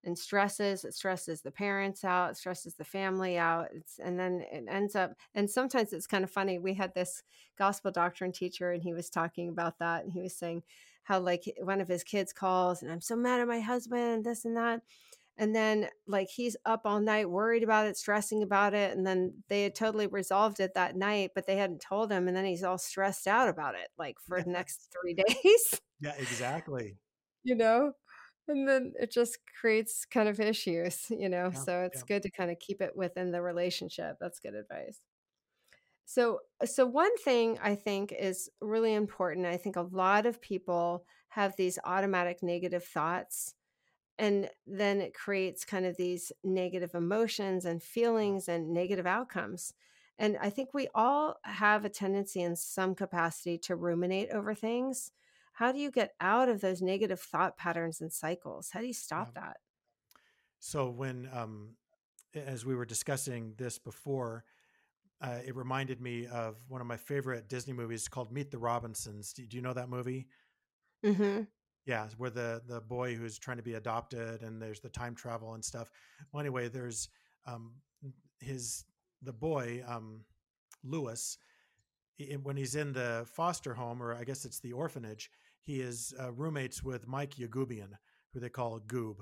and 0.06 0.18
stresses. 0.18 0.86
It 0.86 0.94
stresses 0.94 1.42
the 1.42 1.52
parents 1.52 2.06
out, 2.06 2.32
it 2.32 2.38
stresses 2.38 2.76
the 2.76 2.86
family 2.86 3.38
out. 3.38 3.68
It's 3.74 4.00
and 4.00 4.18
then 4.20 4.44
it 4.52 4.66
ends 4.70 4.96
up 4.96 5.14
and 5.36 5.50
sometimes 5.50 5.92
it's 5.94 6.08
kind 6.08 6.24
of 6.24 6.32
funny. 6.32 6.60
We 6.60 6.74
had 6.76 6.94
this 6.94 7.24
gospel 7.58 7.92
doctrine 7.92 8.32
teacher 8.32 8.72
and 8.72 8.82
he 8.82 8.94
was 8.94 9.10
talking 9.10 9.50
about 9.50 9.80
that 9.80 10.04
and 10.06 10.14
he 10.14 10.22
was 10.22 10.38
saying 10.38 10.64
how 11.04 11.20
like 11.20 11.44
one 11.62 11.82
of 11.82 11.88
his 11.90 12.04
kids 12.04 12.32
calls 12.32 12.82
and 12.82 12.92
I'm 12.92 13.02
so 13.02 13.16
mad 13.18 13.42
at 13.42 13.48
my 13.48 13.60
husband, 13.60 14.24
this 14.26 14.46
and 14.46 14.56
that. 14.58 14.82
And 15.40 15.56
then, 15.56 15.90
like, 16.08 16.30
he's 16.30 16.58
up 16.66 16.82
all 16.86 17.00
night 17.00 17.30
worried 17.32 17.64
about 17.64 17.88
it, 17.88 17.98
stressing 17.98 18.44
about 18.44 18.74
it. 18.76 18.96
And 18.98 19.08
then 19.08 19.44
they 19.48 19.64
had 19.64 19.76
totally 19.76 20.08
resolved 20.08 20.60
it 20.60 20.74
that 20.76 20.98
night, 20.98 21.32
but 21.36 21.48
they 21.48 21.58
hadn't 21.58 21.82
told 21.82 22.12
him. 22.12 22.28
And 22.28 22.38
then 22.38 22.46
he's 22.46 22.64
all 22.64 22.78
stressed 22.78 23.28
out 23.28 23.50
about 23.50 23.76
it, 23.76 23.90
like, 23.98 24.20
for 24.28 24.44
the 24.44 24.50
next 24.52 24.94
three 25.02 25.16
days, 25.16 25.82
Yeah, 26.00 26.16
exactly. 26.18 27.00
you 27.44 27.56
know? 27.56 27.94
And 28.48 28.68
then 28.68 28.94
it 29.00 29.12
just 29.12 29.40
creates 29.60 30.06
kind 30.06 30.28
of 30.28 30.40
issues, 30.40 31.10
you 31.12 31.30
know? 31.30 31.52
Yeah, 31.52 31.66
So 31.66 31.84
it's 31.84 32.02
yeah, 32.02 32.04
good 32.04 32.24
to 32.24 32.32
kind 32.32 32.52
of 32.52 32.60
keep 32.60 32.82
it 32.82 32.96
within 32.96 33.32
the 33.32 33.42
relationship. 33.42 34.18
That's 34.20 34.40
good 34.40 34.56
advice. 34.56 35.02
So, 36.06 36.40
so 36.66 36.86
one 36.86 37.16
thing 37.18 37.60
I 37.62 37.76
think 37.76 38.12
is 38.12 38.50
really 38.62 38.94
important. 38.94 39.46
I 39.46 39.58
think 39.58 39.76
a 39.76 39.82
lot 39.82 40.26
of 40.26 40.42
people 40.42 41.06
have 41.30 41.56
these 41.56 41.78
automatic 41.84 42.42
negative 42.42 42.84
thoughts 42.84 43.54
and 44.20 44.50
then 44.68 45.00
it 45.00 45.14
creates 45.14 45.64
kind 45.64 45.86
of 45.86 45.96
these 45.96 46.32
negative 46.44 46.94
emotions 46.94 47.64
and 47.64 47.82
feelings 47.82 48.50
and 48.50 48.74
negative 48.74 49.08
outcomes. 49.08 49.74
And 50.20 50.38
I 50.42 50.50
think 50.50 50.74
we 50.74 50.90
all 50.94 51.38
have 51.44 51.86
a 51.86 51.90
tendency 51.90 52.42
in 52.42 52.58
some 52.58 52.94
capacity 52.94 53.58
to 53.60 53.78
ruminate 53.78 54.30
over 54.32 54.54
things. 54.54 55.14
How 55.54 55.72
do 55.72 55.80
you 55.80 55.90
get 55.90 56.16
out 56.20 56.50
of 56.50 56.60
those 56.60 56.82
negative 56.82 57.22
thought 57.22 57.58
patterns 57.58 58.02
and 58.02 58.12
cycles? 58.12 58.72
How 58.72 58.82
do 58.82 58.88
you 58.88 58.94
yeah. 58.94 58.98
stop 58.98 59.34
that? 59.36 59.58
So 60.60 60.90
when, 60.90 61.30
um, 61.34 61.78
as 62.36 62.66
we 62.66 62.76
were 62.76 62.86
discussing 62.86 63.54
this 63.58 63.80
before, 63.80 64.44
uh, 65.22 65.40
it 65.46 65.56
reminded 65.56 66.02
me 66.02 66.28
of 66.28 66.58
one 66.68 66.82
of 66.82 66.88
my 66.88 66.98
favorite 66.98 67.48
Disney 67.48 67.72
movies 67.72 68.10
called 68.10 68.34
Meet 68.34 68.52
the 68.52 68.58
Robinsons. 68.58 69.32
Do, 69.32 69.46
do 69.46 69.56
you 69.56 69.64
know 69.64 69.74
that 69.74 69.88
movie? 69.88 70.28
Mm 71.06 71.16
hmm 71.16 71.42
Yeah, 71.86 72.08
where 72.18 72.30
the 72.30 72.62
the 72.68 72.82
boy 72.82 73.16
who's 73.16 73.40
trying 73.40 73.58
to 73.58 73.64
be 73.64 73.74
adopted 73.74 74.44
and 74.44 74.62
there's 74.62 74.80
the 74.80 74.90
time 74.90 75.16
travel 75.16 75.54
and 75.54 75.64
stuff. 75.64 75.90
Well, 76.32 76.42
anyway, 76.42 76.68
there's 76.68 77.10
um, 77.48 77.74
his 78.40 78.86
the 79.22 79.34
boy 79.34 79.84
um, 79.88 80.22
Lewis 80.84 81.38
when 82.44 82.58
he's 82.58 82.76
in 82.76 82.94
the 82.94 83.26
foster 83.34 83.74
home, 83.74 84.02
or 84.02 84.14
I 84.14 84.24
guess 84.24 84.46
it's 84.46 84.60
the 84.60 84.74
orphanage, 84.74 85.30
he 85.62 85.82
is 85.82 86.14
uh, 86.20 86.32
roommates 86.32 86.84
with 86.84 87.08
Mike 87.08 87.36
Yagoobian, 87.36 87.92
who 88.34 88.40
they 88.40 88.50
call 88.50 88.80
Goob, 88.80 89.18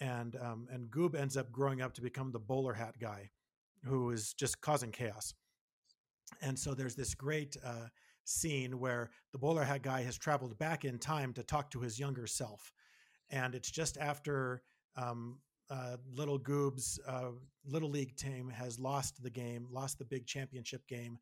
and 0.00 0.36
um, 0.36 0.68
and 0.70 0.90
Goob 0.90 1.14
ends 1.14 1.36
up 1.36 1.50
growing 1.50 1.80
up 1.80 1.94
to 1.94 2.02
become 2.02 2.30
the 2.30 2.38
bowler 2.38 2.74
hat 2.74 2.98
guy, 3.00 3.30
who 3.84 4.10
is 4.10 4.34
just 4.34 4.60
causing 4.60 4.90
chaos. 4.90 5.32
And 6.40 6.58
so 6.58 6.74
there's 6.74 6.94
this 6.94 7.14
great 7.14 7.56
uh, 7.64 7.86
scene 8.24 8.78
where 8.78 9.10
the 9.32 9.38
bowler 9.38 9.64
hat 9.64 9.82
guy 9.82 10.02
has 10.02 10.16
traveled 10.16 10.58
back 10.58 10.84
in 10.84 10.98
time 10.98 11.32
to 11.34 11.42
talk 11.42 11.70
to 11.70 11.80
his 11.80 11.98
younger 11.98 12.26
self, 12.26 12.72
and 13.30 13.54
it's 13.54 13.70
just 13.70 13.98
after 13.98 14.62
um, 14.96 15.38
uh, 15.70 15.96
little 16.12 16.38
Goob's 16.38 17.00
uh, 17.06 17.30
little 17.64 17.90
league 17.90 18.16
team 18.16 18.48
has 18.50 18.78
lost 18.78 19.22
the 19.22 19.30
game, 19.30 19.66
lost 19.70 19.98
the 19.98 20.04
big 20.04 20.26
championship 20.26 20.86
game, 20.86 21.18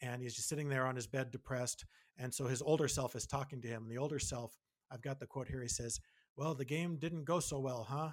and 0.00 0.22
he's 0.22 0.34
just 0.34 0.48
sitting 0.48 0.68
there 0.68 0.86
on 0.86 0.96
his 0.96 1.06
bed 1.06 1.30
depressed. 1.30 1.84
And 2.16 2.32
so 2.32 2.46
his 2.46 2.62
older 2.62 2.88
self 2.88 3.14
is 3.14 3.26
talking 3.26 3.60
to 3.62 3.68
him. 3.68 3.82
And 3.82 3.90
the 3.90 3.98
older 3.98 4.18
self, 4.18 4.56
I've 4.90 5.02
got 5.02 5.20
the 5.20 5.26
quote 5.26 5.48
here. 5.48 5.62
He 5.62 5.68
says, 5.68 6.00
"Well, 6.36 6.54
the 6.54 6.64
game 6.64 6.96
didn't 6.96 7.24
go 7.24 7.40
so 7.40 7.58
well, 7.58 7.84
huh?" 7.88 8.10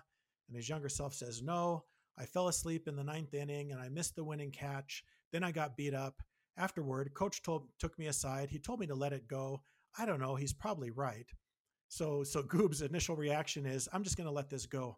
And 0.47 0.57
his 0.57 0.67
younger 0.67 0.89
self 0.89 1.13
says, 1.13 1.41
"No, 1.41 1.85
I 2.17 2.25
fell 2.25 2.47
asleep 2.47 2.87
in 2.87 2.95
the 2.95 3.03
ninth 3.03 3.33
inning 3.33 3.71
and 3.71 3.79
I 3.79 3.89
missed 3.89 4.15
the 4.15 4.23
winning 4.23 4.51
catch. 4.51 5.03
Then 5.31 5.43
I 5.43 5.51
got 5.51 5.77
beat 5.77 5.93
up. 5.93 6.21
Afterward, 6.57 7.13
coach 7.13 7.41
told 7.43 7.69
took 7.79 7.97
me 7.99 8.07
aside. 8.07 8.49
He 8.49 8.59
told 8.59 8.79
me 8.79 8.87
to 8.87 8.95
let 8.95 9.13
it 9.13 9.27
go. 9.27 9.61
I 9.97 10.05
don't 10.05 10.19
know. 10.19 10.35
He's 10.35 10.53
probably 10.53 10.91
right." 10.91 11.29
So 11.87 12.23
so 12.23 12.43
Goob's 12.43 12.81
initial 12.81 13.15
reaction 13.15 13.65
is, 13.65 13.87
"I'm 13.93 14.03
just 14.03 14.17
going 14.17 14.27
to 14.27 14.33
let 14.33 14.49
this 14.49 14.65
go," 14.65 14.97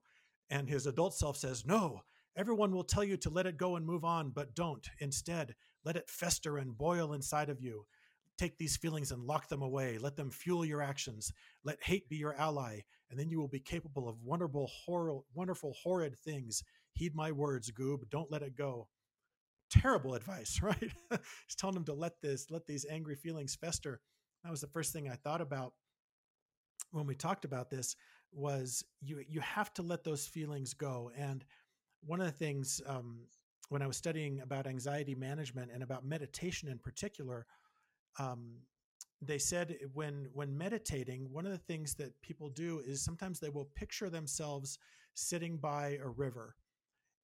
and 0.50 0.70
his 0.70 0.88
adult 0.88 1.14
self 1.14 1.38
says, 1.38 1.66
"No." 1.66 2.02
Everyone 2.36 2.72
will 2.72 2.86
tell 2.86 3.04
you 3.04 3.18
to 3.18 3.30
let 3.30 3.48
it 3.48 3.58
go 3.58 3.76
and 3.76 3.86
move 3.86 4.06
on, 4.06 4.30
but 4.30 4.56
don't. 4.56 4.88
Instead, 5.00 5.56
let 5.84 5.98
it 5.98 6.10
fester 6.10 6.58
and 6.58 6.78
boil 6.78 7.12
inside 7.14 7.50
of 7.50 7.60
you. 7.60 7.86
Take 8.38 8.58
these 8.58 8.78
feelings 8.78 9.12
and 9.12 9.26
lock 9.26 9.50
them 9.50 9.62
away. 9.62 9.98
Let 9.98 10.16
them 10.16 10.32
fuel 10.32 10.64
your 10.64 10.82
actions. 10.82 11.34
Let 11.66 11.84
hate 11.84 12.08
be 12.08 12.16
your 12.16 12.36
ally, 12.36 12.82
and 13.10 13.20
then 13.20 13.30
you 13.30 13.40
will 13.40 13.50
be 13.50 13.60
capable 13.60 14.08
of 14.08 14.24
wonderful, 14.24 14.68
hor- 14.68 15.24
wonderful, 15.34 15.74
horrid 15.84 16.18
things. 16.20 16.64
Heed 16.94 17.14
my 17.14 17.34
words, 17.34 17.72
Goob. 17.72 18.10
Don't 18.10 18.32
let 18.32 18.44
it 18.44 18.56
go. 18.56 18.88
Terrible 19.70 20.16
advice, 20.16 20.60
right? 20.64 20.92
He's 21.12 21.56
telling 21.58 21.76
him 21.76 21.86
to 21.86 21.94
let 21.94 22.22
this, 22.22 22.50
let 22.50 22.66
these 22.66 22.86
angry 22.90 23.16
feelings 23.16 23.56
fester. 23.56 24.02
That 24.44 24.52
was 24.52 24.62
the 24.62 24.68
first 24.68 24.94
thing 24.94 25.10
I 25.10 25.16
thought 25.16 25.42
about 25.42 25.74
when 26.92 27.06
we 27.06 27.16
talked 27.16 27.46
about 27.46 27.70
this. 27.70 27.96
Was 28.32 28.84
you 29.02 29.24
you 29.28 29.40
have 29.40 29.74
to 29.74 29.82
let 29.82 30.04
those 30.04 30.28
feelings 30.28 30.76
go. 30.76 31.12
And 31.18 31.44
one 32.06 32.20
of 32.20 32.28
the 32.28 32.32
things 32.32 32.80
um, 32.86 33.22
when 33.70 33.82
I 33.82 33.88
was 33.88 33.98
studying 33.98 34.42
about 34.42 34.68
anxiety 34.68 35.16
management 35.16 35.72
and 35.74 35.82
about 35.82 36.06
meditation 36.06 36.70
in 36.70 36.78
particular, 36.78 37.48
um, 38.20 38.58
they 39.22 39.40
said 39.40 39.78
when 39.94 40.28
when 40.34 40.56
meditating, 40.56 41.32
one 41.32 41.46
of 41.46 41.52
the 41.52 41.58
things 41.58 41.96
that 41.96 42.20
people 42.22 42.50
do 42.50 42.82
is 42.86 43.04
sometimes 43.04 43.40
they 43.40 43.50
will 43.50 43.70
picture 43.76 44.10
themselves 44.10 44.78
sitting 45.16 45.58
by 45.58 45.98
a 46.04 46.08
river 46.08 46.56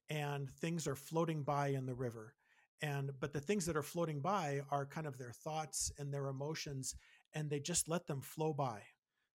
and 0.09 0.49
things 0.49 0.87
are 0.87 0.95
floating 0.95 1.43
by 1.43 1.69
in 1.69 1.85
the 1.85 1.93
river. 1.93 2.33
And 2.81 3.11
but 3.19 3.33
the 3.33 3.39
things 3.39 3.65
that 3.65 3.77
are 3.77 3.83
floating 3.83 4.21
by 4.21 4.61
are 4.69 4.85
kind 4.85 5.07
of 5.07 5.17
their 5.17 5.31
thoughts 5.31 5.91
and 5.97 6.13
their 6.13 6.27
emotions, 6.27 6.95
and 7.33 7.49
they 7.49 7.59
just 7.59 7.87
let 7.87 8.07
them 8.07 8.21
flow 8.21 8.53
by. 8.53 8.81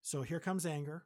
So 0.03 0.23
here 0.23 0.41
comes 0.41 0.67
anger, 0.67 1.05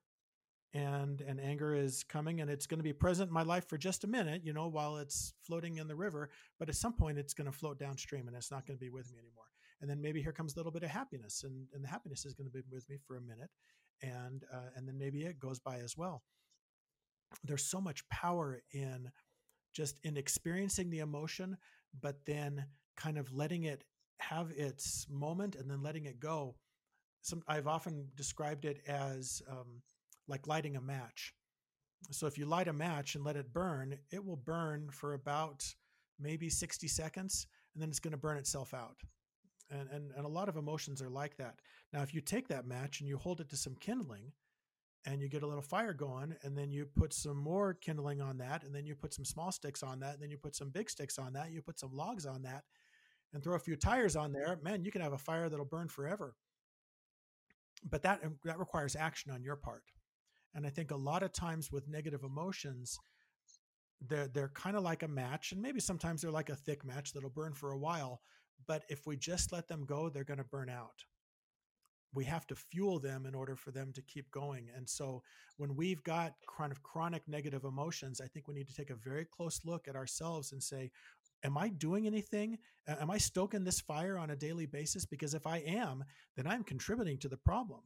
and 0.74 1.20
and 1.20 1.40
anger 1.40 1.74
is 1.74 2.02
coming 2.02 2.40
and 2.40 2.50
it's 2.50 2.66
going 2.66 2.78
to 2.78 2.84
be 2.84 2.92
present 2.92 3.28
in 3.28 3.34
my 3.34 3.42
life 3.42 3.68
for 3.68 3.78
just 3.78 4.04
a 4.04 4.08
minute 4.08 4.42
you 4.44 4.52
know 4.52 4.66
while 4.66 4.96
it's 4.96 5.32
floating 5.40 5.78
in 5.78 5.86
the 5.86 5.94
river 5.94 6.28
but 6.58 6.68
at 6.68 6.74
some 6.74 6.92
point 6.92 7.16
it's 7.16 7.32
going 7.32 7.50
to 7.50 7.56
float 7.56 7.78
downstream 7.78 8.26
and 8.26 8.36
it's 8.36 8.50
not 8.50 8.66
going 8.66 8.76
to 8.76 8.84
be 8.84 8.90
with 8.90 9.10
me 9.12 9.18
anymore 9.18 9.44
and 9.80 9.88
then 9.88 10.02
maybe 10.02 10.20
here 10.20 10.32
comes 10.32 10.54
a 10.54 10.56
little 10.58 10.72
bit 10.72 10.82
of 10.82 10.90
happiness 10.90 11.44
and 11.44 11.68
and 11.72 11.84
the 11.84 11.88
happiness 11.88 12.26
is 12.26 12.34
going 12.34 12.46
to 12.46 12.52
be 12.52 12.60
with 12.70 12.88
me 12.90 12.98
for 13.06 13.16
a 13.16 13.20
minute 13.20 13.50
and 14.02 14.44
uh, 14.52 14.68
and 14.76 14.86
then 14.86 14.98
maybe 14.98 15.22
it 15.22 15.38
goes 15.38 15.60
by 15.60 15.76
as 15.76 15.96
well 15.96 16.22
there's 17.44 17.64
so 17.64 17.80
much 17.80 18.06
power 18.08 18.60
in 18.72 19.10
just 19.74 19.98
in 20.04 20.16
experiencing 20.16 20.90
the 20.90 21.00
emotion 21.00 21.56
but 22.00 22.24
then 22.24 22.64
kind 22.96 23.18
of 23.18 23.32
letting 23.32 23.64
it 23.64 23.84
have 24.20 24.50
its 24.52 25.06
moment 25.10 25.56
and 25.56 25.70
then 25.70 25.82
letting 25.82 26.06
it 26.06 26.18
go 26.20 26.54
some 27.22 27.42
i've 27.48 27.66
often 27.66 28.08
described 28.16 28.64
it 28.64 28.80
as 28.86 29.42
um, 29.50 29.82
like 30.28 30.46
lighting 30.46 30.76
a 30.76 30.80
match 30.80 31.34
so 32.10 32.26
if 32.26 32.38
you 32.38 32.46
light 32.46 32.68
a 32.68 32.72
match 32.72 33.14
and 33.14 33.24
let 33.24 33.36
it 33.36 33.52
burn, 33.52 33.96
it 34.10 34.24
will 34.24 34.36
burn 34.36 34.88
for 34.90 35.14
about 35.14 35.64
maybe 36.18 36.48
60 36.48 36.86
seconds 36.88 37.46
and 37.74 37.82
then 37.82 37.88
it's 37.88 38.00
going 38.00 38.12
to 38.12 38.18
burn 38.18 38.36
itself 38.36 38.74
out. 38.74 38.96
And, 39.70 39.88
and, 39.90 40.12
and 40.16 40.24
a 40.24 40.28
lot 40.28 40.48
of 40.48 40.56
emotions 40.56 41.00
are 41.00 41.08
like 41.08 41.36
that. 41.38 41.56
Now, 41.92 42.02
if 42.02 42.14
you 42.14 42.20
take 42.20 42.48
that 42.48 42.66
match 42.66 43.00
and 43.00 43.08
you 43.08 43.16
hold 43.16 43.40
it 43.40 43.48
to 43.50 43.56
some 43.56 43.74
kindling 43.76 44.32
and 45.06 45.20
you 45.20 45.28
get 45.28 45.42
a 45.42 45.46
little 45.46 45.62
fire 45.62 45.92
going, 45.92 46.34
and 46.42 46.56
then 46.56 46.70
you 46.70 46.86
put 46.96 47.12
some 47.12 47.36
more 47.36 47.74
kindling 47.74 48.20
on 48.20 48.38
that, 48.38 48.64
and 48.64 48.74
then 48.74 48.86
you 48.86 48.94
put 48.94 49.12
some 49.12 49.24
small 49.24 49.52
sticks 49.52 49.82
on 49.82 50.00
that, 50.00 50.14
and 50.14 50.22
then 50.22 50.30
you 50.30 50.38
put 50.38 50.56
some 50.56 50.70
big 50.70 50.88
sticks 50.88 51.18
on 51.18 51.32
that, 51.34 51.52
you 51.52 51.60
put 51.60 51.78
some 51.78 51.92
logs 51.92 52.26
on 52.26 52.42
that, 52.42 52.64
and 53.32 53.42
throw 53.42 53.54
a 53.54 53.58
few 53.58 53.76
tires 53.76 54.16
on 54.16 54.32
there, 54.32 54.58
man, 54.62 54.84
you 54.84 54.90
can 54.90 55.02
have 55.02 55.12
a 55.12 55.18
fire 55.18 55.48
that'll 55.48 55.64
burn 55.64 55.88
forever. 55.88 56.34
But 57.88 58.02
that, 58.02 58.24
um, 58.24 58.38
that 58.44 58.58
requires 58.58 58.96
action 58.96 59.30
on 59.30 59.42
your 59.42 59.56
part. 59.56 59.82
And 60.54 60.66
I 60.66 60.70
think 60.70 60.90
a 60.90 60.96
lot 60.96 61.22
of 61.22 61.32
times 61.32 61.70
with 61.70 61.88
negative 61.88 62.22
emotions, 62.22 62.98
they're 64.00 64.28
they're 64.28 64.50
kind 64.54 64.76
of 64.76 64.82
like 64.82 65.02
a 65.02 65.08
match, 65.08 65.52
and 65.52 65.60
maybe 65.60 65.80
sometimes 65.80 66.22
they're 66.22 66.30
like 66.30 66.50
a 66.50 66.56
thick 66.56 66.84
match 66.84 67.12
that'll 67.12 67.30
burn 67.30 67.54
for 67.54 67.72
a 67.72 67.78
while. 67.78 68.20
But 68.66 68.84
if 68.88 69.06
we 69.06 69.16
just 69.16 69.52
let 69.52 69.68
them 69.68 69.84
go, 69.84 70.08
they're 70.08 70.24
going 70.24 70.38
to 70.38 70.44
burn 70.44 70.68
out. 70.70 71.04
We 72.14 72.24
have 72.24 72.46
to 72.46 72.54
fuel 72.54 72.98
them 72.98 73.26
in 73.26 73.34
order 73.34 73.56
for 73.56 73.70
them 73.70 73.92
to 73.92 74.02
keep 74.02 74.30
going. 74.30 74.68
And 74.76 74.88
so 74.88 75.22
when 75.56 75.74
we've 75.74 76.02
got 76.02 76.34
kind 76.56 76.72
of 76.72 76.82
chronic 76.82 77.22
negative 77.26 77.64
emotions, 77.64 78.20
I 78.20 78.26
think 78.26 78.48
we 78.48 78.54
need 78.54 78.68
to 78.68 78.74
take 78.74 78.90
a 78.90 78.94
very 78.96 79.24
close 79.24 79.60
look 79.64 79.88
at 79.88 79.96
ourselves 79.96 80.52
and 80.52 80.62
say, 80.62 80.90
am 81.44 81.58
I 81.58 81.68
doing 81.68 82.06
anything? 82.06 82.58
Am 82.88 83.10
I 83.10 83.18
stoking 83.18 83.64
this 83.64 83.80
fire 83.80 84.16
on 84.16 84.30
a 84.30 84.36
daily 84.36 84.66
basis? 84.66 85.04
Because 85.04 85.34
if 85.34 85.46
I 85.46 85.58
am, 85.58 86.04
then 86.36 86.46
I'm 86.46 86.64
contributing 86.64 87.18
to 87.18 87.28
the 87.28 87.36
problem. 87.36 87.80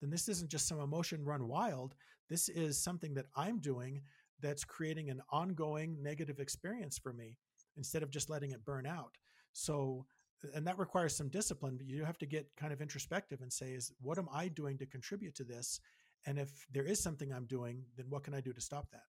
Then 0.00 0.10
this 0.10 0.28
isn't 0.28 0.50
just 0.50 0.68
some 0.68 0.80
emotion 0.80 1.24
run 1.24 1.48
wild. 1.48 1.94
This 2.28 2.48
is 2.48 2.82
something 2.82 3.14
that 3.14 3.26
I'm 3.36 3.58
doing 3.58 4.02
that's 4.40 4.64
creating 4.64 5.10
an 5.10 5.20
ongoing 5.30 6.02
negative 6.02 6.38
experience 6.38 6.98
for 6.98 7.12
me 7.12 7.36
instead 7.76 8.02
of 8.02 8.10
just 8.10 8.30
letting 8.30 8.52
it 8.52 8.64
burn 8.64 8.86
out. 8.86 9.16
So 9.52 10.06
and 10.54 10.66
that 10.66 10.78
requires 10.78 11.14
some 11.16 11.28
discipline 11.28 11.76
but 11.76 11.86
you 11.86 12.04
have 12.04 12.18
to 12.18 12.26
get 12.26 12.48
kind 12.56 12.72
of 12.72 12.80
introspective 12.80 13.40
and 13.40 13.52
say 13.52 13.72
is 13.72 13.92
what 14.00 14.18
am 14.18 14.28
i 14.32 14.48
doing 14.48 14.78
to 14.78 14.86
contribute 14.86 15.34
to 15.34 15.44
this 15.44 15.80
and 16.26 16.38
if 16.38 16.66
there 16.72 16.84
is 16.84 17.00
something 17.02 17.32
i'm 17.32 17.46
doing 17.46 17.84
then 17.96 18.06
what 18.08 18.22
can 18.24 18.34
i 18.34 18.40
do 18.40 18.52
to 18.52 18.60
stop 18.60 18.90
that 18.90 19.04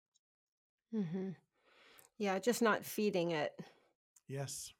mm-hmm. 0.93 1.29
Yeah, 2.17 2.39
just 2.39 2.61
not 2.61 2.85
feeding 2.85 3.31
it. 3.31 3.53
yes 4.27 4.73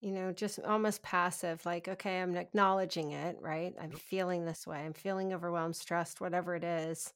You 0.00 0.12
know, 0.12 0.32
just 0.32 0.60
almost 0.60 1.02
passive, 1.02 1.64
like, 1.66 1.88
okay, 1.88 2.20
I'm 2.20 2.36
acknowledging 2.36 3.12
it, 3.12 3.36
right? 3.40 3.74
I'm 3.80 3.90
Yep. 3.90 4.00
feeling 4.00 4.44
this 4.44 4.66
way. 4.66 4.78
I'm 4.78 4.92
feeling 4.92 5.32
overwhelmed, 5.32 5.74
stressed, 5.76 6.20
whatever 6.20 6.54
it 6.54 6.62
is. 6.62 7.12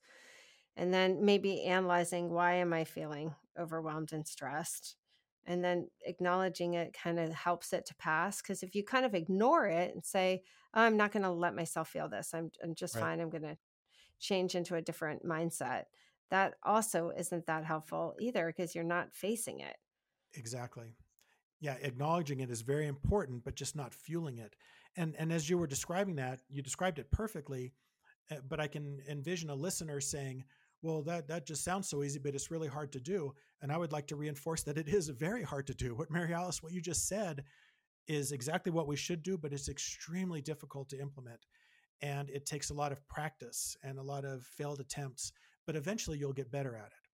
And 0.76 0.92
then 0.92 1.24
maybe 1.24 1.64
analyzing 1.64 2.30
why 2.30 2.54
am 2.54 2.72
I 2.72 2.84
feeling 2.84 3.34
overwhelmed 3.58 4.12
and 4.12 4.26
stressed? 4.26 4.96
And 5.46 5.64
then 5.64 5.88
acknowledging 6.06 6.74
it 6.74 6.92
kind 6.94 7.18
of 7.18 7.32
helps 7.32 7.72
it 7.72 7.86
to 7.86 7.94
pass. 7.96 8.40
Because 8.40 8.62
if 8.62 8.74
you 8.74 8.84
kind 8.84 9.04
of 9.04 9.14
ignore 9.14 9.66
it 9.66 9.92
and 9.94 10.04
say, 10.04 10.42
"Oh, 10.74 10.82
I'm 10.82 10.96
not 10.96 11.12
going 11.12 11.24
to 11.24 11.30
let 11.30 11.56
myself 11.56 11.88
feel 11.88 12.08
this, 12.08 12.32
I'm, 12.34 12.50
I'm 12.62 12.74
just 12.74 12.94
right 12.94 13.02
fine, 13.02 13.20
I'm 13.20 13.30
going 13.30 13.42
to 13.42 13.58
change 14.20 14.54
into 14.54 14.76
a 14.76 14.82
different 14.82 15.24
mindset, 15.26 15.84
that 16.30 16.54
also 16.62 17.10
isn't 17.16 17.46
that 17.46 17.64
helpful 17.64 18.14
either 18.20 18.46
because 18.46 18.74
you're 18.74 18.84
not 18.84 19.12
facing 19.12 19.60
it. 19.60 19.76
exactly 20.34 20.94
yeah 21.60 21.76
acknowledging 21.82 22.40
it 22.40 22.50
is 22.50 22.60
very 22.62 22.86
important 22.86 23.42
but 23.44 23.54
just 23.54 23.76
not 23.76 23.94
fueling 23.94 24.38
it 24.38 24.54
and 24.96 25.14
and 25.18 25.32
as 25.32 25.48
you 25.48 25.56
were 25.58 25.66
describing 25.66 26.16
that 26.16 26.40
you 26.50 26.62
described 26.62 26.98
it 26.98 27.10
perfectly 27.10 27.72
uh, 28.30 28.36
but 28.48 28.60
i 28.60 28.66
can 28.66 28.98
envision 29.08 29.50
a 29.50 29.54
listener 29.54 30.00
saying 30.00 30.44
well 30.82 31.02
that 31.02 31.28
that 31.28 31.46
just 31.46 31.64
sounds 31.64 31.88
so 31.88 32.02
easy 32.02 32.18
but 32.18 32.34
it's 32.34 32.50
really 32.50 32.68
hard 32.68 32.92
to 32.92 33.00
do 33.00 33.32
and 33.62 33.72
i 33.72 33.76
would 33.76 33.92
like 33.92 34.06
to 34.06 34.16
reinforce 34.16 34.62
that 34.62 34.78
it 34.78 34.88
is 34.88 35.08
very 35.26 35.42
hard 35.42 35.66
to 35.66 35.74
do. 35.74 35.94
What 35.94 36.10
mary 36.10 36.32
alice 36.34 36.62
what 36.62 36.72
you 36.72 36.80
just 36.80 37.08
said 37.08 37.44
is 38.08 38.32
exactly 38.32 38.72
what 38.72 38.88
we 38.88 38.96
should 38.96 39.22
do 39.22 39.38
but 39.38 39.52
it's 39.52 39.68
extremely 39.68 40.40
difficult 40.42 40.88
to 40.90 41.00
implement 41.00 41.46
and 42.02 42.30
it 42.30 42.46
takes 42.46 42.70
a 42.70 42.74
lot 42.74 42.92
of 42.92 43.06
practice 43.08 43.76
and 43.82 43.98
a 43.98 44.02
lot 44.02 44.24
of 44.24 44.44
failed 44.44 44.80
attempts 44.80 45.32
but 45.66 45.76
eventually 45.76 46.18
you'll 46.18 46.32
get 46.32 46.50
better 46.50 46.76
at 46.76 46.86
it. 46.88 47.08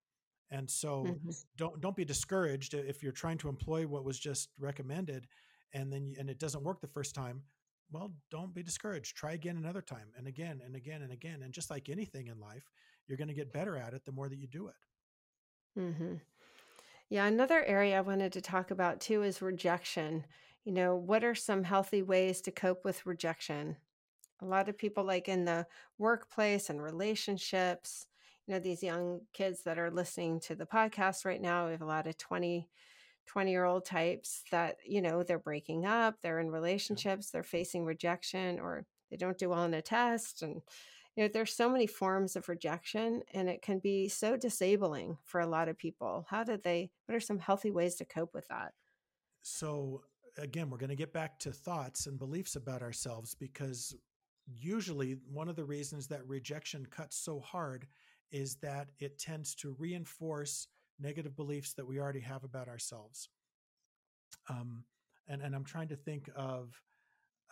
And 0.51 0.69
so 0.69 1.21
Mhm. 1.21 1.31
don't 1.57 1.79
don't 1.81 1.95
be 1.95 2.05
discouraged 2.05 2.73
if 2.73 3.03
you're 3.03 3.11
trying 3.11 3.37
to 3.39 3.49
employ 3.49 3.87
what 3.87 4.03
was 4.05 4.19
just 4.19 4.49
recommended 4.57 5.27
and 5.73 5.91
then 5.93 6.07
you, 6.07 6.15
and 6.19 6.29
it 6.29 6.39
doesn't 6.39 6.63
work 6.63 6.81
the 6.81 6.87
first 6.87 7.13
time 7.15 7.43
well 7.91 8.15
don't 8.31 8.53
be 8.53 8.63
discouraged. 8.63 9.15
Try 9.15 9.33
again 9.33 9.57
another 9.57 9.81
time 9.81 10.11
and 10.17 10.27
again 10.27 10.61
and 10.63 10.75
again 10.75 11.01
and 11.03 11.11
again 11.11 11.41
and 11.43 11.53
just 11.53 11.69
like 11.69 11.89
anything 11.89 12.27
in 12.27 12.39
life 12.39 12.69
you're 13.09 13.17
going 13.17 13.27
to 13.29 13.33
get 13.33 13.53
better 13.53 13.77
at 13.77 13.93
it 13.93 14.05
the 14.05 14.11
more 14.11 14.29
that 14.29 14.37
you 14.37 14.47
do 14.47 14.67
it 14.67 14.75
Mhm. 15.77 16.21
Yeah, 17.09 17.25
another 17.27 17.63
area 17.63 17.97
I 17.99 18.01
wanted 18.01 18.33
to 18.33 18.41
talk 18.41 18.71
about 18.71 19.01
too 19.01 19.23
is 19.23 19.41
rejection. 19.41 20.25
You 20.65 20.73
know, 20.73 20.95
what 20.95 21.23
are 21.23 21.35
some 21.35 21.63
healthy 21.65 22.01
ways 22.03 22.41
to 22.43 22.51
cope 22.51 22.85
with 22.85 23.05
rejection? 23.05 23.77
A 24.41 24.45
lot 24.45 24.69
of 24.69 24.77
people, 24.77 25.03
like 25.05 25.29
in 25.29 25.45
the 25.45 25.67
workplace 25.97 26.69
and 26.69 26.81
relationships, 26.83 28.07
you 28.47 28.53
know, 28.53 28.59
these 28.59 28.83
young 28.83 29.27
kids 29.33 29.63
that 29.63 29.79
are 29.79 29.91
listening 29.91 30.39
to 30.41 30.55
the 30.55 30.65
podcast 30.67 31.25
right 31.25 31.41
now, 31.41 31.67
we 31.67 31.73
have 31.73 31.81
a 31.81 31.85
lot 31.85 32.07
of 32.07 32.17
20, 32.17 32.69
20 33.27 33.51
year 33.51 33.65
old 33.65 33.85
types 33.85 34.43
that, 34.51 34.77
you 34.85 35.01
know, 35.01 35.23
they're 35.23 35.39
breaking 35.39 35.85
up, 35.85 36.21
they're 36.21 36.39
in 36.39 36.51
relationships, 36.51 37.31
they're 37.31 37.43
facing 37.43 37.85
rejection, 37.85 38.59
or 38.59 38.87
they 39.11 39.17
don't 39.17 39.37
do 39.39 39.49
well 39.49 39.65
in 39.65 39.73
a 39.75 39.81
test. 39.81 40.41
And, 40.43 40.61
you 41.15 41.23
know, 41.23 41.29
there's 41.31 41.53
so 41.53 41.69
many 41.69 41.87
forms 41.87 42.35
of 42.35 42.47
rejection, 42.47 43.21
and 43.33 43.49
it 43.49 43.61
can 43.61 43.79
be 43.79 44.07
so 44.07 44.37
disabling 44.37 45.17
for 45.23 45.41
a 45.41 45.47
lot 45.47 45.67
of 45.67 45.77
people. 45.77 46.25
How 46.29 46.43
do 46.43 46.57
they, 46.57 46.91
what 47.05 47.15
are 47.15 47.19
some 47.19 47.39
healthy 47.39 47.71
ways 47.71 47.95
to 47.95 48.05
cope 48.05 48.33
with 48.33 48.47
that? 48.47 48.73
so 49.41 50.01
again 50.37 50.69
we're 50.69 50.77
going 50.77 50.89
to 50.89 50.95
get 50.95 51.13
back 51.13 51.39
to 51.39 51.51
thoughts 51.51 52.07
and 52.07 52.19
beliefs 52.19 52.55
about 52.55 52.81
ourselves 52.81 53.35
because 53.35 53.95
usually 54.45 55.17
one 55.31 55.47
of 55.49 55.55
the 55.55 55.63
reasons 55.63 56.07
that 56.07 56.27
rejection 56.27 56.85
cuts 56.89 57.17
so 57.17 57.39
hard 57.39 57.87
is 58.31 58.55
that 58.55 58.89
it 58.99 59.17
tends 59.17 59.55
to 59.55 59.75
reinforce 59.79 60.67
negative 60.99 61.35
beliefs 61.35 61.73
that 61.73 61.85
we 61.85 61.99
already 61.99 62.19
have 62.19 62.43
about 62.43 62.67
ourselves 62.67 63.29
um, 64.49 64.83
and, 65.27 65.41
and 65.41 65.55
i'm 65.55 65.65
trying 65.65 65.87
to 65.87 65.95
think 65.95 66.29
of 66.35 66.81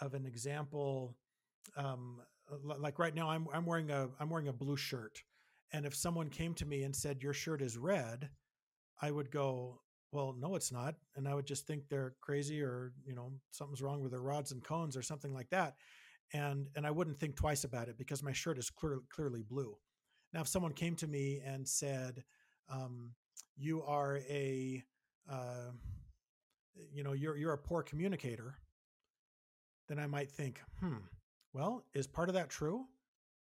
of 0.02 0.14
an 0.14 0.26
example 0.26 1.16
um, 1.76 2.22
like 2.64 3.00
right 3.00 3.16
now 3.16 3.30
I'm, 3.30 3.48
I'm 3.54 3.66
wearing 3.66 3.92
a 3.92 4.10
i'm 4.20 4.30
wearing 4.30 4.48
a 4.48 4.54
blue 4.54 4.78
shirt. 4.78 5.22
And 5.74 5.86
if 5.86 5.94
someone 5.94 6.30
came 6.30 6.54
to 6.56 6.66
me 6.66 6.84
and 6.84 6.96
said 6.96 7.22
your 7.22 7.34
shirt 7.34 7.62
is 7.62 7.78
red 7.78 8.30
i 9.02 9.12
would 9.12 9.32
go 9.32 9.82
well 10.12 10.36
no 10.38 10.56
it's 10.56 10.72
not. 10.72 10.96
And 11.16 11.28
i 11.28 11.34
would 11.34 11.46
just 11.46 11.68
think 11.68 11.84
they're 11.90 12.16
crazy 12.22 12.62
or 12.62 12.94
you 13.06 13.16
know 13.16 13.32
something's 13.52 13.82
wrong 13.82 14.02
with 14.02 14.12
their 14.12 14.22
rods 14.22 14.52
and 14.52 14.64
cones 14.64 14.96
or 14.98 15.02
something 15.02 15.34
like 15.34 15.50
that. 15.50 15.76
And 16.34 16.68
and 16.76 16.86
i 16.86 16.92
wouldn't 16.92 17.20
think 17.20 17.36
twice 17.36 17.64
about 17.64 17.90
it 17.90 17.98
because 17.98 18.24
my 18.24 18.34
shirt 18.34 18.58
is 18.58 18.70
clear, 18.70 19.00
clearly 19.10 19.44
blue. 19.44 19.76
Now 20.34 20.42
if 20.42 20.48
someone 20.48 20.74
came 20.74 20.96
to 20.98 21.08
me 21.08 21.42
and 21.46 21.68
said 21.68 22.24
um, 22.70 23.14
you 23.56 23.84
are 23.84 24.18
a 24.30 24.84
uh, 25.30 25.72
you 26.94 27.04
know 27.04 27.14
you're 27.14 27.38
you're 27.38 27.54
a 27.54 27.58
poor 27.58 27.82
communicator 27.84 28.58
then 29.88 30.00
I 30.00 30.08
might 30.08 30.32
think, 30.32 30.62
hmm, 30.80 30.98
well, 31.58 31.84
is 31.96 32.06
part 32.06 32.30
of 32.30 32.36
that 32.36 32.50
true? 32.50 32.86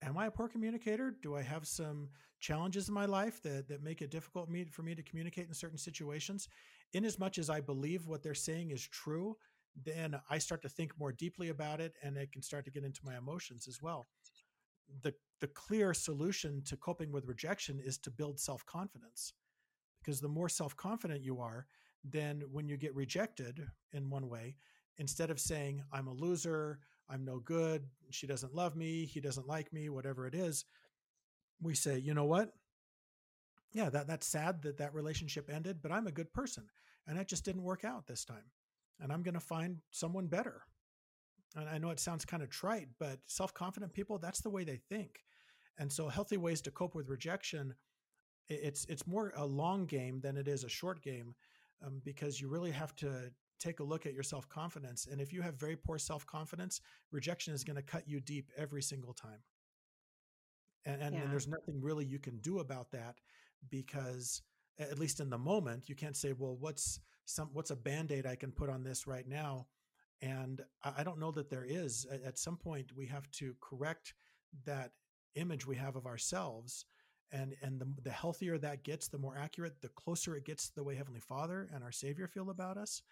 Am 0.03 0.19
I 0.19 0.27
a 0.27 0.31
poor 0.31 0.49
communicator? 0.49 1.15
Do 1.23 1.37
I 1.37 1.43
have 1.43 1.67
some 1.67 2.09
challenges 2.41 2.89
in 2.89 2.95
my 2.95 3.05
life 3.05 3.41
that, 3.43 3.69
that 3.69 3.85
make 3.85 4.03
it 4.03 4.11
difficult 4.11 4.49
me, 4.49 4.65
for 4.65 4.83
me 4.83 4.97
to 4.97 5.03
communicate 5.03 5.47
in 5.47 5.55
certain 5.55 5.79
situations? 5.79 6.49
In 6.93 7.05
as 7.05 7.19
much 7.21 7.39
as 7.39 7.49
I 7.49 7.61
believe 7.61 8.09
what 8.09 8.23
they're 8.23 8.35
saying 8.35 8.73
is 8.73 8.85
true, 8.85 9.37
then 9.85 10.19
I 10.29 10.39
start 10.39 10.63
to 10.63 10.69
think 10.69 10.99
more 10.99 11.13
deeply 11.13 11.51
about 11.51 11.81
it 11.81 11.95
and 12.03 12.17
it 12.17 12.33
can 12.33 12.43
start 12.43 12.65
to 12.65 12.71
get 12.73 12.83
into 12.83 13.01
my 13.05 13.17
emotions 13.17 13.69
as 13.69 13.81
well. 13.81 14.09
The, 15.03 15.15
the 15.41 15.47
clear 15.47 15.95
solution 15.95 16.63
to 16.65 16.77
coping 16.77 17.13
with 17.13 17.27
rejection 17.27 17.81
is 17.85 17.97
to 17.99 18.11
build 18.11 18.41
self 18.41 18.67
confidence 18.67 19.35
because 20.03 20.21
the 20.21 20.29
more 20.29 20.49
self-confident 20.49 21.23
you 21.23 21.41
are 21.41 21.67
then 22.03 22.43
when 22.51 22.69
you 22.69 22.77
get 22.77 22.95
rejected 22.95 23.67
in 23.93 24.09
one 24.09 24.29
way 24.29 24.57
instead 24.99 25.31
of 25.31 25.39
saying 25.39 25.83
i'm 25.93 26.09
a 26.09 26.13
loser 26.13 26.79
i'm 27.11 27.25
no 27.25 27.39
good 27.39 27.85
she 28.11 28.27
doesn't 28.27 28.55
love 28.55 28.77
me 28.77 29.05
he 29.05 29.21
doesn't 29.21 29.49
like 29.49 29.73
me 29.73 29.89
whatever 29.89 30.27
it 30.27 30.35
is 30.35 30.65
we 31.63 31.75
say 31.75 31.99
you 31.99 32.15
know 32.15 32.25
what? 32.25 32.55
Yeah 33.73 33.91
that 33.91 34.07
that's 34.07 34.27
sad 34.27 34.63
that 34.63 34.79
that 34.79 34.95
relationship 34.95 35.51
ended 35.53 35.79
but 35.83 35.93
i'm 35.93 36.07
a 36.07 36.13
good 36.13 36.33
person 36.33 36.65
and 37.07 37.19
that 37.19 37.29
just 37.29 37.45
didn't 37.45 37.63
work 37.63 37.85
out 37.85 38.07
this 38.07 38.25
time 38.25 38.51
and 39.01 39.13
i'm 39.13 39.23
going 39.23 39.35
to 39.35 39.41
find 39.41 39.79
someone 39.91 40.27
better. 40.27 40.63
And 41.57 41.69
i 41.69 41.79
know 41.79 41.91
it 41.91 42.01
sounds 42.01 42.25
kind 42.25 42.43
of 42.43 42.51
trite 42.51 42.89
but 42.99 43.19
self-confident 43.27 43.93
people 43.93 44.19
that's 44.19 44.41
the 44.41 44.51
way 44.51 44.65
they 44.65 44.81
think 44.89 45.21
and 45.79 45.91
so 45.91 46.09
healthy 46.09 46.37
ways 46.37 46.61
to 46.63 46.71
cope 46.71 46.95
with 46.95 47.09
rejection 47.09 47.75
it's 48.49 48.85
it's 48.87 49.07
more 49.07 49.33
a 49.37 49.47
long 49.47 49.87
game 49.87 50.21
than 50.21 50.37
it 50.37 50.49
is 50.49 50.65
a 50.65 50.69
short 50.69 51.03
game 51.03 51.35
um, 51.87 52.01
because 52.05 52.41
you 52.41 52.49
really 52.49 52.71
have 52.71 52.95
to 52.97 53.31
take 53.61 53.81
a 53.81 53.85
look 53.85 54.07
at 54.07 54.15
your 54.15 54.23
self 54.23 54.49
confidence. 54.49 55.07
And 55.11 55.21
if 55.21 55.33
you 55.33 55.43
have 55.43 55.55
very 55.55 55.77
poor 55.77 55.99
self 55.99 56.27
confidence, 56.27 56.81
rejection 57.13 57.55
is 57.55 57.65
going 57.65 57.77
to 57.77 57.83
cut 57.83 58.09
you 58.09 58.21
deep 58.21 58.51
every 58.57 58.83
single 58.83 59.13
time. 59.13 59.43
And, 60.87 61.03
and 61.03 61.15
and 61.15 61.31
there's 61.31 61.47
nothing 61.47 61.81
really 61.81 62.05
you 62.05 62.19
can 62.19 62.39
do 62.39 62.61
about 62.61 62.91
that 62.93 63.17
because 63.69 64.43
at 64.79 64.99
least 64.99 65.21
in 65.21 65.29
the 65.29 65.39
moment 65.39 65.89
you 65.89 65.95
can't 65.95 66.17
say, 66.17 66.33
well, 66.33 66.57
what's 66.59 67.01
some 67.27 67.51
what's 67.53 67.71
a 67.71 67.77
band 67.77 68.13
aid 68.13 68.27
I 68.27 68.35
can 68.35 68.51
put 68.51 68.71
on 68.71 68.83
this 68.83 69.07
right 69.07 69.29
now? 69.29 69.67
And 70.23 70.63
I, 70.85 71.03
don't 71.03 71.19
know 71.19 71.31
that 71.31 71.49
there 71.49 71.65
is. 71.67 72.07
At, 72.13 72.23
at 72.23 72.39
some 72.39 72.59
point, 72.59 72.93
we 72.95 73.07
have 73.07 73.31
to 73.33 73.55
correct 73.63 74.13
that 74.67 74.91
image 75.35 75.67
we 75.67 75.77
have 75.77 75.97
of 75.97 76.07
ourselves 76.07 76.85
and 77.33 77.55
and 77.63 77.81
the, 77.81 77.87
the 78.03 78.11
healthier 78.11 78.59
that 78.59 78.83
gets 78.83 79.09
the 79.09 79.19
more 79.19 79.37
accurate 79.37 79.81
the 79.81 79.89
closer 79.91 80.37
it 80.37 80.45
gets 80.45 80.69
to 80.69 80.75
the 80.75 80.83
way 80.83 80.95
heavenly 80.95 81.21
father 81.21 81.69
and 81.73 81.85
our 81.85 81.93
savior 81.93 82.27
feel 82.27 82.51
about 82.51 82.77
us 82.77 83.03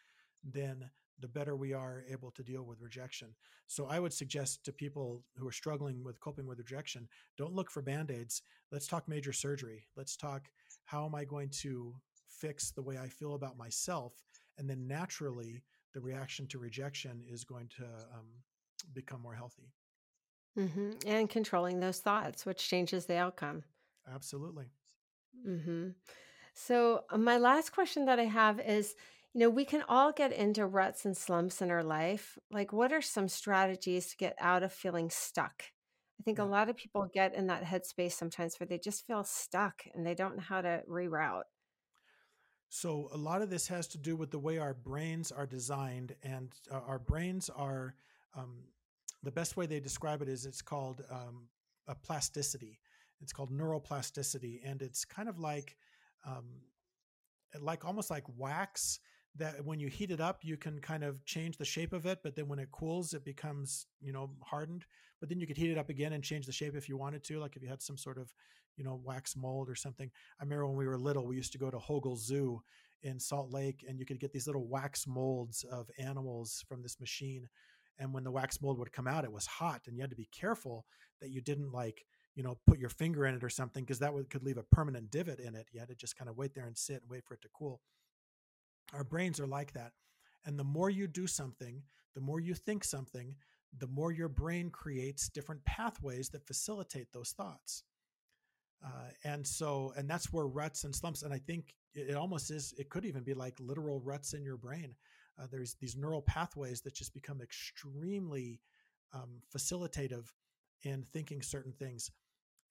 then 0.45 0.91
the 1.21 1.29
better 1.29 1.57
we 1.57 1.73
are 1.73 2.05
able 2.09 2.31
to 2.31 2.43
deal 2.45 2.63
with 2.65 2.81
rejection. 2.81 3.35
So 3.67 3.87
i 3.87 3.99
would 3.99 4.13
suggest 4.13 4.65
to 4.65 4.73
people 4.73 5.23
who 5.37 5.47
are 5.49 5.53
struggling 5.53 6.03
with 6.05 6.21
coping 6.21 6.47
with 6.47 6.59
rejection 6.59 7.09
don't 7.37 7.55
look 7.55 7.71
for 7.71 7.83
band-aids. 7.83 8.43
Let's 8.71 8.87
talk 8.87 9.09
major 9.09 9.33
surgery. 9.33 9.87
Let's 9.97 10.17
talk 10.17 10.49
how 10.85 11.05
am 11.07 11.15
i 11.15 11.25
going 11.25 11.51
to 11.63 11.95
fix 12.29 12.71
the 12.71 12.83
way 12.83 12.99
i 12.99 13.09
feel 13.09 13.35
about 13.35 13.59
myself? 13.59 14.13
And 14.59 14.69
then 14.69 14.87
naturally 14.87 15.63
the 15.95 16.01
reaction 16.01 16.47
to 16.49 16.59
rejection 16.59 17.23
is 17.29 17.45
going 17.45 17.69
to 17.79 17.85
um, 17.85 18.29
become 18.95 19.21
more 19.23 19.35
healthy. 19.35 19.73
Hmm 20.57 20.93
And 21.07 21.29
controlling 21.31 21.81
those 21.81 22.01
thoughts, 22.01 22.45
which 22.47 22.69
changes 22.69 23.07
the 23.07 23.17
outcome. 23.17 23.65
Absolutely. 24.13 24.67
hmm 25.45 25.89
So, 26.55 27.05
my 27.17 27.39
last 27.39 27.71
question 27.73 28.07
that 28.07 28.19
I 28.19 28.25
have 28.25 28.61
is 28.61 28.97
you 29.39 29.45
know, 29.45 29.51
we 29.51 29.65
can 29.65 29.85
all 29.89 30.11
get 30.11 30.33
into 30.33 30.67
ruts 30.67 31.05
and 31.05 31.17
slumps 31.17 31.63
in 31.63 31.71
our 31.71 31.85
life. 31.85 32.37
Like, 32.51 32.73
what 32.73 32.93
are 32.93 33.01
some 33.01 33.29
strategies 33.29 34.09
to 34.09 34.17
get 34.17 34.35
out 34.41 34.65
of 34.65 34.73
feeling 34.73 35.11
stuck? 35.11 35.63
I 36.19 36.25
think 36.25 36.41
a 36.41 36.45
lot 36.45 36.69
of 36.69 36.77
people 36.77 37.09
get 37.15 37.37
in 37.37 37.47
that 37.47 37.63
headspace 37.63 38.15
sometimes 38.15 38.59
where 38.59 38.67
they 38.67 38.79
just 38.79 39.07
feel 39.07 39.23
stuck 39.23 39.85
and 39.95 40.05
they 40.05 40.17
don't 40.17 40.35
know 40.35 40.43
how 40.43 40.61
to 40.61 40.83
reroute. 40.91 41.45
So 42.69 43.11
a 43.13 43.17
lot 43.17 43.41
of 43.41 43.49
this 43.49 43.69
has 43.69 43.87
to 43.89 43.99
do 43.99 44.17
with 44.17 44.33
the 44.33 44.41
way 44.41 44.59
our 44.59 44.75
brains 44.75 45.31
are 45.31 45.47
designed, 45.47 46.17
and 46.25 46.53
uh, 46.69 46.81
our 46.85 46.99
brains 46.99 47.49
are 47.49 47.95
um, 48.35 48.65
the 49.23 49.31
best 49.31 49.57
way 49.57 49.67
they 49.67 49.79
describe 49.79 50.21
it 50.21 50.29
is 50.29 50.47
it's 50.47 50.63
called 50.63 51.05
um, 51.13 51.47
a 51.87 51.95
plasticity. 51.95 52.81
It's 53.21 53.33
called 53.33 53.53
neuroplasticity, 53.53 54.63
and 54.65 54.83
it's 54.83 55.05
kind 55.05 55.29
of 55.29 55.39
like 55.39 55.77
um, 56.27 56.47
like 57.61 57.85
almost 57.85 58.11
like 58.11 58.25
wax 58.37 58.99
that 59.37 59.65
when 59.65 59.79
you 59.79 59.89
heat 59.89 60.11
it 60.11 60.21
up 60.21 60.39
you 60.43 60.57
can 60.57 60.81
kind 60.81 61.05
of 61.05 61.25
change 61.25 61.57
the 61.57 61.65
shape 61.65 61.93
of 61.93 62.07
it 62.07 62.19
but 62.23 62.35
then 62.35 62.49
when 62.49 62.59
it 62.59 62.71
cools 62.73 63.15
it 63.15 63.25
becomes 63.25 63.87
you 64.01 64.13
know 64.13 64.31
hardened. 64.43 64.85
But 65.21 65.29
then 65.29 65.41
you 65.41 65.49
could 65.49 65.57
heat 65.57 65.71
it 65.71 65.79
up 65.79 65.89
again 65.89 66.13
and 66.13 66.23
change 66.23 66.47
the 66.47 66.53
shape 66.53 66.77
if 66.77 66.89
you 66.89 66.97
wanted 66.97 67.25
to 67.25 67.41
like 67.41 67.57
if 67.57 67.63
you 67.63 67.69
had 67.69 67.83
some 67.83 67.97
sort 67.97 68.19
of 68.19 68.33
you 68.77 68.85
know 68.85 69.01
wax 69.05 69.37
mold 69.37 69.69
or 69.69 69.75
something. 69.75 70.11
I 70.41 70.45
remember 70.45 70.67
when 70.67 70.77
we 70.77 70.87
were 70.87 70.99
little 70.99 71.27
we 71.27 71.37
used 71.37 71.53
to 71.53 71.59
go 71.59 71.71
to 71.71 71.79
hogle 71.79 72.17
zoo 72.17 72.63
in 73.03 73.19
salt 73.19 73.53
lake 73.53 73.85
and 73.89 73.99
you 73.99 74.07
could 74.07 74.21
get 74.21 74.33
these 74.33 74.47
little 74.47 74.67
wax 74.67 75.07
molds 75.07 75.65
of 75.65 75.91
animals 75.99 76.65
from 76.69 76.83
this 76.83 76.99
machine 76.99 77.49
and 77.99 78.13
when 78.13 78.25
the 78.25 78.31
wax 78.31 78.61
mold 78.61 78.79
would 78.79 78.93
come 78.93 79.07
out 79.07 79.25
it 79.25 79.33
was 79.33 79.47
hot 79.47 79.83
and 79.87 79.97
you 79.97 80.03
had 80.03 80.11
to 80.11 80.17
be 80.17 80.29
careful 80.33 80.85
that 81.21 81.31
you 81.31 81.41
didn't 81.41 81.71
like 81.71 82.05
you 82.35 82.43
know 82.43 82.59
put 82.67 82.79
your 82.79 82.89
finger 82.89 83.27
in 83.27 83.35
it 83.35 83.45
or 83.45 83.49
something 83.49 83.85
because 83.85 84.01
that 84.01 84.13
would, 84.13 84.29
could 84.31 84.43
leave 84.43 84.59
a 84.59 84.65
permanent 84.65 85.11
divot 85.11 85.39
in 85.39 85.55
it 85.55 85.69
you 85.73 85.79
had 85.79 85.89
to 85.89 85.95
just 85.95 86.17
kind 86.17 86.29
of 86.29 86.37
wait 86.37 86.55
there 86.55 86.67
and 86.67 86.77
sit 86.77 87.01
and 87.03 87.11
wait 87.11 87.25
for 87.25 87.35
it 87.35 87.43
to 87.43 87.49
cool 87.57 87.81
our 88.93 89.05
brains 89.05 89.41
are 89.41 89.47
like 89.47 89.73
that. 89.73 89.93
And 90.45 90.59
the 90.59 90.65
more 90.65 90.91
you 90.91 91.07
do 91.07 91.27
something, 91.27 91.83
the 92.15 92.21
more 92.21 92.41
you 92.41 92.55
think 92.55 92.85
something, 92.85 93.35
the 93.77 93.87
more 93.87 94.13
your 94.13 94.29
brain 94.29 94.71
creates 94.71 95.29
different 95.29 95.65
pathways 95.65 96.31
that 96.31 96.47
facilitate 96.47 97.13
those 97.13 97.33
thoughts. 97.33 97.85
Uh, 98.85 99.11
and 99.25 99.47
so, 99.47 99.93
and 99.97 100.09
that's 100.09 100.33
where 100.33 100.47
ruts 100.47 100.85
and 100.85 100.95
slumps, 100.95 101.23
and 101.23 101.35
I 101.35 101.39
think 101.39 101.75
it, 101.95 102.15
almost 102.15 102.51
is, 102.51 102.73
it 102.79 102.91
could 102.91 103.05
even 103.05 103.25
be 103.25 103.35
like 103.35 103.59
literal 103.59 104.01
ruts 104.01 104.35
in 104.35 104.45
your 104.45 104.57
brain. 104.57 104.95
Uh, 105.39 105.47
there's 105.51 105.75
these 105.75 105.97
neural 105.97 106.23
pathways 106.23 106.81
that 106.83 106.95
just 106.95 107.13
become 107.13 107.41
extremely 107.41 108.61
um, 109.13 109.43
facilitative 109.55 110.27
in 110.83 111.03
thinking 111.03 111.43
certain 111.43 111.73
things. 111.73 112.11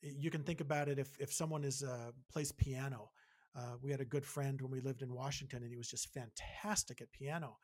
You 0.01 0.32
can 0.32 0.43
think 0.43 0.61
about 0.61 0.88
it 0.88 0.97
if, 0.97 1.20
if 1.20 1.34
someone 1.34 1.63
is 1.63 1.84
uh, 1.84 2.11
plays 2.32 2.51
piano 2.51 3.09
uh, 3.58 3.76
we 3.82 3.91
had 3.91 4.01
a 4.01 4.05
good 4.05 4.26
friend 4.26 4.62
when 4.62 4.72
we 4.72 4.80
lived 4.80 5.01
in 5.01 5.14
Washington, 5.14 5.64
and 5.64 5.72
he 5.72 5.78
was 5.78 5.89
just 5.89 6.14
fantastic 6.14 7.01
at 7.01 7.12
piano, 7.12 7.58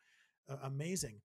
uh, 0.48 0.56
amazing. 0.64 1.20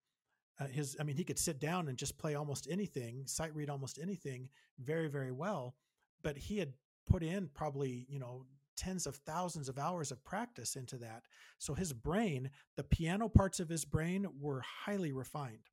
Uh, 0.60 0.68
his, 0.68 0.96
I 1.00 1.04
mean, 1.04 1.16
he 1.16 1.24
could 1.24 1.40
sit 1.40 1.60
down 1.60 1.88
and 1.88 1.98
just 1.98 2.18
play 2.18 2.36
almost 2.36 2.68
anything, 2.70 3.24
sight 3.26 3.56
read 3.56 3.70
almost 3.70 3.98
anything, 4.02 4.50
very, 4.80 5.08
very 5.08 5.32
well. 5.32 5.76
But 6.22 6.38
he 6.38 6.58
had 6.58 6.74
put 7.10 7.24
in 7.24 7.50
probably, 7.54 8.06
you 8.10 8.20
know, 8.20 8.46
tens 8.78 9.08
of 9.08 9.16
thousands 9.16 9.70
of 9.70 9.80
hours 9.80 10.12
of 10.12 10.24
practice 10.24 10.76
into 10.76 10.98
that. 10.98 11.24
So 11.58 11.74
his 11.74 11.92
brain, 11.92 12.50
the 12.78 12.84
piano 12.84 13.28
parts 13.28 13.60
of 13.60 13.70
his 13.70 13.86
brain 13.86 14.28
were 14.40 14.62
highly 14.62 15.12
refined. 15.12 15.70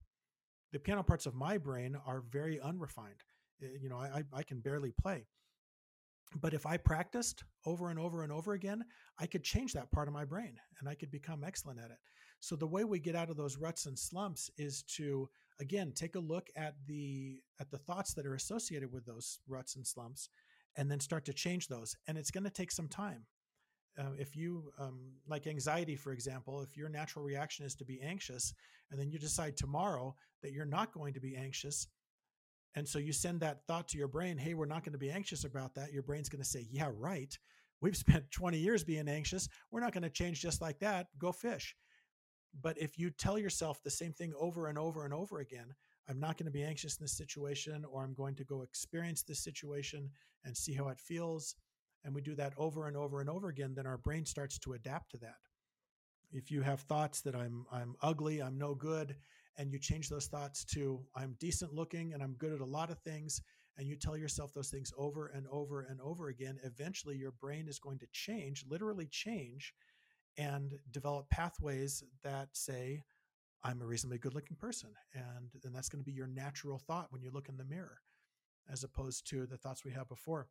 The 0.72 0.78
piano 0.78 1.02
parts 1.02 1.26
of 1.26 1.34
my 1.34 1.58
brain 1.58 1.96
are 2.06 2.22
very 2.30 2.60
unrefined. 2.60 3.22
Uh, 3.62 3.68
you 3.80 3.88
know, 3.88 3.98
I, 3.98 4.22
I 4.32 4.42
can 4.42 4.60
barely 4.60 4.92
play 4.92 5.26
but 6.34 6.54
if 6.54 6.66
I 6.66 6.76
practiced 6.76 7.44
over 7.64 7.90
and 7.90 7.98
over 7.98 8.22
and 8.22 8.32
over 8.32 8.52
again, 8.52 8.84
I 9.18 9.26
could 9.26 9.44
change 9.44 9.72
that 9.72 9.90
part 9.92 10.08
of 10.08 10.14
my 10.14 10.24
brain 10.24 10.56
and 10.80 10.88
I 10.88 10.94
could 10.94 11.10
become 11.10 11.44
excellent 11.44 11.78
at 11.78 11.90
it. 11.90 11.98
So 12.40 12.56
the 12.56 12.66
way 12.66 12.84
we 12.84 12.98
get 12.98 13.16
out 13.16 13.30
of 13.30 13.36
those 13.36 13.56
ruts 13.56 13.86
and 13.86 13.98
slumps 13.98 14.50
is 14.58 14.82
to 14.96 15.28
again 15.60 15.92
take 15.94 16.16
a 16.16 16.20
look 16.20 16.48
at 16.56 16.74
the 16.86 17.40
at 17.60 17.70
the 17.70 17.78
thoughts 17.78 18.14
that 18.14 18.26
are 18.26 18.34
associated 18.34 18.92
with 18.92 19.06
those 19.06 19.40
ruts 19.48 19.76
and 19.76 19.86
slumps 19.86 20.28
and 20.76 20.90
then 20.90 21.00
start 21.00 21.24
to 21.24 21.32
change 21.32 21.68
those 21.68 21.96
and 22.06 22.18
it's 22.18 22.30
going 22.30 22.44
to 22.44 22.50
take 22.50 22.70
some 22.70 22.88
time 22.88 23.24
uh, 23.98 24.12
if 24.18 24.36
you 24.36 24.70
um, 24.78 25.12
like 25.26 25.46
anxiety 25.46 25.96
for 25.96 26.12
example 26.12 26.60
if 26.60 26.76
your 26.76 26.90
natural 26.90 27.24
reaction 27.24 27.64
is 27.64 27.74
to 27.74 27.86
be 27.86 28.00
anxious 28.02 28.52
and 28.90 29.00
then 29.00 29.10
you 29.10 29.18
decide 29.18 29.56
tomorrow 29.56 30.14
that 30.42 30.52
you're 30.52 30.66
not 30.66 30.92
going 30.92 31.14
to 31.14 31.20
be 31.20 31.36
anxious 31.36 31.86
and 32.76 32.86
so 32.86 32.98
you 32.98 33.12
send 33.12 33.40
that 33.40 33.66
thought 33.66 33.88
to 33.88 33.98
your 33.98 34.06
brain, 34.06 34.36
hey, 34.36 34.52
we're 34.52 34.66
not 34.66 34.84
going 34.84 34.92
to 34.92 34.98
be 34.98 35.10
anxious 35.10 35.44
about 35.44 35.74
that. 35.74 35.94
Your 35.94 36.02
brain's 36.02 36.28
going 36.28 36.42
to 36.42 36.48
say, 36.48 36.66
yeah, 36.70 36.90
right. 36.94 37.36
We've 37.80 37.96
spent 38.06 38.30
20 38.30 38.58
years 38.58 38.84
being 38.84 39.08
anxious. 39.08 39.48
We're 39.72 39.80
not 39.80 39.92
going 39.92 40.02
to 40.02 40.10
change 40.10 40.42
just 40.42 40.60
like 40.60 40.78
that. 40.80 41.08
Go 41.18 41.32
fish. 41.32 41.74
But 42.62 42.78
if 42.78 42.98
you 42.98 43.10
tell 43.10 43.38
yourself 43.38 43.82
the 43.82 43.90
same 43.90 44.12
thing 44.12 44.32
over 44.38 44.68
and 44.68 44.78
over 44.78 45.04
and 45.04 45.14
over 45.14 45.40
again, 45.40 45.74
I'm 46.08 46.20
not 46.20 46.36
going 46.36 46.46
to 46.46 46.52
be 46.52 46.62
anxious 46.62 46.96
in 46.98 47.04
this 47.04 47.16
situation, 47.16 47.84
or 47.90 48.04
I'm 48.04 48.14
going 48.14 48.36
to 48.36 48.44
go 48.44 48.62
experience 48.62 49.22
this 49.22 49.42
situation 49.42 50.10
and 50.44 50.56
see 50.56 50.72
how 50.72 50.88
it 50.88 51.00
feels. 51.00 51.56
And 52.04 52.14
we 52.14 52.20
do 52.20 52.34
that 52.36 52.52
over 52.56 52.86
and 52.86 52.96
over 52.96 53.20
and 53.20 53.28
over 53.28 53.48
again, 53.48 53.74
then 53.74 53.86
our 53.86 53.98
brain 53.98 54.24
starts 54.24 54.58
to 54.60 54.74
adapt 54.74 55.10
to 55.12 55.18
that. 55.18 55.36
If 56.30 56.50
you 56.50 56.62
have 56.62 56.80
thoughts 56.80 57.20
that 57.22 57.34
I'm 57.34 57.66
I'm 57.72 57.96
ugly, 58.02 58.42
I'm 58.42 58.58
no 58.58 58.74
good, 58.74 59.16
and 59.58 59.70
you 59.72 59.78
change 59.78 60.08
those 60.08 60.26
thoughts 60.26 60.64
to 60.64 61.00
I'm 61.14 61.36
decent 61.40 61.72
looking 61.72 62.12
and 62.12 62.22
I'm 62.22 62.34
good 62.34 62.52
at 62.52 62.60
a 62.60 62.64
lot 62.64 62.90
of 62.90 62.98
things 62.98 63.40
and 63.78 63.86
you 63.86 63.96
tell 63.96 64.16
yourself 64.16 64.52
those 64.54 64.70
things 64.70 64.92
over 64.96 65.28
and 65.28 65.46
over 65.50 65.82
and 65.82 66.00
over 66.00 66.28
again, 66.28 66.58
eventually 66.64 67.16
your 67.16 67.32
brain 67.32 67.68
is 67.68 67.78
going 67.78 67.98
to 67.98 68.06
change, 68.12 68.64
literally 68.68 69.06
change, 69.06 69.74
and 70.38 70.78
develop 70.92 71.28
pathways 71.30 72.02
that 72.22 72.48
say, 72.52 73.02
I'm 73.62 73.82
a 73.82 73.86
reasonably 73.86 74.18
good 74.18 74.34
looking 74.34 74.56
person. 74.56 74.90
And 75.14 75.50
then 75.62 75.72
that's 75.72 75.88
going 75.88 76.02
to 76.02 76.10
be 76.10 76.16
your 76.16 76.26
natural 76.26 76.78
thought 76.78 77.08
when 77.10 77.22
you 77.22 77.30
look 77.30 77.48
in 77.48 77.56
the 77.56 77.64
mirror, 77.64 77.98
as 78.70 78.84
opposed 78.84 79.28
to 79.30 79.46
the 79.46 79.56
thoughts 79.56 79.84
we 79.84 79.92
have 79.92 80.08
before. 80.08 80.48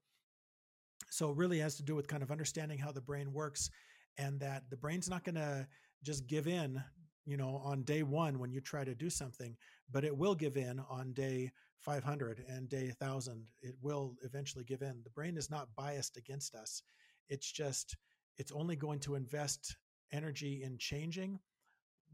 So 1.09 1.29
it 1.31 1.37
really 1.37 1.59
has 1.59 1.75
to 1.77 1.83
do 1.83 1.95
with 1.95 2.07
kind 2.07 2.23
of 2.23 2.31
understanding 2.31 2.77
how 2.77 2.91
the 2.91 3.01
brain 3.01 3.31
works 3.31 3.69
and 4.17 4.39
that 4.39 4.63
the 4.69 4.77
brain's 4.77 5.09
not 5.09 5.23
going 5.23 5.35
to 5.35 5.67
just 6.03 6.27
give 6.27 6.47
in 6.47 6.81
you 7.25 7.37
know, 7.37 7.61
on 7.63 7.83
day 7.83 8.03
one 8.03 8.39
when 8.39 8.51
you 8.51 8.61
try 8.61 8.83
to 8.83 8.95
do 8.95 9.09
something, 9.09 9.55
but 9.91 10.03
it 10.03 10.15
will 10.15 10.35
give 10.35 10.57
in 10.57 10.79
on 10.89 11.13
day 11.13 11.51
500 11.79 12.43
and 12.47 12.69
day 12.69 12.91
1000. 12.99 13.43
It 13.61 13.75
will 13.81 14.15
eventually 14.23 14.63
give 14.63 14.81
in. 14.81 15.01
The 15.03 15.09
brain 15.11 15.37
is 15.37 15.49
not 15.49 15.69
biased 15.75 16.17
against 16.17 16.55
us. 16.55 16.83
It's 17.29 17.51
just, 17.51 17.95
it's 18.37 18.51
only 18.51 18.75
going 18.75 18.99
to 19.01 19.15
invest 19.15 19.75
energy 20.11 20.63
in 20.63 20.77
changing 20.77 21.39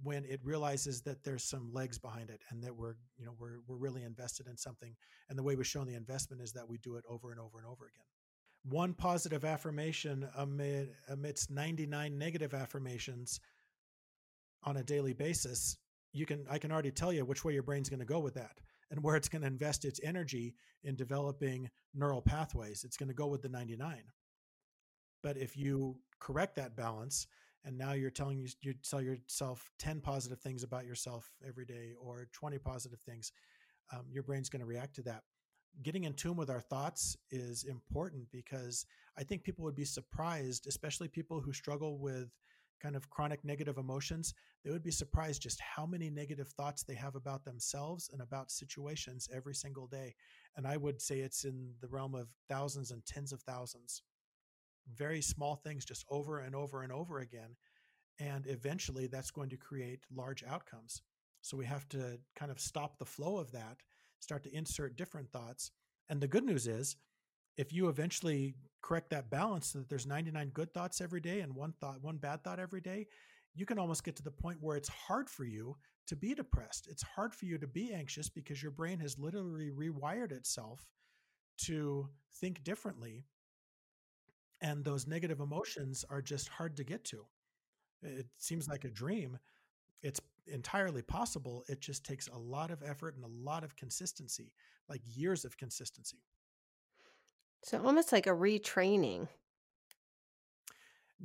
when 0.03 0.25
it 0.25 0.39
realizes 0.43 1.01
that 1.01 1.23
there's 1.23 1.43
some 1.43 1.71
legs 1.71 1.99
behind 1.99 2.29
it 2.29 2.41
and 2.49 2.63
that 2.63 2.75
we're, 2.75 2.95
you 3.17 3.25
know, 3.25 3.35
we're, 3.37 3.59
we're 3.67 3.77
really 3.77 4.03
invested 4.03 4.47
in 4.47 4.57
something. 4.57 4.95
And 5.29 5.37
the 5.37 5.43
way 5.43 5.55
we've 5.55 5.67
shown 5.67 5.85
the 5.85 5.93
investment 5.93 6.41
is 6.41 6.53
that 6.53 6.67
we 6.67 6.77
do 6.79 6.95
it 6.95 7.03
over 7.07 7.31
and 7.31 7.39
over 7.39 7.59
and 7.59 7.67
over 7.67 7.85
again. 7.85 8.05
One 8.63 8.93
positive 8.93 9.43
affirmation 9.43 10.27
amid, 10.35 10.89
amidst 11.09 11.49
99 11.49 12.17
negative 12.17 12.53
affirmations 12.53 13.39
on 14.63 14.77
a 14.77 14.83
daily 14.83 15.13
basis, 15.13 15.77
you 16.13 16.25
can 16.25 16.45
I 16.49 16.57
can 16.57 16.71
already 16.71 16.91
tell 16.91 17.13
you 17.13 17.25
which 17.25 17.43
way 17.43 17.53
your 17.53 17.63
brain's 17.63 17.89
going 17.89 17.99
to 17.99 18.05
go 18.05 18.19
with 18.19 18.33
that 18.35 18.59
and 18.89 19.01
where 19.01 19.15
it's 19.15 19.29
going 19.29 19.41
to 19.41 19.47
invest 19.47 19.85
its 19.85 20.01
energy 20.03 20.53
in 20.83 20.95
developing 20.95 21.69
neural 21.93 22.21
pathways. 22.21 22.83
It's 22.83 22.97
going 22.97 23.09
to 23.09 23.15
go 23.15 23.27
with 23.27 23.41
the 23.41 23.49
99. 23.49 24.03
But 25.23 25.37
if 25.37 25.55
you 25.55 25.95
correct 26.19 26.55
that 26.55 26.75
balance 26.75 27.27
and 27.63 27.77
now 27.77 27.93
you're 27.93 28.09
telling 28.09 28.37
you 28.37 28.47
you 28.61 28.73
tell 28.73 29.01
yourself 29.01 29.71
10 29.79 30.01
positive 30.01 30.39
things 30.39 30.63
about 30.63 30.85
yourself 30.85 31.31
every 31.47 31.65
day 31.65 31.93
or 31.99 32.27
20 32.33 32.57
positive 32.57 32.99
things, 33.01 33.31
um, 33.93 34.05
your 34.11 34.23
brain's 34.23 34.49
going 34.49 34.61
to 34.61 34.65
react 34.65 34.95
to 34.95 35.01
that. 35.03 35.23
Getting 35.83 36.03
in 36.03 36.13
tune 36.13 36.35
with 36.35 36.49
our 36.49 36.59
thoughts 36.59 37.15
is 37.29 37.63
important 37.63 38.25
because 38.31 38.85
I 39.17 39.23
think 39.23 39.43
people 39.43 39.63
would 39.63 39.75
be 39.75 39.85
surprised, 39.85 40.67
especially 40.67 41.07
people 41.07 41.39
who 41.39 41.53
struggle 41.53 41.97
with 41.97 42.29
kind 42.81 42.95
of 42.95 43.09
chronic 43.09 43.43
negative 43.43 43.77
emotions, 43.77 44.33
they 44.63 44.71
would 44.71 44.83
be 44.83 44.91
surprised 44.91 45.41
just 45.41 45.59
how 45.59 45.85
many 45.85 46.09
negative 46.09 46.47
thoughts 46.49 46.83
they 46.83 46.95
have 46.95 47.15
about 47.15 47.45
themselves 47.45 48.09
and 48.11 48.21
about 48.21 48.51
situations 48.51 49.29
every 49.33 49.53
single 49.55 49.87
day. 49.87 50.15
And 50.55 50.65
I 50.65 50.77
would 50.77 51.01
say 51.01 51.19
it's 51.19 51.43
in 51.43 51.73
the 51.81 51.87
realm 51.87 52.15
of 52.15 52.29
thousands 52.49 52.91
and 52.91 53.05
tens 53.05 53.31
of 53.31 53.41
thousands. 53.41 54.03
Very 54.95 55.21
small 55.21 55.55
things 55.55 55.85
just 55.85 56.05
over 56.09 56.39
and 56.39 56.55
over 56.55 56.83
and 56.83 56.91
over 56.91 57.19
again. 57.19 57.55
And 58.19 58.45
eventually 58.47 59.07
that's 59.07 59.31
going 59.31 59.49
to 59.49 59.57
create 59.57 60.01
large 60.13 60.43
outcomes. 60.43 61.01
So 61.41 61.57
we 61.57 61.65
have 61.65 61.87
to 61.89 62.19
kind 62.35 62.51
of 62.51 62.59
stop 62.59 62.97
the 62.97 63.05
flow 63.05 63.37
of 63.37 63.51
that, 63.51 63.77
start 64.19 64.43
to 64.43 64.55
insert 64.55 64.95
different 64.95 65.31
thoughts. 65.31 65.71
And 66.09 66.21
the 66.21 66.27
good 66.27 66.43
news 66.43 66.67
is, 66.67 66.97
if 67.57 67.73
you 67.73 67.89
eventually 67.89 68.55
correct 68.81 69.09
that 69.11 69.29
balance 69.29 69.67
so 69.67 69.79
that 69.79 69.89
there's 69.89 70.07
99 70.07 70.49
good 70.49 70.73
thoughts 70.73 71.01
every 71.01 71.21
day 71.21 71.41
and 71.41 71.53
one 71.53 71.73
thought 71.79 72.01
one 72.01 72.17
bad 72.17 72.43
thought 72.43 72.59
every 72.59 72.81
day 72.81 73.05
you 73.53 73.65
can 73.65 73.77
almost 73.77 74.03
get 74.03 74.15
to 74.15 74.23
the 74.23 74.31
point 74.31 74.57
where 74.61 74.77
it's 74.77 74.89
hard 74.89 75.29
for 75.29 75.43
you 75.43 75.75
to 76.07 76.15
be 76.15 76.33
depressed. 76.33 76.87
It's 76.89 77.03
hard 77.03 77.33
for 77.33 77.45
you 77.45 77.57
to 77.57 77.67
be 77.67 77.93
anxious 77.93 78.29
because 78.29 78.61
your 78.61 78.71
brain 78.71 78.99
has 78.99 79.19
literally 79.19 79.69
rewired 79.69 80.31
itself 80.31 80.85
to 81.65 82.09
think 82.35 82.63
differently. 82.63 83.25
And 84.61 84.83
those 84.83 85.07
negative 85.07 85.39
emotions 85.39 86.05
are 86.09 86.21
just 86.21 86.47
hard 86.47 86.77
to 86.77 86.83
get 86.83 87.03
to. 87.05 87.25
It 88.03 88.27
seems 88.37 88.67
like 88.67 88.85
a 88.85 88.89
dream. 88.89 89.37
It's 90.01 90.21
entirely 90.47 91.01
possible. 91.01 91.63
It 91.67 91.81
just 91.81 92.05
takes 92.05 92.27
a 92.27 92.37
lot 92.37 92.71
of 92.71 92.83
effort 92.83 93.15
and 93.15 93.25
a 93.25 93.49
lot 93.49 93.63
of 93.63 93.75
consistency, 93.75 94.53
like 94.87 95.01
years 95.05 95.45
of 95.45 95.57
consistency. 95.57 96.17
So 97.63 97.83
almost 97.85 98.11
like 98.11 98.27
a 98.27 98.31
retraining. 98.31 99.27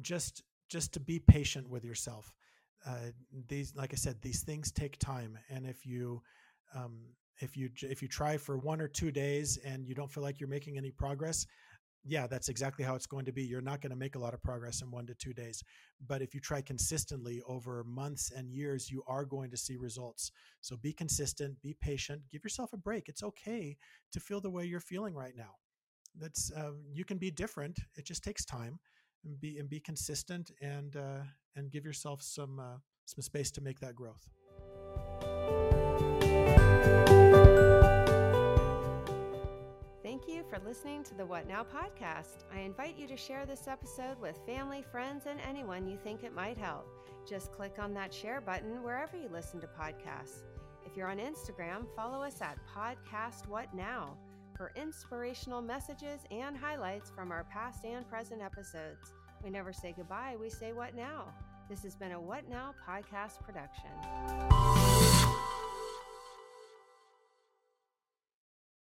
Just 0.00 0.42
just 0.68 0.92
to 0.94 1.00
be 1.00 1.18
patient 1.18 1.68
with 1.68 1.84
yourself. 1.84 2.32
Uh, 2.84 3.10
these, 3.48 3.74
like 3.74 3.92
I 3.92 3.96
said, 3.96 4.20
these 4.20 4.42
things 4.42 4.70
take 4.70 4.98
time, 4.98 5.38
and 5.48 5.66
if 5.66 5.86
you 5.86 6.22
um, 6.74 6.98
if 7.38 7.56
you 7.56 7.70
if 7.82 8.02
you 8.02 8.08
try 8.08 8.36
for 8.36 8.58
one 8.58 8.80
or 8.80 8.88
two 8.88 9.10
days 9.10 9.58
and 9.64 9.86
you 9.86 9.94
don't 9.94 10.10
feel 10.10 10.22
like 10.22 10.40
you're 10.40 10.48
making 10.48 10.76
any 10.76 10.90
progress, 10.90 11.46
yeah, 12.04 12.26
that's 12.26 12.48
exactly 12.48 12.84
how 12.84 12.94
it's 12.94 13.06
going 13.06 13.24
to 13.24 13.32
be. 13.32 13.42
You're 13.42 13.60
not 13.60 13.80
going 13.80 13.90
to 13.90 13.96
make 13.96 14.14
a 14.14 14.18
lot 14.18 14.34
of 14.34 14.42
progress 14.42 14.82
in 14.82 14.90
one 14.90 15.06
to 15.06 15.14
two 15.14 15.32
days. 15.32 15.62
But 16.06 16.22
if 16.22 16.34
you 16.34 16.40
try 16.40 16.60
consistently 16.60 17.42
over 17.48 17.82
months 17.84 18.30
and 18.30 18.50
years, 18.50 18.90
you 18.90 19.02
are 19.08 19.24
going 19.24 19.50
to 19.50 19.56
see 19.56 19.76
results. 19.76 20.30
So 20.60 20.76
be 20.76 20.92
consistent, 20.92 21.60
be 21.62 21.74
patient, 21.80 22.22
give 22.30 22.44
yourself 22.44 22.72
a 22.72 22.76
break. 22.76 23.08
It's 23.08 23.22
okay 23.22 23.76
to 24.12 24.20
feel 24.20 24.40
the 24.40 24.50
way 24.50 24.64
you're 24.64 24.80
feeling 24.80 25.14
right 25.14 25.34
now. 25.36 25.54
That's 26.18 26.50
uh, 26.52 26.72
you 26.92 27.04
can 27.04 27.18
be 27.18 27.30
different. 27.30 27.78
It 27.96 28.04
just 28.04 28.24
takes 28.24 28.44
time, 28.44 28.78
and 29.24 29.38
be 29.40 29.58
and 29.58 29.68
be 29.68 29.80
consistent, 29.80 30.50
and 30.60 30.96
uh, 30.96 31.22
and 31.56 31.70
give 31.70 31.84
yourself 31.84 32.22
some 32.22 32.58
uh, 32.58 32.78
some 33.04 33.22
space 33.22 33.50
to 33.52 33.60
make 33.60 33.80
that 33.80 33.94
growth. 33.94 34.28
Thank 40.02 40.28
you 40.28 40.44
for 40.48 40.58
listening 40.64 41.02
to 41.04 41.14
the 41.14 41.26
What 41.26 41.46
Now 41.46 41.64
podcast. 41.64 42.44
I 42.54 42.60
invite 42.60 42.96
you 42.96 43.06
to 43.08 43.16
share 43.16 43.44
this 43.44 43.68
episode 43.68 44.18
with 44.20 44.38
family, 44.46 44.82
friends, 44.90 45.24
and 45.26 45.38
anyone 45.46 45.86
you 45.86 45.98
think 46.02 46.24
it 46.24 46.34
might 46.34 46.56
help. 46.56 46.86
Just 47.28 47.52
click 47.52 47.74
on 47.78 47.92
that 47.94 48.14
share 48.14 48.40
button 48.40 48.82
wherever 48.82 49.16
you 49.16 49.28
listen 49.28 49.60
to 49.60 49.66
podcasts. 49.66 50.44
If 50.86 50.96
you're 50.96 51.10
on 51.10 51.18
Instagram, 51.18 51.86
follow 51.96 52.22
us 52.22 52.40
at 52.40 52.58
Podcast 52.72 53.48
What 53.48 53.74
Now 53.74 54.16
for 54.56 54.72
inspirational 54.74 55.60
messages 55.60 56.20
and 56.30 56.56
highlights 56.56 57.10
from 57.10 57.30
our 57.30 57.44
past 57.44 57.84
and 57.84 58.08
present 58.08 58.42
episodes. 58.42 59.12
We 59.44 59.50
never 59.50 59.72
say 59.72 59.94
goodbye, 59.96 60.36
we 60.40 60.50
say 60.50 60.72
what 60.72 60.94
now. 60.94 61.26
This 61.68 61.82
has 61.82 61.96
been 61.96 62.12
a 62.12 62.20
What 62.20 62.48
Now 62.48 62.74
podcast 62.88 63.42
production. 63.42 64.45